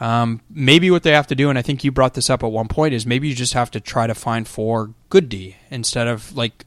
Um, 0.00 0.40
maybe 0.48 0.90
what 0.90 1.02
they 1.02 1.12
have 1.12 1.26
to 1.26 1.34
do, 1.34 1.50
and 1.50 1.58
I 1.58 1.62
think 1.62 1.84
you 1.84 1.92
brought 1.92 2.14
this 2.14 2.30
up 2.30 2.42
at 2.42 2.50
one 2.50 2.68
point, 2.68 2.94
is 2.94 3.04
maybe 3.04 3.28
you 3.28 3.34
just 3.34 3.52
have 3.52 3.70
to 3.72 3.80
try 3.80 4.06
to 4.06 4.14
find 4.14 4.48
four 4.48 4.94
good 5.10 5.28
D 5.28 5.56
instead 5.70 6.08
of 6.08 6.34
like 6.34 6.64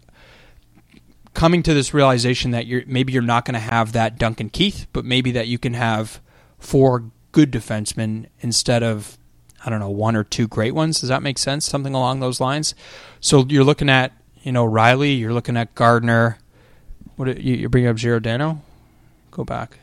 coming 1.34 1.64
to 1.64 1.74
this 1.74 1.94
realization 1.94 2.52
that 2.52 2.68
you're 2.68 2.84
maybe 2.86 3.14
you're 3.14 3.22
not 3.22 3.46
going 3.46 3.54
to 3.54 3.60
have 3.60 3.94
that 3.94 4.18
Duncan 4.18 4.50
Keith, 4.50 4.88
but 4.94 5.06
maybe 5.06 5.32
that 5.32 5.48
you 5.48 5.58
can 5.58 5.74
have 5.74 6.22
four 6.60 7.06
good 7.32 7.52
defensemen 7.52 8.28
instead 8.42 8.84
of 8.84 9.18
I 9.66 9.70
don't 9.70 9.80
know 9.80 9.90
one 9.90 10.16
or 10.16 10.24
two 10.24 10.48
great 10.48 10.74
ones. 10.74 11.00
Does 11.00 11.10
that 11.10 11.24
make 11.24 11.38
sense? 11.38 11.66
Something 11.66 11.94
along 11.94 12.20
those 12.20 12.40
lines. 12.40 12.76
So 13.20 13.46
you're 13.48 13.64
looking 13.64 13.90
at 13.90 14.14
you 14.44 14.52
know 14.52 14.68
Rielly, 14.68 15.20
you're 15.20 15.34
looking 15.34 15.58
at 15.58 15.76
Gardiner. 15.76 16.38
What 17.16 17.38
you, 17.40 17.56
you're 17.56 17.70
bringing 17.70 17.90
up 17.90 17.98
Giordano? 17.98 18.62
Go 19.30 19.44
back. 19.44 19.80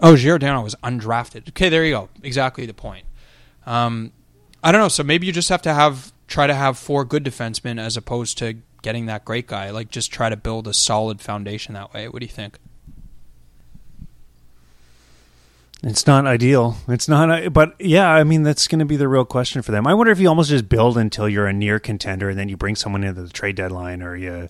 Oh, 0.00 0.16
Giordano 0.16 0.62
was 0.62 0.74
undrafted. 0.82 1.48
Okay, 1.50 1.68
there 1.68 1.84
you 1.84 1.92
go. 1.92 2.08
Exactly 2.22 2.66
the 2.66 2.74
point. 2.74 3.06
Um, 3.66 4.12
I 4.62 4.72
don't 4.72 4.80
know. 4.80 4.88
So 4.88 5.02
maybe 5.02 5.26
you 5.26 5.32
just 5.32 5.48
have 5.48 5.62
to 5.62 5.74
have 5.74 6.12
try 6.26 6.46
to 6.46 6.54
have 6.54 6.78
four 6.78 7.04
good 7.04 7.24
defensemen 7.24 7.78
as 7.78 7.96
opposed 7.96 8.38
to 8.38 8.56
getting 8.82 9.06
that 9.06 9.24
great 9.24 9.46
guy. 9.46 9.70
Like 9.70 9.90
just 9.90 10.12
try 10.12 10.28
to 10.28 10.36
build 10.36 10.66
a 10.66 10.74
solid 10.74 11.20
foundation 11.20 11.74
that 11.74 11.94
way. 11.94 12.08
What 12.08 12.20
do 12.20 12.26
you 12.26 12.32
think? 12.32 12.58
It's 15.84 16.06
not 16.06 16.26
ideal. 16.26 16.76
It's 16.86 17.08
not, 17.08 17.30
uh, 17.30 17.50
but 17.50 17.74
yeah, 17.80 18.08
I 18.08 18.22
mean 18.22 18.44
that's 18.44 18.68
going 18.68 18.78
to 18.78 18.84
be 18.84 18.96
the 18.96 19.08
real 19.08 19.24
question 19.24 19.62
for 19.62 19.72
them. 19.72 19.86
I 19.86 19.94
wonder 19.94 20.12
if 20.12 20.20
you 20.20 20.28
almost 20.28 20.50
just 20.50 20.68
build 20.68 20.96
until 20.96 21.28
you're 21.28 21.48
a 21.48 21.52
near 21.52 21.80
contender, 21.80 22.30
and 22.30 22.38
then 22.38 22.48
you 22.48 22.56
bring 22.56 22.76
someone 22.76 23.02
into 23.02 23.22
the 23.22 23.28
trade 23.28 23.56
deadline, 23.56 24.00
or 24.00 24.14
you, 24.14 24.48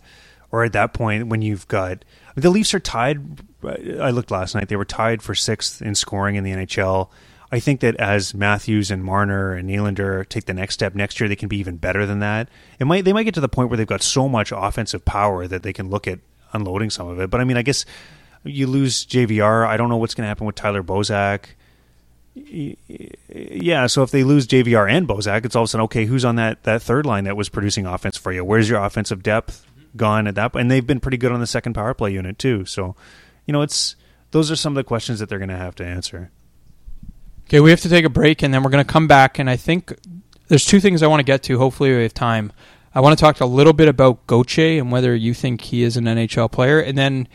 or 0.51 0.63
at 0.65 0.75
that 0.75 0.93
point 0.93 1.29
when 1.29 1.41
you've 1.41 1.67
got 1.69 2.05
the 2.35 2.51
Leafs 2.51 2.75
are 2.75 2.81
tied. 2.81 3.41
I 3.65 4.11
looked 4.11 4.31
last 4.31 4.55
night; 4.55 4.69
they 4.69 4.77
were 4.77 4.85
tied 4.85 5.23
for 5.23 5.35
sixth 5.35 5.81
in 5.81 5.95
scoring 5.95 6.37
in 6.37 6.45
the 6.45 6.53
NHL. 6.53 7.09
I 7.53 7.61
think 7.61 7.81
that 7.81 7.97
as 7.97 8.33
Matthews 8.33 8.91
and 8.91 9.05
Marner 9.05 9.53
and 9.53 9.69
Nylander 9.69 10.27
take 10.27 10.47
the 10.47 10.55
next 10.55 10.73
step 10.73 10.95
next 10.95 11.21
year, 11.21 11.29
they 11.29 11.37
can 11.37 11.51
be 11.51 11.59
even 11.59 11.77
better 11.77 12.07
than 12.07 12.21
that. 12.21 12.49
It 12.79 12.87
might 12.87 13.05
they 13.05 13.13
might 13.13 13.25
get 13.25 13.35
to 13.35 13.43
the 13.43 13.49
point 13.49 13.69
where 13.69 13.77
they've 13.77 13.87
got 13.87 14.03
so 14.03 14.27
much 14.27 14.53
offensive 14.57 15.05
power 15.05 15.47
that 15.47 15.63
they 15.63 15.75
can 15.75 15.91
look 15.91 16.09
at 16.09 16.19
unloading 16.55 16.89
some 16.89 17.09
of 17.09 17.21
it. 17.21 17.29
But 17.29 17.43
I 17.43 17.45
mean, 17.45 17.59
I 17.59 17.63
guess 17.63 17.85
you 18.43 18.67
lose 18.67 19.05
JVR. 19.05 19.67
I 19.67 19.77
don't 19.77 19.91
know 19.91 19.99
what's 19.99 20.15
going 20.15 20.25
to 20.25 20.29
happen 20.29 20.47
with 20.47 20.57
Tyler 20.57 20.83
Bozak. 20.83 21.45
Yeah, 22.35 23.87
so 23.87 24.03
if 24.03 24.11
they 24.11 24.25
lose 24.25 24.47
JVR 24.47 24.91
and 24.91 25.07
Bozak, 25.07 25.45
it's 25.45 25.55
all 25.55 25.65
of 25.65 25.67
a 25.67 25.69
sudden 25.69 25.85
okay. 25.85 26.07
Who's 26.07 26.25
on 26.25 26.37
that 26.37 26.63
that 26.63 26.81
third 26.81 27.05
line 27.05 27.25
that 27.25 27.37
was 27.37 27.51
producing 27.51 27.85
offense 27.85 28.17
for 28.17 28.33
you? 28.33 28.43
Where's 28.47 28.71
your 28.71 28.83
offensive 28.83 29.23
depth 29.23 29.67
gone 29.95 30.27
at 30.27 30.37
that? 30.37 30.57
And 30.57 30.71
they've 30.71 30.87
been 30.87 31.01
pretty 31.01 31.19
good 31.19 31.33
on 31.33 31.41
the 31.41 31.47
second 31.47 31.75
power 31.75 31.93
play 31.93 32.15
unit 32.15 32.39
too. 32.39 32.65
So, 32.65 32.97
you 33.47 33.53
know, 33.53 33.61
it's 33.61 33.95
those 34.31 34.51
are 34.51 34.57
some 34.57 34.73
of 34.73 34.77
the 34.77 34.85
questions 34.85 35.19
that 35.19 35.29
they're 35.29 35.39
going 35.39 35.51
to 35.51 35.57
have 35.57 35.75
to 35.75 35.85
answer. 35.85 36.31
Okay, 37.53 37.61
we 37.61 37.69
have 37.69 37.83
to 37.83 37.91
take 37.91 38.07
a 38.07 38.09
break, 38.09 38.43
and 38.43 38.55
then 38.55 38.63
we're 38.63 38.71
going 38.71 38.83
to 38.83 38.91
come 38.91 39.07
back. 39.07 39.39
And 39.39 39.51
I 39.51 39.57
think 39.57 39.93
there's 40.49 40.65
two 40.65 40.81
things 40.81 41.03
I 41.03 41.07
want 41.07 41.21
to 41.21 41.25
get 41.25 41.43
to. 41.43 41.59
Hopefully, 41.59 41.95
we 41.95 42.03
have 42.03 42.15
time. 42.15 42.51
I 42.95 43.01
want 43.01 43.19
to 43.19 43.23
talk 43.23 43.43
a 43.43 43.45
little 43.45 43.75
bit 43.75 43.89
about 43.89 44.27
Gauthier 44.27 44.81
and 44.81 44.91
whether 44.91 45.15
you 45.15 45.35
think 45.35 45.61
he 45.61 45.83
is 45.83 45.99
an 45.99 46.05
NHL 46.05 46.51
player, 46.51 46.81
and 46.81 46.97
then 46.97 47.29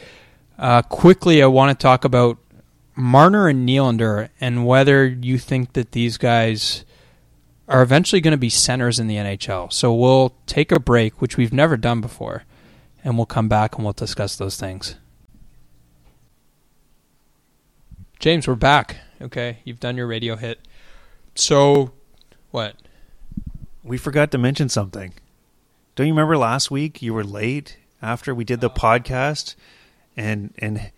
uh, 0.58 0.82
quickly, 0.82 1.43
I 1.43 1.45
want 1.45 1.77
to 1.77 1.80
talk 1.80 2.03
about 2.03 2.39
Marner 2.95 3.47
and 3.47 3.69
Nylander 3.69 4.30
and 4.41 4.65
whether 4.65 5.06
you 5.06 5.38
think 5.38 5.73
that 5.73 5.91
these 5.91 6.17
guys 6.17 6.84
are 7.67 7.84
eventually 7.84 8.19
going 8.19 8.32
to 8.32 8.39
be 8.39 8.49
centers 8.49 8.97
in 8.97 9.06
the 9.06 9.17
NHL. 9.17 9.71
So 9.71 9.93
we'll 9.93 10.34
take 10.47 10.71
a 10.71 10.80
break, 10.80 11.21
which 11.21 11.38
we've 11.38 11.53
never 11.53 11.77
done 11.77 12.01
before, 12.01 12.43
and 13.03 13.17
we'll 13.17 13.27
come 13.27 13.47
back 13.47 13.75
and 13.75 13.84
we'll 13.84 13.93
discuss 13.93 14.36
those 14.36 14.58
things. 14.58 14.95
James, 18.17 18.47
we're 18.47 18.56
back. 18.56 18.97
Okay, 19.21 19.60
you've 19.63 19.80
done 19.80 19.97
your 19.97 20.08
radio 20.08 20.36
hit. 20.36 20.60
So, 21.36 21.91
what? 22.51 22.75
We 23.84 23.97
forgot 23.97 24.32
to 24.32 24.38
mention 24.38 24.69
something. 24.69 25.13
Don't 25.95 26.08
you 26.08 26.13
remember 26.13 26.38
last 26.38 26.69
week 26.69 27.01
you 27.01 27.13
were 27.13 27.23
late 27.23 27.77
after 28.01 28.36
we 28.36 28.43
did 28.43 28.62
the 28.62 28.69
uh-huh. 28.69 28.99
podcast? 28.99 29.56
and 30.17 30.53
and 30.58 30.91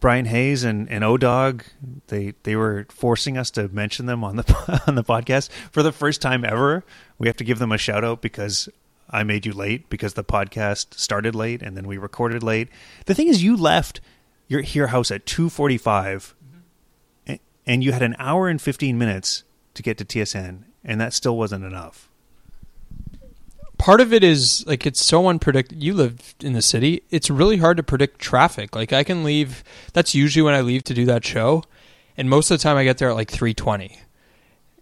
Bryan 0.00 0.26
Hayes 0.26 0.64
and 0.64 0.90
and 0.90 1.02
Odog 1.02 1.62
they 2.08 2.34
they 2.42 2.56
were 2.56 2.86
forcing 2.90 3.38
us 3.38 3.50
to 3.52 3.68
mention 3.68 4.06
them 4.06 4.22
on 4.24 4.36
the 4.36 4.82
on 4.86 4.96
the 4.96 5.04
podcast 5.04 5.48
for 5.70 5.82
the 5.82 5.92
first 5.92 6.20
time 6.20 6.44
ever. 6.44 6.84
We 7.16 7.28
have 7.28 7.36
to 7.36 7.44
give 7.44 7.60
them 7.60 7.72
a 7.72 7.78
shout 7.78 8.04
out 8.04 8.20
because 8.20 8.68
I 9.08 9.22
made 9.22 9.46
you 9.46 9.52
late 9.52 9.88
because 9.88 10.14
the 10.14 10.24
podcast 10.24 10.94
started 10.94 11.34
late 11.34 11.62
and 11.62 11.76
then 11.76 11.86
we 11.86 11.96
recorded 11.96 12.42
late. 12.42 12.68
The 13.06 13.14
thing 13.14 13.28
is, 13.28 13.42
you 13.42 13.56
left 13.56 14.00
your 14.48 14.60
here 14.60 14.88
house 14.88 15.10
at 15.10 15.24
two 15.24 15.48
forty 15.48 15.78
five. 15.78 16.34
And 17.66 17.82
you 17.82 17.92
had 17.92 18.02
an 18.02 18.16
hour 18.18 18.48
and 18.48 18.60
fifteen 18.60 18.98
minutes 18.98 19.44
to 19.74 19.82
get 19.82 19.98
to 19.98 20.04
TSN, 20.04 20.64
and 20.84 21.00
that 21.00 21.12
still 21.12 21.36
wasn't 21.36 21.64
enough 21.64 22.08
part 23.84 24.00
of 24.00 24.12
it 24.14 24.24
is 24.24 24.64
like 24.66 24.86
it's 24.86 25.04
so 25.04 25.28
unpredictable. 25.28 25.82
You 25.82 25.94
live 25.94 26.34
in 26.40 26.54
the 26.54 26.62
city; 26.62 27.02
it's 27.10 27.30
really 27.30 27.58
hard 27.58 27.76
to 27.76 27.82
predict 27.82 28.18
traffic. 28.18 28.74
Like 28.74 28.92
I 28.92 29.04
can 29.04 29.24
leave. 29.24 29.62
That's 29.92 30.14
usually 30.14 30.42
when 30.42 30.54
I 30.54 30.62
leave 30.62 30.84
to 30.84 30.94
do 30.94 31.04
that 31.06 31.24
show, 31.24 31.64
and 32.16 32.30
most 32.30 32.50
of 32.50 32.58
the 32.58 32.62
time 32.62 32.76
I 32.76 32.84
get 32.84 32.98
there 32.98 33.10
at 33.10 33.16
like 33.16 33.30
three 33.30 33.54
twenty. 33.54 33.98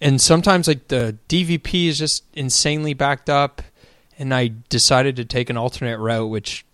And 0.01 0.21
sometimes 0.21 0.67
like 0.67 0.89
the 0.89 1.17
DVP 1.29 1.89
is 1.89 1.99
just 1.99 2.25
insanely 2.35 2.95
backed 2.95 3.31
up, 3.31 3.63
and 4.19 4.35
I 4.35 4.53
decided 4.69 5.17
to 5.17 5.25
take 5.25 5.51
an 5.51 5.57
alternate 5.57 5.99
route, 5.99 6.31
which 6.31 6.65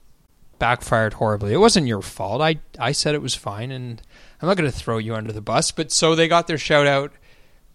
backfired 0.59 1.15
horribly. 1.15 1.53
It 1.53 1.59
wasn't 1.59 1.87
your 1.87 2.03
fault. 2.03 2.41
I 2.41 2.59
I 2.79 2.93
said 2.93 3.15
it 3.15 3.23
was 3.23 3.35
fine, 3.35 3.71
and 3.71 4.03
I'm 4.41 4.49
not 4.49 4.57
going 4.57 4.71
to 4.71 4.77
throw 4.77 4.99
you 4.99 5.15
under 5.15 5.33
the 5.33 5.41
bus. 5.41 5.71
But 5.71 5.93
so 5.93 6.15
they 6.15 6.29
got 6.29 6.47
their 6.47 6.59
shout 6.59 6.87
out. 6.87 7.13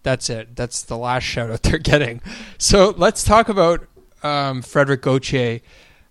That's 0.02 0.28
it. 0.28 0.56
That's 0.56 0.82
the 0.82 0.98
last 0.98 1.24
shout 1.24 1.50
out 1.50 1.62
they're 1.64 1.78
getting. 1.78 2.20
So 2.58 2.94
let's 2.96 3.24
talk 3.24 3.48
about 3.48 3.86
um, 4.22 4.62
Frederik 4.62 5.02
Gauthier. 5.02 5.60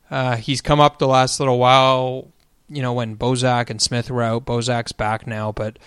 Uh, 0.10 0.36
he's 0.36 0.62
come 0.62 0.80
up 0.80 1.00
the 1.00 1.08
last 1.08 1.40
little 1.40 1.58
while, 1.58 2.32
you 2.70 2.82
know, 2.82 2.94
when 2.94 3.18
Bozak 3.18 3.70
and 3.70 3.82
Smith 3.82 4.12
were 4.12 4.22
out. 4.22 4.46
Bozak's 4.46 4.92
back 4.92 5.26
now, 5.26 5.52
but 5.52 5.80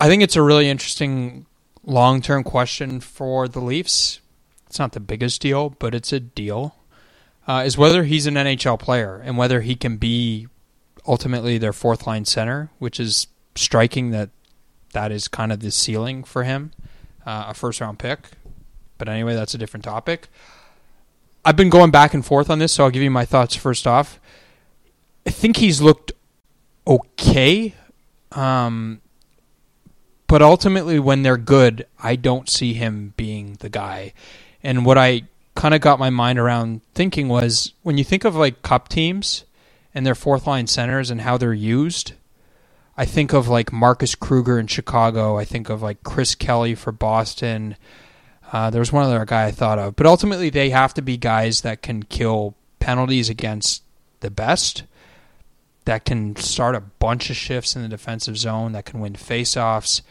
I 0.00 0.08
think 0.08 0.22
it's 0.22 0.36
a 0.36 0.42
really 0.42 0.68
interesting 0.68 1.46
long 1.84 2.22
term 2.22 2.44
question 2.44 3.00
for 3.00 3.48
the 3.48 3.60
Leafs. 3.60 4.20
It's 4.66 4.78
not 4.78 4.92
the 4.92 5.00
biggest 5.00 5.42
deal, 5.42 5.70
but 5.70 5.94
it's 5.94 6.12
a 6.12 6.20
deal. 6.20 6.74
Uh, 7.46 7.64
is 7.66 7.76
whether 7.76 8.04
he's 8.04 8.26
an 8.26 8.34
NHL 8.34 8.78
player 8.78 9.20
and 9.24 9.36
whether 9.36 9.62
he 9.62 9.74
can 9.74 9.96
be 9.96 10.46
ultimately 11.06 11.58
their 11.58 11.72
fourth 11.72 12.06
line 12.06 12.24
center, 12.24 12.70
which 12.78 13.00
is 13.00 13.26
striking 13.54 14.10
that 14.10 14.30
that 14.92 15.10
is 15.10 15.26
kind 15.28 15.52
of 15.52 15.60
the 15.60 15.70
ceiling 15.70 16.22
for 16.22 16.44
him, 16.44 16.72
uh, 17.26 17.46
a 17.48 17.54
first 17.54 17.80
round 17.80 17.98
pick. 17.98 18.30
But 18.98 19.08
anyway, 19.08 19.34
that's 19.34 19.54
a 19.54 19.58
different 19.58 19.84
topic. 19.84 20.28
I've 21.44 21.56
been 21.56 21.70
going 21.70 21.90
back 21.90 22.14
and 22.14 22.24
forth 22.24 22.48
on 22.50 22.60
this, 22.60 22.72
so 22.72 22.84
I'll 22.84 22.90
give 22.90 23.02
you 23.02 23.10
my 23.10 23.24
thoughts 23.24 23.56
first 23.56 23.86
off. 23.86 24.20
I 25.26 25.30
think 25.30 25.56
he's 25.56 25.80
looked 25.80 26.12
okay, 26.86 27.74
um, 28.30 29.00
but 30.28 30.40
ultimately, 30.40 30.98
when 30.98 31.22
they're 31.22 31.36
good, 31.36 31.86
I 31.98 32.16
don't 32.16 32.48
see 32.48 32.74
him 32.74 33.12
being 33.16 33.56
the 33.60 33.68
guy. 33.68 34.12
And 34.62 34.86
what 34.86 34.96
I 34.98 35.22
kind 35.54 35.74
of 35.74 35.80
got 35.80 35.98
my 35.98 36.10
mind 36.10 36.38
around 36.38 36.80
thinking 36.94 37.28
was 37.28 37.72
when 37.82 37.98
you 37.98 38.04
think 38.04 38.24
of 38.24 38.34
like 38.34 38.62
cup 38.62 38.88
teams 38.88 39.44
and 39.94 40.06
their 40.06 40.14
fourth 40.14 40.46
line 40.46 40.66
centers 40.66 41.10
and 41.10 41.20
how 41.20 41.36
they're 41.36 41.52
used. 41.52 42.12
I 42.96 43.04
think 43.04 43.32
of 43.32 43.48
like 43.48 43.72
Marcus 43.72 44.14
Kruger 44.14 44.58
in 44.58 44.66
Chicago. 44.66 45.38
I 45.38 45.44
think 45.44 45.68
of 45.68 45.82
like 45.82 46.02
Chris 46.02 46.34
Kelly 46.34 46.74
for 46.74 46.92
Boston. 46.92 47.76
Uh, 48.52 48.70
there 48.70 48.80
was 48.80 48.92
one 48.92 49.04
other 49.04 49.24
guy 49.24 49.46
I 49.46 49.50
thought 49.50 49.78
of, 49.78 49.96
but 49.96 50.06
ultimately 50.06 50.50
they 50.50 50.70
have 50.70 50.92
to 50.94 51.02
be 51.02 51.16
guys 51.16 51.62
that 51.62 51.80
can 51.80 52.02
kill 52.02 52.54
penalties 52.80 53.30
against 53.30 53.82
the 54.20 54.30
best, 54.30 54.84
that 55.86 56.04
can 56.04 56.36
start 56.36 56.74
a 56.74 56.80
bunch 56.80 57.30
of 57.30 57.36
shifts 57.36 57.74
in 57.74 57.82
the 57.82 57.88
defensive 57.88 58.36
zone, 58.36 58.72
that 58.72 58.84
can 58.84 59.00
win 59.00 59.14
faceoffs, 59.14 60.02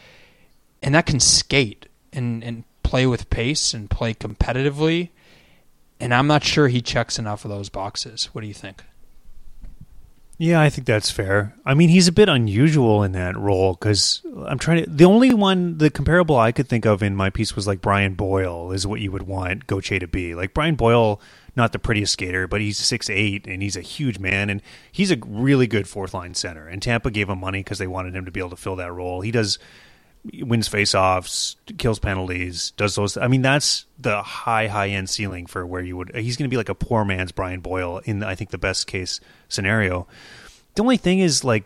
and 0.82 0.94
that 0.94 1.06
can 1.06 1.20
skate 1.20 1.86
and 2.12 2.42
and 2.42 2.64
play 2.82 3.06
with 3.06 3.30
pace 3.30 3.72
and 3.72 3.88
play 3.88 4.12
competitively. 4.12 5.10
And 6.02 6.12
I'm 6.12 6.26
not 6.26 6.42
sure 6.42 6.66
he 6.66 6.82
checks 6.82 7.18
enough 7.18 7.44
of 7.44 7.50
those 7.50 7.68
boxes. 7.68 8.24
What 8.32 8.40
do 8.40 8.48
you 8.48 8.54
think? 8.54 8.82
Yeah, 10.36 10.60
I 10.60 10.68
think 10.68 10.84
that's 10.84 11.12
fair. 11.12 11.54
I 11.64 11.74
mean, 11.74 11.90
he's 11.90 12.08
a 12.08 12.12
bit 12.12 12.28
unusual 12.28 13.04
in 13.04 13.12
that 13.12 13.36
role 13.36 13.74
because 13.74 14.20
I'm 14.44 14.58
trying 14.58 14.84
to. 14.84 14.90
The 14.90 15.04
only 15.04 15.32
one, 15.32 15.78
the 15.78 15.90
comparable 15.90 16.36
I 16.36 16.50
could 16.50 16.68
think 16.68 16.84
of 16.84 17.04
in 17.04 17.14
my 17.14 17.30
piece 17.30 17.54
was 17.54 17.68
like 17.68 17.80
Brian 17.80 18.14
Boyle 18.14 18.72
is 18.72 18.84
what 18.84 19.00
you 19.00 19.12
would 19.12 19.22
want 19.22 19.68
Gauthier 19.68 20.00
to 20.00 20.08
be. 20.08 20.34
Like 20.34 20.52
Brian 20.52 20.74
Boyle, 20.74 21.20
not 21.54 21.70
the 21.70 21.78
prettiest 21.78 22.14
skater, 22.14 22.48
but 22.48 22.60
he's 22.60 22.78
six 22.78 23.08
eight 23.08 23.46
and 23.46 23.62
he's 23.62 23.76
a 23.76 23.82
huge 23.82 24.18
man 24.18 24.50
and 24.50 24.60
he's 24.90 25.12
a 25.12 25.18
really 25.24 25.68
good 25.68 25.86
fourth 25.86 26.14
line 26.14 26.34
center. 26.34 26.66
And 26.66 26.82
Tampa 26.82 27.12
gave 27.12 27.28
him 27.28 27.38
money 27.38 27.60
because 27.60 27.78
they 27.78 27.86
wanted 27.86 28.16
him 28.16 28.24
to 28.24 28.32
be 28.32 28.40
able 28.40 28.50
to 28.50 28.56
fill 28.56 28.74
that 28.76 28.92
role. 28.92 29.20
He 29.20 29.30
does 29.30 29.60
wins 30.24 30.68
faceoffs, 30.68 31.56
kills 31.78 31.98
penalties, 31.98 32.72
does 32.76 32.94
those. 32.94 33.16
I 33.16 33.28
mean, 33.28 33.42
that's 33.42 33.86
the 33.98 34.22
high 34.22 34.68
high 34.68 34.88
end 34.88 35.10
ceiling 35.10 35.46
for 35.46 35.66
where 35.66 35.82
you 35.82 35.96
would. 35.96 36.14
He's 36.14 36.36
going 36.36 36.48
to 36.48 36.52
be 36.52 36.56
like 36.56 36.68
a 36.68 36.74
poor 36.74 37.04
man's 37.04 37.32
Brian 37.32 37.60
Boyle 37.60 37.98
in 38.04 38.22
I 38.22 38.34
think 38.34 38.50
the 38.50 38.58
best 38.58 38.86
case 38.86 39.20
scenario. 39.48 40.06
The 40.74 40.82
only 40.82 40.96
thing 40.96 41.18
is 41.18 41.44
like 41.44 41.64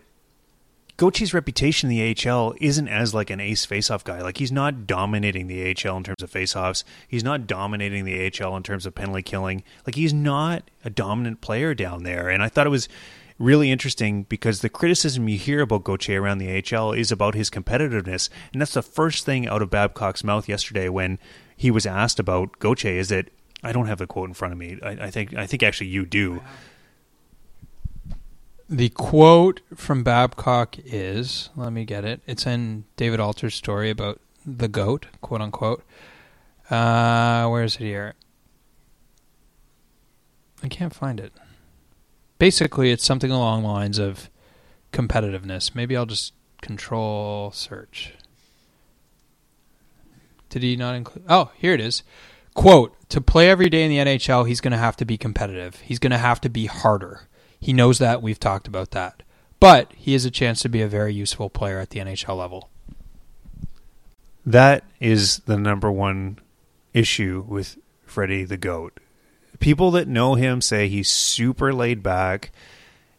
Gauthier's 0.96 1.34
reputation 1.34 1.90
in 1.90 1.96
the 1.96 2.28
AHL 2.28 2.54
isn't 2.58 2.88
as 2.88 3.12
like 3.12 3.28
an 3.28 3.40
ace 3.40 3.66
faceoff 3.66 4.02
guy. 4.04 4.22
Like 4.22 4.38
he's 4.38 4.52
not 4.52 4.86
dominating 4.86 5.46
the 5.46 5.62
AHL 5.62 5.98
in 5.98 6.04
terms 6.04 6.22
of 6.22 6.30
faceoffs. 6.30 6.84
He's 7.06 7.24
not 7.24 7.46
dominating 7.46 8.04
the 8.04 8.32
AHL 8.32 8.56
in 8.56 8.62
terms 8.62 8.86
of 8.86 8.94
penalty 8.94 9.22
killing. 9.22 9.62
Like 9.84 9.94
he's 9.94 10.14
not 10.14 10.70
a 10.84 10.90
dominant 10.90 11.42
player 11.42 11.74
down 11.74 12.04
there. 12.04 12.30
And 12.30 12.42
I 12.42 12.48
thought 12.48 12.66
it 12.66 12.70
was 12.70 12.88
really 13.38 13.70
interesting 13.70 14.24
because 14.24 14.60
the 14.60 14.68
criticism 14.68 15.28
you 15.28 15.38
hear 15.38 15.60
about 15.60 15.84
Gauthier 15.84 16.22
around 16.22 16.38
the 16.38 16.62
AHL 16.62 16.92
is 16.92 17.12
about 17.12 17.34
his 17.34 17.50
competitiveness, 17.50 18.28
and 18.52 18.60
that's 18.60 18.74
the 18.74 18.82
first 18.82 19.24
thing 19.24 19.46
out 19.48 19.62
of 19.62 19.70
Babcock's 19.70 20.24
mouth 20.24 20.48
yesterday 20.48 20.88
when 20.88 21.18
he 21.56 21.70
was 21.70 21.86
asked 21.86 22.18
about 22.18 22.58
Gauthier. 22.58 22.98
Is 22.98 23.08
that 23.08 23.30
I 23.62 23.72
don't 23.72 23.86
have 23.86 23.98
the 23.98 24.06
quote 24.06 24.28
in 24.28 24.34
front 24.34 24.52
of 24.52 24.58
me. 24.58 24.78
I, 24.82 24.90
I 24.90 25.10
think 25.10 25.34
I 25.34 25.46
think 25.46 25.62
actually 25.62 25.88
you 25.88 26.06
do. 26.06 26.42
The 28.68 28.88
quote 28.88 29.60
from 29.74 30.02
Babcock 30.02 30.76
is 30.84 31.50
let 31.56 31.72
me 31.72 31.84
get 31.84 32.04
it. 32.04 32.20
It's 32.26 32.46
in 32.46 32.84
David 32.96 33.20
Alter's 33.20 33.54
story 33.54 33.90
about 33.90 34.20
the 34.44 34.68
goat, 34.68 35.06
quote 35.20 35.40
unquote. 35.40 35.84
Uh, 36.68 37.46
where 37.48 37.62
is 37.62 37.76
it 37.76 37.80
here? 37.80 38.14
I 40.62 40.68
can't 40.68 40.94
find 40.94 41.20
it. 41.20 41.32
Basically, 42.38 42.90
it's 42.90 43.04
something 43.04 43.30
along 43.30 43.62
the 43.62 43.68
lines 43.68 43.98
of 43.98 44.30
competitiveness. 44.92 45.74
Maybe 45.74 45.96
I'll 45.96 46.06
just 46.06 46.32
control 46.60 47.50
search. 47.52 48.14
Did 50.50 50.62
he 50.62 50.76
not 50.76 50.94
include? 50.94 51.24
Oh, 51.28 51.50
here 51.56 51.72
it 51.72 51.80
is. 51.80 52.02
Quote, 52.54 52.96
to 53.10 53.20
play 53.20 53.50
every 53.50 53.68
day 53.68 53.82
in 53.84 53.90
the 53.90 53.98
NHL, 53.98 54.48
he's 54.48 54.60
going 54.60 54.72
to 54.72 54.78
have 54.78 54.96
to 54.96 55.04
be 55.04 55.18
competitive. 55.18 55.76
He's 55.80 55.98
going 55.98 56.12
to 56.12 56.18
have 56.18 56.40
to 56.42 56.48
be 56.48 56.66
harder. 56.66 57.28
He 57.60 57.72
knows 57.72 57.98
that. 57.98 58.22
We've 58.22 58.40
talked 58.40 58.66
about 58.66 58.92
that. 58.92 59.22
But 59.60 59.92
he 59.94 60.12
has 60.12 60.24
a 60.24 60.30
chance 60.30 60.60
to 60.60 60.68
be 60.68 60.82
a 60.82 60.88
very 60.88 61.12
useful 61.12 61.50
player 61.50 61.78
at 61.78 61.90
the 61.90 62.00
NHL 62.00 62.36
level. 62.36 62.70
That 64.44 64.84
is 65.00 65.40
the 65.40 65.58
number 65.58 65.90
one 65.90 66.38
issue 66.94 67.44
with 67.46 67.76
Freddie 68.04 68.44
the 68.44 68.56
Goat. 68.56 69.00
People 69.60 69.90
that 69.92 70.08
know 70.08 70.34
him 70.34 70.60
say 70.60 70.88
he's 70.88 71.10
super 71.10 71.72
laid 71.72 72.02
back. 72.02 72.50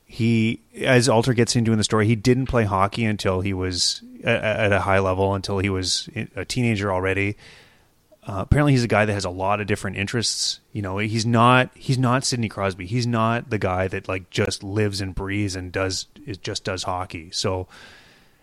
He, 0.05 0.61
as 0.81 1.09
Alter 1.09 1.33
gets 1.33 1.55
into 1.55 1.71
in 1.71 1.77
the 1.77 1.83
story, 1.83 2.07
he 2.07 2.15
didn't 2.15 2.45
play 2.45 2.63
hockey 2.63 3.03
until 3.03 3.41
he 3.41 3.53
was 3.53 4.01
at 4.23 4.71
a 4.71 4.79
high 4.79 4.99
level, 4.99 5.33
until 5.33 5.59
he 5.59 5.69
was 5.69 6.09
a 6.35 6.45
teenager 6.45 6.91
already. 6.91 7.35
Uh, 8.25 8.39
apparently, 8.39 8.73
he's 8.73 8.83
a 8.83 8.89
guy 8.89 9.05
that 9.05 9.13
has 9.13 9.25
a 9.25 9.29
lot 9.29 9.61
of 9.61 9.67
different 9.67 9.97
interests. 9.97 10.59
You 10.73 10.81
know, 10.81 10.97
he's 10.97 11.25
not 11.25 11.71
he's 11.75 11.97
not 11.97 12.25
Sidney 12.25 12.49
Crosby. 12.49 12.85
He's 12.85 13.07
not 13.07 13.49
the 13.49 13.57
guy 13.57 13.88
that 13.88 14.07
like 14.07 14.29
just 14.29 14.63
lives 14.63 14.99
and 15.01 15.15
breathes 15.15 15.55
and 15.55 15.71
does 15.71 16.07
just 16.41 16.63
does 16.65 16.83
hockey. 16.83 17.29
So 17.31 17.67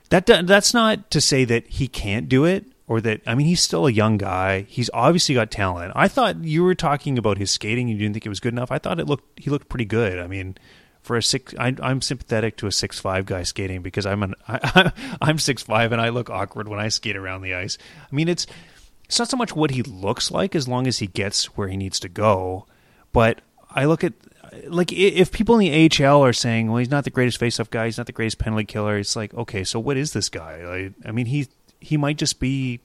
that 0.08 0.26
that's 0.26 0.72
not 0.72 1.10
to 1.10 1.20
say 1.20 1.44
that 1.44 1.66
he 1.66 1.88
can't 1.88 2.28
do 2.28 2.44
it 2.44 2.64
or 2.86 3.00
that 3.00 3.22
I 3.26 3.34
mean 3.34 3.46
he's 3.46 3.60
still 3.60 3.86
a 3.86 3.92
young 3.92 4.18
guy. 4.18 4.66
He's 4.68 4.90
obviously 4.92 5.34
got 5.34 5.50
talent. 5.50 5.92
I 5.94 6.08
thought 6.08 6.44
you 6.44 6.62
were 6.62 6.74
talking 6.74 7.18
about 7.18 7.38
his 7.38 7.50
skating. 7.50 7.88
You 7.88 7.96
didn't 7.96 8.14
think 8.14 8.26
it 8.26 8.30
was 8.30 8.40
good 8.40 8.52
enough. 8.52 8.70
I 8.70 8.78
thought 8.78 9.00
it 9.00 9.06
looked 9.06 9.38
he 9.38 9.50
looked 9.50 9.68
pretty 9.68 9.86
good. 9.86 10.18
I 10.18 10.26
mean, 10.26 10.56
for 11.00 11.16
a 11.16 11.22
six, 11.22 11.54
I, 11.58 11.74
am 11.80 12.00
sympathetic 12.00 12.56
to 12.58 12.66
a 12.66 12.72
six 12.72 12.98
five 12.98 13.26
guy 13.26 13.42
skating 13.42 13.82
because 13.82 14.06
I'm 14.06 14.22
an 14.22 14.34
I, 14.48 14.92
I'm 15.20 15.38
six 15.38 15.62
five 15.62 15.92
and 15.92 16.00
I 16.00 16.10
look 16.10 16.30
awkward 16.30 16.68
when 16.68 16.80
I 16.80 16.88
skate 16.88 17.16
around 17.16 17.42
the 17.42 17.54
ice. 17.54 17.78
I 18.10 18.14
mean, 18.14 18.28
it's 18.28 18.46
it's 19.04 19.18
not 19.18 19.28
so 19.28 19.36
much 19.36 19.54
what 19.54 19.70
he 19.70 19.82
looks 19.82 20.30
like 20.30 20.54
as 20.54 20.68
long 20.68 20.86
as 20.86 20.98
he 20.98 21.06
gets 21.06 21.56
where 21.56 21.68
he 21.68 21.76
needs 21.76 22.00
to 22.00 22.08
go. 22.08 22.66
But 23.12 23.40
I 23.70 23.84
look 23.84 24.04
at 24.04 24.12
like 24.66 24.92
if 24.92 25.32
people 25.32 25.58
in 25.58 25.70
the 25.70 26.04
AHL 26.04 26.24
are 26.24 26.32
saying, 26.32 26.68
"Well, 26.68 26.78
he's 26.78 26.90
not 26.90 27.04
the 27.04 27.10
greatest 27.10 27.38
face-off 27.38 27.70
guy. 27.70 27.86
He's 27.86 27.98
not 27.98 28.06
the 28.06 28.12
greatest 28.12 28.38
penalty 28.38 28.64
killer." 28.64 28.98
It's 28.98 29.16
like, 29.16 29.34
okay, 29.34 29.64
so 29.64 29.80
what 29.80 29.96
is 29.96 30.12
this 30.12 30.28
guy? 30.28 30.64
Like, 30.64 30.92
I 31.04 31.12
mean, 31.12 31.26
he 31.26 31.48
he 31.84 31.96
might 31.96 32.16
just 32.16 32.40
be 32.40 32.80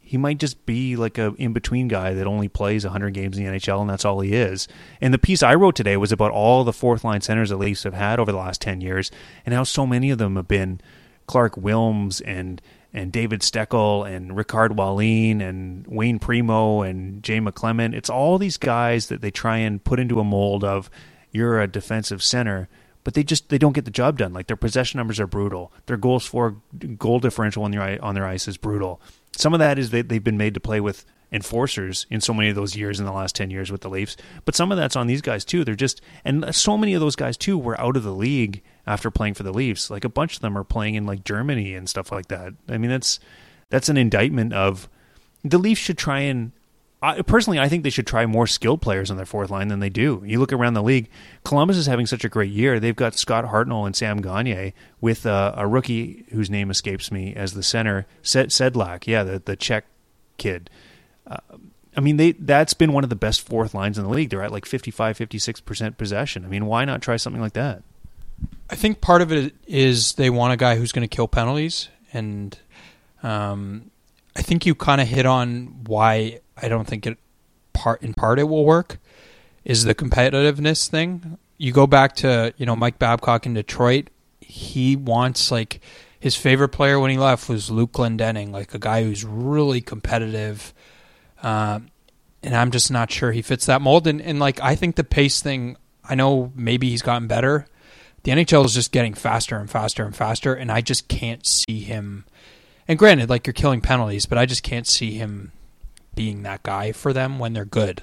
he 0.00 0.16
might 0.16 0.38
just 0.38 0.64
be 0.66 0.94
like 0.94 1.18
a 1.18 1.34
in 1.34 1.52
between 1.52 1.88
guy 1.88 2.14
that 2.14 2.28
only 2.28 2.48
plays 2.48 2.84
100 2.84 3.12
games 3.12 3.36
in 3.36 3.44
the 3.44 3.50
NHL 3.50 3.80
and 3.80 3.90
that's 3.90 4.04
all 4.04 4.20
he 4.20 4.34
is. 4.34 4.68
And 5.00 5.12
the 5.12 5.18
piece 5.18 5.42
I 5.42 5.56
wrote 5.56 5.74
today 5.74 5.96
was 5.96 6.12
about 6.12 6.30
all 6.30 6.62
the 6.62 6.72
fourth 6.72 7.02
line 7.02 7.22
centers 7.22 7.50
the 7.50 7.56
Leafs 7.56 7.82
have 7.82 7.94
had 7.94 8.20
over 8.20 8.30
the 8.30 8.38
last 8.38 8.60
10 8.60 8.80
years 8.80 9.10
and 9.44 9.52
how 9.52 9.64
so 9.64 9.84
many 9.84 10.10
of 10.10 10.18
them 10.18 10.36
have 10.36 10.46
been 10.46 10.80
Clarke 11.26 11.56
Wilms 11.56 12.22
and 12.24 12.62
and 12.92 13.10
David 13.12 13.40
Steckel 13.40 14.08
and 14.08 14.36
Rickard 14.36 14.76
Wallin 14.76 15.40
and 15.40 15.86
Wayne 15.88 16.18
Primeau 16.18 16.82
and 16.82 17.22
Jay 17.22 17.40
McClement. 17.40 17.94
It's 17.94 18.08
all 18.08 18.38
these 18.38 18.56
guys 18.56 19.08
that 19.08 19.20
they 19.20 19.30
try 19.30 19.58
and 19.58 19.82
put 19.82 19.98
into 19.98 20.20
a 20.20 20.24
mold 20.24 20.62
of 20.62 20.88
you're 21.30 21.60
a 21.60 21.66
defensive 21.66 22.22
center, 22.22 22.68
but 23.06 23.14
they 23.14 23.22
just 23.22 23.50
they 23.50 23.56
don't 23.56 23.72
get 23.72 23.84
the 23.84 23.90
job 23.92 24.18
done. 24.18 24.32
Like 24.32 24.48
their 24.48 24.56
possession 24.56 24.98
numbers 24.98 25.20
are 25.20 25.28
brutal. 25.28 25.72
Their 25.86 25.96
goals 25.96 26.26
for 26.26 26.56
goal 26.98 27.20
differential 27.20 27.62
on 27.62 27.70
their 27.70 28.04
on 28.04 28.16
their 28.16 28.26
ice 28.26 28.48
is 28.48 28.56
brutal. 28.56 29.00
Some 29.36 29.54
of 29.54 29.60
that 29.60 29.78
is 29.78 29.90
that 29.90 30.08
they've 30.08 30.24
been 30.24 30.36
made 30.36 30.54
to 30.54 30.60
play 30.60 30.80
with 30.80 31.04
enforcers 31.30 32.06
in 32.10 32.20
so 32.20 32.34
many 32.34 32.48
of 32.48 32.56
those 32.56 32.74
years 32.74 32.98
in 32.98 33.06
the 33.06 33.12
last 33.12 33.36
10 33.36 33.50
years 33.50 33.70
with 33.70 33.82
the 33.82 33.88
Leafs. 33.88 34.16
But 34.44 34.56
some 34.56 34.72
of 34.72 34.76
that's 34.76 34.96
on 34.96 35.06
these 35.06 35.22
guys 35.22 35.44
too. 35.44 35.62
They're 35.62 35.76
just, 35.76 36.00
and 36.24 36.52
so 36.52 36.76
many 36.76 36.94
of 36.94 37.00
those 37.00 37.14
guys 37.14 37.36
too 37.36 37.56
were 37.56 37.80
out 37.80 37.96
of 37.96 38.02
the 38.02 38.12
league 38.12 38.60
after 38.88 39.08
playing 39.12 39.34
for 39.34 39.44
the 39.44 39.52
Leafs. 39.52 39.88
Like 39.88 40.04
a 40.04 40.08
bunch 40.08 40.34
of 40.34 40.42
them 40.42 40.58
are 40.58 40.64
playing 40.64 40.96
in 40.96 41.06
like 41.06 41.22
Germany 41.22 41.76
and 41.76 41.88
stuff 41.88 42.10
like 42.10 42.26
that. 42.26 42.54
I 42.68 42.76
mean, 42.76 42.90
that's, 42.90 43.20
that's 43.70 43.88
an 43.88 43.96
indictment 43.96 44.52
of 44.52 44.88
the 45.44 45.58
Leafs 45.58 45.80
should 45.80 45.98
try 45.98 46.20
and, 46.20 46.50
I, 47.02 47.20
personally, 47.22 47.58
I 47.58 47.68
think 47.68 47.82
they 47.82 47.90
should 47.90 48.06
try 48.06 48.24
more 48.24 48.46
skilled 48.46 48.80
players 48.80 49.10
on 49.10 49.16
their 49.16 49.26
fourth 49.26 49.50
line 49.50 49.68
than 49.68 49.80
they 49.80 49.90
do. 49.90 50.22
You 50.24 50.40
look 50.40 50.52
around 50.52 50.74
the 50.74 50.82
league, 50.82 51.08
Columbus 51.44 51.76
is 51.76 51.86
having 51.86 52.06
such 52.06 52.24
a 52.24 52.28
great 52.28 52.50
year. 52.50 52.80
They've 52.80 52.96
got 52.96 53.14
Scott 53.14 53.44
Hartnell 53.44 53.86
and 53.86 53.94
Sam 53.94 54.22
Gagner 54.22 54.72
with 55.00 55.26
uh, 55.26 55.52
a 55.56 55.66
rookie 55.66 56.24
whose 56.30 56.48
name 56.48 56.70
escapes 56.70 57.12
me 57.12 57.34
as 57.34 57.52
the 57.52 57.62
center, 57.62 58.06
Sed- 58.22 58.48
Sedlak. 58.48 59.06
Yeah, 59.06 59.24
the, 59.24 59.42
the 59.44 59.56
Czech 59.56 59.84
kid. 60.38 60.70
Uh, 61.26 61.36
I 61.96 62.00
mean, 62.00 62.16
they 62.16 62.32
that's 62.32 62.74
been 62.74 62.92
one 62.92 63.04
of 63.04 63.10
the 63.10 63.16
best 63.16 63.46
fourth 63.46 63.74
lines 63.74 63.98
in 63.98 64.04
the 64.04 64.10
league. 64.10 64.30
They're 64.30 64.42
at 64.42 64.52
like 64.52 64.66
55, 64.66 65.18
56% 65.18 65.96
possession. 65.96 66.44
I 66.44 66.48
mean, 66.48 66.66
why 66.66 66.84
not 66.84 67.02
try 67.02 67.16
something 67.16 67.40
like 67.40 67.54
that? 67.54 67.82
I 68.68 68.74
think 68.74 69.00
part 69.00 69.22
of 69.22 69.32
it 69.32 69.54
is 69.66 70.14
they 70.14 70.28
want 70.28 70.52
a 70.52 70.56
guy 70.56 70.76
who's 70.76 70.92
going 70.92 71.08
to 71.08 71.14
kill 71.14 71.28
penalties. 71.28 71.88
And 72.12 72.58
um, 73.22 73.90
I 74.36 74.42
think 74.42 74.66
you 74.66 74.74
kind 74.74 75.00
of 75.00 75.08
hit 75.08 75.26
on 75.26 75.84
why 75.86 76.40
I 76.60 76.68
don't 76.68 76.86
think 76.86 77.06
it 77.06 77.18
part 77.72 78.02
in 78.02 78.14
part 78.14 78.38
it 78.38 78.44
will 78.44 78.64
work 78.64 78.98
is 79.64 79.84
the 79.84 79.94
competitiveness 79.94 80.88
thing. 80.88 81.38
You 81.58 81.72
go 81.72 81.86
back 81.86 82.14
to, 82.16 82.52
you 82.56 82.66
know, 82.66 82.76
Mike 82.76 82.98
Babcock 82.98 83.46
in 83.46 83.54
Detroit, 83.54 84.10
he 84.40 84.94
wants 84.94 85.50
like 85.50 85.80
his 86.20 86.36
favorite 86.36 86.68
player 86.68 87.00
when 87.00 87.10
he 87.10 87.18
left 87.18 87.48
was 87.48 87.70
Luke 87.70 87.92
Glendening, 87.92 88.50
like 88.52 88.74
a 88.74 88.78
guy 88.78 89.02
who's 89.02 89.24
really 89.24 89.80
competitive 89.80 90.74
uh, 91.42 91.80
and 92.42 92.54
I'm 92.54 92.70
just 92.70 92.90
not 92.90 93.10
sure 93.10 93.32
he 93.32 93.42
fits 93.42 93.66
that 93.66 93.82
mold. 93.82 94.06
And, 94.06 94.22
and 94.22 94.38
like 94.38 94.60
I 94.60 94.76
think 94.76 94.96
the 94.96 95.04
pace 95.04 95.40
thing, 95.40 95.76
I 96.04 96.14
know 96.14 96.52
maybe 96.54 96.90
he's 96.90 97.02
gotten 97.02 97.26
better. 97.26 97.66
The 98.22 98.32
NHL 98.32 98.64
is 98.64 98.74
just 98.74 98.92
getting 98.92 99.14
faster 99.14 99.56
and 99.56 99.70
faster 99.70 100.04
and 100.04 100.14
faster, 100.14 100.54
and 100.54 100.70
I 100.70 100.80
just 100.80 101.08
can't 101.08 101.46
see 101.46 101.80
him. 101.80 102.24
And 102.88 102.98
granted, 102.98 103.28
like 103.28 103.46
you're 103.46 103.54
killing 103.54 103.80
penalties, 103.80 104.26
but 104.26 104.38
I 104.38 104.46
just 104.46 104.62
can't 104.62 104.86
see 104.86 105.12
him 105.12 105.52
being 106.14 106.42
that 106.42 106.62
guy 106.62 106.92
for 106.92 107.12
them 107.12 107.38
when 107.38 107.52
they're 107.52 107.64
good. 107.64 108.02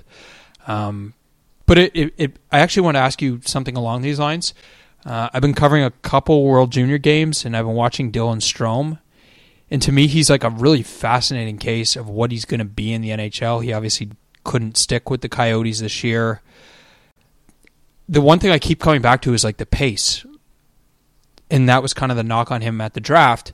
Um, 0.68 1.14
but 1.66 1.78
it, 1.78 1.96
it, 1.96 2.14
it, 2.18 2.40
I 2.52 2.60
actually 2.60 2.84
want 2.84 2.96
to 2.96 3.02
ask 3.02 3.22
you 3.22 3.42
something 3.46 3.78
along 3.78 4.02
these 4.02 4.20
lines. 4.20 4.54
Uh, 5.06 5.30
I've 5.34 5.42
been 5.42 5.54
covering 5.54 5.84
a 5.84 5.92
couple 5.92 6.44
World 6.44 6.72
Junior 6.72 6.98
games, 6.98 7.46
and 7.46 7.56
I've 7.56 7.66
been 7.66 7.76
watching 7.76 8.12
Dylan 8.12 8.38
Strome, 8.38 9.00
and 9.70 9.82
to 9.82 9.92
me, 9.92 10.08
he's 10.08 10.30
like 10.30 10.44
a 10.44 10.50
really 10.50 10.84
fascinating 10.84 11.58
case 11.58 11.96
of 11.96 12.08
what 12.08 12.32
he's 12.32 12.46
going 12.46 12.60
to 12.60 12.66
be 12.66 12.94
in 12.94 13.02
the 13.02 13.10
NHL. 13.10 13.64
He 13.64 13.74
obviously 13.74 14.12
couldn't 14.44 14.78
stick 14.78 15.10
with 15.10 15.22
the 15.22 15.30
Coyotes 15.30 15.80
this 15.80 16.04
year. 16.04 16.42
The 18.08 18.22
one 18.22 18.40
thing 18.40 18.52
I 18.52 18.60
keep 18.60 18.80
coming 18.80 19.02
back 19.02 19.22
to 19.24 19.34
is 19.34 19.44
like 19.44 19.58
the 19.58 19.66
pace. 19.66 20.26
And 21.50 21.68
that 21.70 21.82
was 21.82 21.94
kind 21.94 22.12
of 22.12 22.18
the 22.18 22.24
knock 22.24 22.52
on 22.52 22.62
him 22.62 22.82
at 22.82 22.94
the 22.94 23.00
draft. 23.00 23.54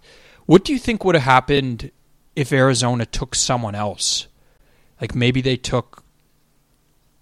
What 0.50 0.64
do 0.64 0.74
you 0.74 0.80
think 0.80 1.06
would 1.06 1.14
have 1.14 1.26
happened 1.26 1.91
if 2.36 2.52
Arizona 2.52 3.06
took 3.06 3.36
someone 3.36 3.76
else? 3.76 4.26
Like 5.00 5.14
maybe 5.14 5.41
they 5.41 5.56
took, 5.56 6.04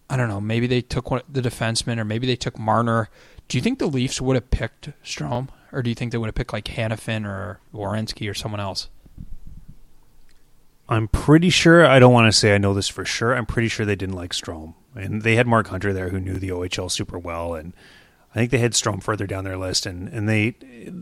I 0.10 0.16
don't 0.16 0.30
know, 0.30 0.40
maybe 0.40 0.66
they 0.66 0.80
took 0.80 1.12
one, 1.12 1.24
the 1.28 1.42
defenseman 1.42 2.00
or 2.00 2.06
maybe 2.06 2.26
they 2.26 2.38
took 2.38 2.58
Marner. 2.58 3.10
Do 3.50 3.58
you 3.58 3.62
think 3.62 3.80
the 3.80 3.88
Leafs 3.88 4.22
would 4.22 4.38
have 4.38 4.50
picked 4.50 4.92
Strome 5.04 5.50
or 5.74 5.84
do 5.84 5.90
you 5.90 5.94
think 5.94 6.14
they 6.14 6.18
would 6.18 6.28
have 6.28 6.36
picked 6.36 6.54
like 6.54 6.64
Hanifin 6.68 7.26
or 7.26 7.60
Werenski 7.74 8.32
or 8.32 8.34
someone 8.34 8.62
else? 8.62 8.88
I'm 10.88 11.10
pretty 11.10 11.50
sure. 11.50 11.86
I 11.86 12.00
don't 12.00 12.14
want 12.14 12.32
to 12.32 12.40
say 12.40 12.56
I 12.56 12.58
know 12.58 12.74
this 12.74 12.88
for 12.88 13.04
sure. 13.04 13.36
I'm 13.36 13.46
pretty 13.46 13.68
sure 13.68 13.86
they 13.86 13.98
didn't 13.98 14.16
like 14.16 14.32
Strome. 14.32 14.76
and 14.96 15.24
they 15.24 15.36
had 15.36 15.48
Mark 15.48 15.68
Hunter 15.68 15.92
there 15.92 16.12
who 16.12 16.22
knew 16.22 16.36
the 16.36 16.48
OHL 16.48 16.90
super 16.90 17.20
well, 17.20 17.56
and 17.56 17.74
I 18.38 18.42
think 18.42 18.52
they 18.52 18.60
had 18.60 18.74
Strome 18.74 19.02
further 19.02 19.26
down 19.26 19.44
their 19.44 19.58
list. 19.58 19.86
And 19.86 20.08
and 20.10 20.30
they 20.30 20.56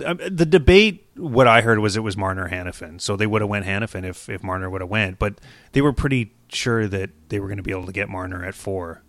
um, 0.05 0.19
the 0.29 0.45
debate. 0.45 1.01
What 1.15 1.47
I 1.47 1.61
heard 1.61 1.79
was 1.79 1.95
it 1.95 2.01
was 2.01 2.17
Marner 2.17 2.49
Hanifin, 2.49 2.99
so 2.99 3.15
they 3.15 3.27
would 3.27 3.41
have 3.41 3.49
went 3.49 3.65
Hanifin 3.65 4.05
if 4.05 4.29
if 4.29 4.43
Marner 4.43 4.69
would 4.69 4.81
have 4.81 4.89
went, 4.89 5.19
but 5.19 5.39
they 5.71 5.81
were 5.81 5.93
pretty 5.93 6.33
sure 6.49 6.88
that 6.88 7.09
they 7.29 7.39
were 7.39 7.47
going 7.47 7.57
to 7.57 7.63
be 7.63 7.71
able 7.71 7.86
to 7.86 7.91
get 7.91 8.09
Marner 8.09 8.43
at 8.43 8.55
four. 8.55 9.03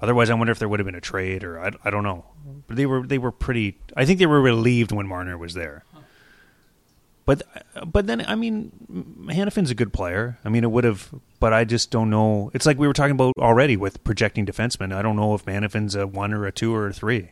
Otherwise, 0.00 0.28
I 0.28 0.34
wonder 0.34 0.50
if 0.50 0.58
there 0.58 0.68
would 0.68 0.80
have 0.80 0.86
been 0.86 0.94
a 0.94 1.00
trade, 1.00 1.44
or 1.44 1.58
I, 1.58 1.70
I 1.84 1.90
don't 1.90 2.02
know. 2.02 2.24
But 2.66 2.76
they 2.76 2.86
were 2.86 3.06
they 3.06 3.18
were 3.18 3.32
pretty. 3.32 3.78
I 3.96 4.04
think 4.04 4.18
they 4.18 4.26
were 4.26 4.40
relieved 4.40 4.92
when 4.92 5.06
Marner 5.06 5.38
was 5.38 5.54
there. 5.54 5.84
But 7.26 7.42
but 7.86 8.06
then 8.06 8.24
I 8.26 8.34
mean, 8.34 8.70
Hanifin's 9.28 9.70
a 9.70 9.74
good 9.74 9.92
player. 9.92 10.38
I 10.44 10.50
mean, 10.50 10.62
it 10.62 10.70
would 10.70 10.84
have, 10.84 11.08
but 11.40 11.52
I 11.52 11.64
just 11.64 11.90
don't 11.90 12.10
know. 12.10 12.50
It's 12.52 12.66
like 12.66 12.78
we 12.78 12.86
were 12.86 12.92
talking 12.92 13.12
about 13.12 13.34
already 13.38 13.76
with 13.76 14.04
projecting 14.04 14.44
defensemen. 14.44 14.94
I 14.94 15.00
don't 15.00 15.16
know 15.16 15.34
if 15.34 15.44
Hanifin's 15.46 15.94
a 15.94 16.06
one 16.06 16.34
or 16.34 16.46
a 16.46 16.52
two 16.52 16.74
or 16.74 16.88
a 16.88 16.92
three. 16.92 17.30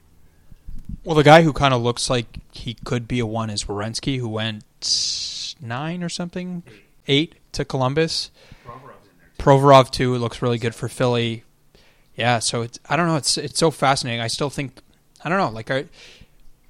Well, 1.05 1.14
the 1.14 1.24
guy 1.24 1.43
who 1.43 1.53
kind 1.53 1.74
of 1.74 1.82
looks 1.82 2.09
like 2.09 2.38
he 2.53 2.74
could 2.74 3.07
be 3.07 3.18
a 3.18 3.26
one 3.26 3.51
is 3.51 3.64
Werenski, 3.64 4.18
who 4.18 4.28
went 4.28 4.64
nine 5.61 6.03
or 6.03 6.09
something, 6.09 6.62
eight 7.07 7.34
to 7.53 7.64
Columbus. 7.64 8.30
Provorov 9.38 9.90
too 9.90 10.14
looks 10.16 10.40
really 10.40 10.59
good 10.59 10.74
for 10.74 10.88
Philly. 10.88 11.45
Yeah, 12.14 12.38
so 12.38 12.62
it's 12.62 12.78
I 12.88 12.97
don't 12.97 13.09
know. 13.09 13.16
It's 13.16 13.36
it's 13.36 13.59
so 13.59 13.70
fascinating. 13.70 14.20
I 14.20 14.28
still 14.28 14.51
think 14.51 14.80
I 15.24 15.28
don't 15.28 15.38
know. 15.38 15.51
Like 15.51 15.70
I, 15.70 15.86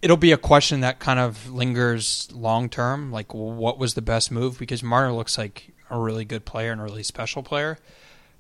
it'll 0.03 0.17
be 0.17 0.33
a 0.33 0.37
question 0.37 0.81
that 0.81 0.99
kind 0.99 1.19
of 1.19 1.49
lingers 1.51 2.29
long 2.33 2.69
term. 2.69 3.13
Like 3.13 3.33
what 3.33 3.79
was 3.79 3.95
the 3.95 4.03
best 4.03 4.31
move? 4.31 4.59
Because 4.59 4.83
Marner 4.83 5.13
looks 5.13 5.39
like 5.39 5.73
a 5.89 5.99
really 5.99 6.25
good 6.25 6.45
player 6.45 6.73
and 6.73 6.81
a 6.81 6.85
really 6.85 7.05
special 7.05 7.43
player. 7.43 7.79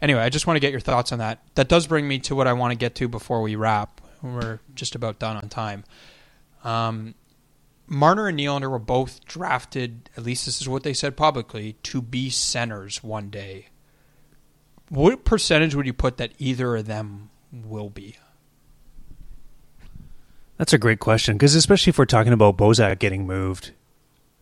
Anyway, 0.02 0.20
I 0.20 0.28
just 0.28 0.48
want 0.48 0.56
to 0.56 0.60
get 0.60 0.72
your 0.72 0.80
thoughts 0.80 1.12
on 1.12 1.20
that. 1.20 1.40
That 1.54 1.68
does 1.68 1.86
bring 1.86 2.08
me 2.08 2.18
to 2.20 2.34
what 2.34 2.48
I 2.48 2.52
want 2.52 2.72
to 2.72 2.76
get 2.76 2.96
to 2.96 3.08
before 3.08 3.40
we 3.40 3.54
wrap. 3.54 4.00
We're 4.20 4.58
just 4.74 4.96
about 4.96 5.20
done 5.20 5.36
on 5.36 5.48
time. 5.48 5.84
Um, 6.64 7.14
Marner 7.86 8.26
and 8.26 8.38
Nylander 8.38 8.70
were 8.70 8.78
both 8.78 9.24
drafted, 9.24 10.10
at 10.16 10.24
least 10.24 10.46
this 10.46 10.60
is 10.60 10.68
what 10.68 10.82
they 10.82 10.94
said 10.94 11.16
publicly, 11.16 11.74
to 11.84 12.02
be 12.02 12.30
centers 12.30 13.02
one 13.02 13.30
day. 13.30 13.66
What 14.88 15.24
percentage 15.24 15.74
would 15.74 15.86
you 15.86 15.92
put 15.92 16.16
that 16.16 16.32
either 16.38 16.76
of 16.76 16.86
them 16.86 17.30
will 17.52 17.90
be? 17.90 18.16
That's 20.62 20.72
a 20.72 20.78
great 20.78 21.00
question 21.00 21.36
because 21.36 21.56
especially 21.56 21.90
if 21.90 21.98
we're 21.98 22.04
talking 22.04 22.32
about 22.32 22.56
Bozak 22.56 23.00
getting 23.00 23.26
moved, 23.26 23.72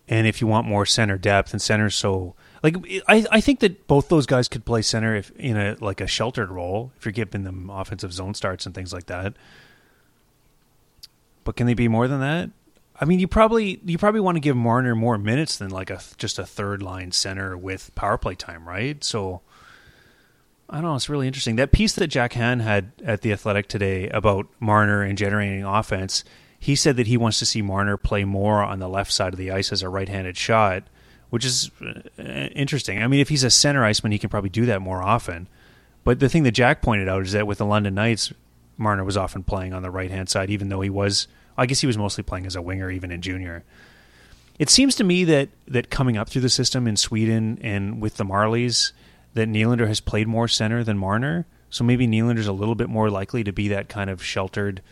and 0.06 0.26
if 0.26 0.42
you 0.42 0.46
want 0.46 0.66
more 0.66 0.84
center 0.84 1.16
depth 1.16 1.54
and 1.54 1.62
center, 1.62 1.88
so 1.88 2.34
like 2.62 2.76
I 3.08 3.24
I 3.30 3.40
think 3.40 3.60
that 3.60 3.86
both 3.86 4.10
those 4.10 4.26
guys 4.26 4.46
could 4.46 4.66
play 4.66 4.82
center 4.82 5.16
if 5.16 5.30
in 5.30 5.56
a 5.56 5.78
like 5.80 5.98
a 6.02 6.06
sheltered 6.06 6.50
role 6.50 6.92
if 6.98 7.06
you're 7.06 7.12
giving 7.12 7.44
them 7.44 7.70
offensive 7.70 8.12
zone 8.12 8.34
starts 8.34 8.66
and 8.66 8.74
things 8.74 8.92
like 8.92 9.06
that. 9.06 9.32
But 11.42 11.56
can 11.56 11.66
they 11.66 11.72
be 11.72 11.88
more 11.88 12.06
than 12.06 12.20
that? 12.20 12.50
I 13.00 13.06
mean, 13.06 13.18
you 13.18 13.26
probably 13.26 13.80
you 13.86 13.96
probably 13.96 14.20
want 14.20 14.36
to 14.36 14.40
give 14.40 14.56
Marner 14.56 14.94
more 14.94 15.16
minutes 15.16 15.56
than 15.56 15.70
like 15.70 15.88
a 15.88 16.02
just 16.18 16.38
a 16.38 16.44
third 16.44 16.82
line 16.82 17.12
center 17.12 17.56
with 17.56 17.94
power 17.94 18.18
play 18.18 18.34
time, 18.34 18.68
right? 18.68 19.02
So 19.02 19.40
I 20.70 20.74
don't 20.74 20.84
know. 20.84 20.94
It's 20.94 21.08
really 21.08 21.26
interesting. 21.26 21.56
That 21.56 21.72
piece 21.72 21.94
that 21.94 22.06
Jack 22.06 22.34
Han 22.34 22.60
had 22.60 22.92
at 23.04 23.22
the 23.22 23.32
Athletic 23.32 23.66
today 23.66 24.08
about 24.10 24.46
Marner 24.60 25.02
and 25.02 25.18
generating 25.18 25.64
offense. 25.64 26.22
He 26.60 26.76
said 26.76 26.96
that 26.96 27.08
he 27.08 27.16
wants 27.16 27.40
to 27.40 27.46
see 27.46 27.60
Marner 27.60 27.96
play 27.96 28.24
more 28.24 28.62
on 28.62 28.78
the 28.78 28.88
left 28.88 29.12
side 29.12 29.32
of 29.32 29.38
the 29.38 29.50
ice 29.50 29.72
as 29.72 29.82
a 29.82 29.88
right-handed 29.88 30.36
shot, 30.36 30.84
which 31.30 31.44
is 31.44 31.72
uh, 31.82 32.22
interesting. 32.22 33.02
I 33.02 33.08
mean, 33.08 33.18
if 33.18 33.30
he's 33.30 33.42
a 33.42 33.50
center 33.50 33.84
iceman, 33.84 34.12
he 34.12 34.18
can 34.18 34.30
probably 34.30 34.50
do 34.50 34.66
that 34.66 34.80
more 34.80 35.02
often. 35.02 35.48
But 36.04 36.20
the 36.20 36.28
thing 36.28 36.44
that 36.44 36.52
Jack 36.52 36.82
pointed 36.82 37.08
out 37.08 37.22
is 37.22 37.32
that 37.32 37.46
with 37.46 37.58
the 37.58 37.66
London 37.66 37.94
Knights, 37.94 38.32
Marner 38.76 39.04
was 39.04 39.16
often 39.16 39.42
playing 39.42 39.74
on 39.74 39.82
the 39.82 39.90
right 39.90 40.10
hand 40.10 40.28
side, 40.28 40.50
even 40.50 40.68
though 40.68 40.82
he 40.82 40.90
was, 40.90 41.26
I 41.56 41.66
guess 41.66 41.80
he 41.80 41.86
was 41.86 41.98
mostly 41.98 42.22
playing 42.22 42.46
as 42.46 42.54
a 42.54 42.62
winger, 42.62 42.90
even 42.90 43.10
in 43.10 43.22
junior. 43.22 43.64
It 44.58 44.70
seems 44.70 44.94
to 44.96 45.04
me 45.04 45.24
that 45.24 45.48
that 45.66 45.90
coming 45.90 46.16
up 46.16 46.28
through 46.28 46.42
the 46.42 46.50
system 46.50 46.86
in 46.86 46.96
Sweden 46.96 47.58
and 47.62 48.00
with 48.00 48.18
the 48.18 48.24
Marlies, 48.24 48.92
that 49.34 49.48
Nylander 49.48 49.86
has 49.86 50.00
played 50.00 50.26
more 50.26 50.48
center 50.48 50.82
than 50.84 50.98
Marner. 50.98 51.46
So 51.68 51.84
maybe 51.84 52.06
Nylander's 52.06 52.46
a 52.46 52.52
little 52.52 52.74
bit 52.74 52.88
more 52.88 53.10
likely 53.10 53.44
to 53.44 53.52
be 53.52 53.68
that 53.68 53.88
kind 53.88 54.10
of 54.10 54.22
sheltered 54.24 54.82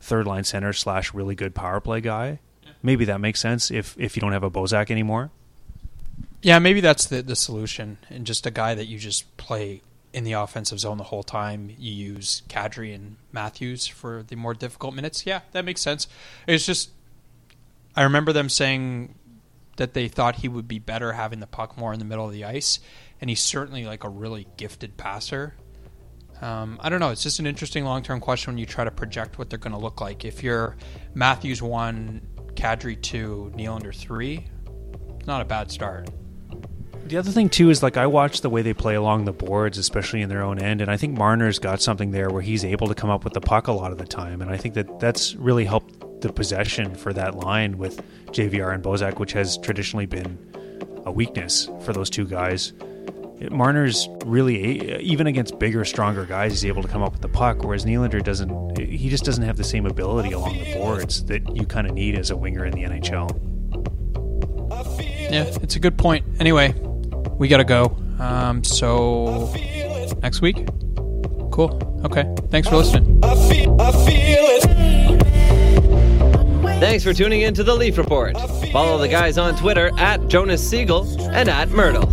third 0.00 0.26
line 0.26 0.44
center 0.44 0.72
slash 0.72 1.12
really 1.12 1.34
good 1.34 1.54
power 1.54 1.80
play 1.80 2.00
guy. 2.00 2.38
Maybe 2.82 3.04
that 3.06 3.20
makes 3.20 3.40
sense 3.40 3.70
if 3.70 3.96
if 3.98 4.16
you 4.16 4.20
don't 4.20 4.32
have 4.32 4.44
a 4.44 4.50
Bozak 4.50 4.90
anymore. 4.90 5.30
Yeah, 6.42 6.60
maybe 6.60 6.80
that's 6.80 7.06
the 7.06 7.22
the 7.22 7.34
solution, 7.34 7.98
and 8.08 8.24
just 8.24 8.46
a 8.46 8.52
guy 8.52 8.74
that 8.74 8.86
you 8.86 8.98
just 8.98 9.36
play 9.36 9.82
in 10.12 10.24
the 10.24 10.32
offensive 10.32 10.78
zone 10.78 10.96
the 10.96 11.04
whole 11.04 11.24
time. 11.24 11.70
You 11.76 11.92
use 11.92 12.42
Kadri 12.48 12.94
and 12.94 13.16
Matthews 13.32 13.86
for 13.86 14.22
the 14.26 14.36
more 14.36 14.54
difficult 14.54 14.94
minutes. 14.94 15.26
Yeah, 15.26 15.40
that 15.52 15.64
makes 15.64 15.80
sense. 15.80 16.06
It's 16.46 16.64
just 16.64 16.90
I 17.96 18.04
remember 18.04 18.32
them 18.32 18.48
saying 18.48 19.16
that 19.78 19.94
they 19.94 20.06
thought 20.06 20.36
he 20.36 20.48
would 20.48 20.68
be 20.68 20.78
better 20.78 21.12
having 21.12 21.40
the 21.40 21.46
puck 21.46 21.76
more 21.78 21.92
in 21.92 21.98
the 21.98 22.04
middle 22.04 22.26
of 22.26 22.32
the 22.32 22.44
ice, 22.44 22.78
and 23.20 23.30
he's 23.30 23.40
certainly 23.40 23.84
like 23.84 24.04
a 24.04 24.08
really 24.08 24.46
gifted 24.56 24.96
passer. 24.96 25.54
Um, 26.40 26.78
I 26.80 26.88
don't 26.88 27.00
know. 27.00 27.10
It's 27.10 27.22
just 27.22 27.40
an 27.40 27.46
interesting 27.46 27.84
long 27.84 28.02
term 28.02 28.20
question 28.20 28.52
when 28.52 28.58
you 28.58 28.66
try 28.66 28.84
to 28.84 28.90
project 28.90 29.38
what 29.38 29.50
they're 29.50 29.58
going 29.58 29.72
to 29.72 29.78
look 29.78 30.00
like. 30.00 30.24
If 30.24 30.42
you're 30.42 30.76
Matthews 31.14 31.62
one, 31.62 32.20
Kadri 32.54 33.00
two, 33.00 33.52
Nylander 33.56 33.94
three, 33.94 34.46
it's 35.16 35.26
not 35.26 35.40
a 35.40 35.44
bad 35.44 35.70
start. 35.70 36.10
The 37.06 37.16
other 37.16 37.30
thing 37.30 37.48
too 37.48 37.70
is 37.70 37.82
like 37.82 37.96
I 37.96 38.06
watch 38.06 38.42
the 38.42 38.50
way 38.50 38.60
they 38.62 38.74
play 38.74 38.94
along 38.94 39.24
the 39.24 39.32
boards, 39.32 39.78
especially 39.78 40.20
in 40.20 40.28
their 40.28 40.42
own 40.42 40.58
end, 40.58 40.80
and 40.80 40.90
I 40.90 40.96
think 40.96 41.16
Marner's 41.16 41.58
got 41.58 41.80
something 41.80 42.10
there 42.10 42.28
where 42.28 42.42
he's 42.42 42.64
able 42.64 42.86
to 42.88 42.94
come 42.94 43.08
up 43.08 43.24
with 43.24 43.32
the 43.32 43.40
puck 43.40 43.66
a 43.66 43.72
lot 43.72 43.92
of 43.92 43.98
the 43.98 44.06
time, 44.06 44.42
and 44.42 44.50
I 44.50 44.58
think 44.58 44.74
that 44.74 45.00
that's 45.00 45.34
really 45.36 45.64
helped 45.64 46.04
the 46.20 46.32
possession 46.32 46.94
for 46.94 47.12
that 47.12 47.36
line 47.36 47.78
with 47.78 48.02
JVR 48.26 48.74
and 48.74 48.82
Bozak, 48.82 49.18
which 49.18 49.32
has 49.32 49.58
traditionally 49.58 50.06
been 50.06 50.38
a 51.06 51.12
weakness 51.12 51.68
for 51.82 51.92
those 51.92 52.10
two 52.10 52.26
guys. 52.26 52.72
Marner's 53.50 54.08
really 54.24 55.00
even 55.00 55.28
against 55.28 55.58
bigger, 55.58 55.84
stronger 55.84 56.24
guys, 56.24 56.50
he's 56.50 56.64
able 56.64 56.82
to 56.82 56.88
come 56.88 57.02
up 57.02 57.12
with 57.12 57.22
the 57.22 57.28
puck, 57.28 57.62
whereas 57.62 57.84
Nylander 57.84 58.22
doesn't. 58.22 58.78
He 58.78 59.08
just 59.08 59.24
doesn't 59.24 59.44
have 59.44 59.56
the 59.56 59.64
same 59.64 59.86
ability 59.86 60.32
along 60.32 60.58
the 60.58 60.74
boards 60.74 61.24
that 61.24 61.56
you 61.56 61.64
kind 61.64 61.86
of 61.86 61.94
need 61.94 62.18
as 62.18 62.30
a 62.30 62.36
winger 62.36 62.64
in 62.64 62.72
the 62.72 62.82
NHL. 62.82 63.30
Yeah, 65.30 65.44
it's 65.62 65.76
a 65.76 65.80
good 65.80 65.96
point. 65.98 66.24
Anyway, 66.40 66.72
we 67.38 67.48
got 67.48 67.58
to 67.58 67.64
go. 67.64 67.96
Um, 68.18 68.64
so 68.64 69.52
next 70.22 70.40
week. 70.40 70.66
Cool. 71.52 71.80
Okay. 72.04 72.24
Thanks 72.50 72.68
for 72.68 72.76
listening. 72.76 73.20
Thanks 76.80 77.02
for 77.02 77.12
tuning 77.12 77.40
in 77.40 77.54
to 77.54 77.64
the 77.64 77.74
Leaf 77.74 77.98
Report. 77.98 78.36
Follow 78.70 78.98
the 78.98 79.08
guys 79.08 79.36
on 79.36 79.56
Twitter 79.56 79.90
at 79.98 80.28
Jonas 80.28 80.66
Siegel 80.66 81.08
and 81.32 81.48
at 81.48 81.70
Mirtle. 81.70 82.06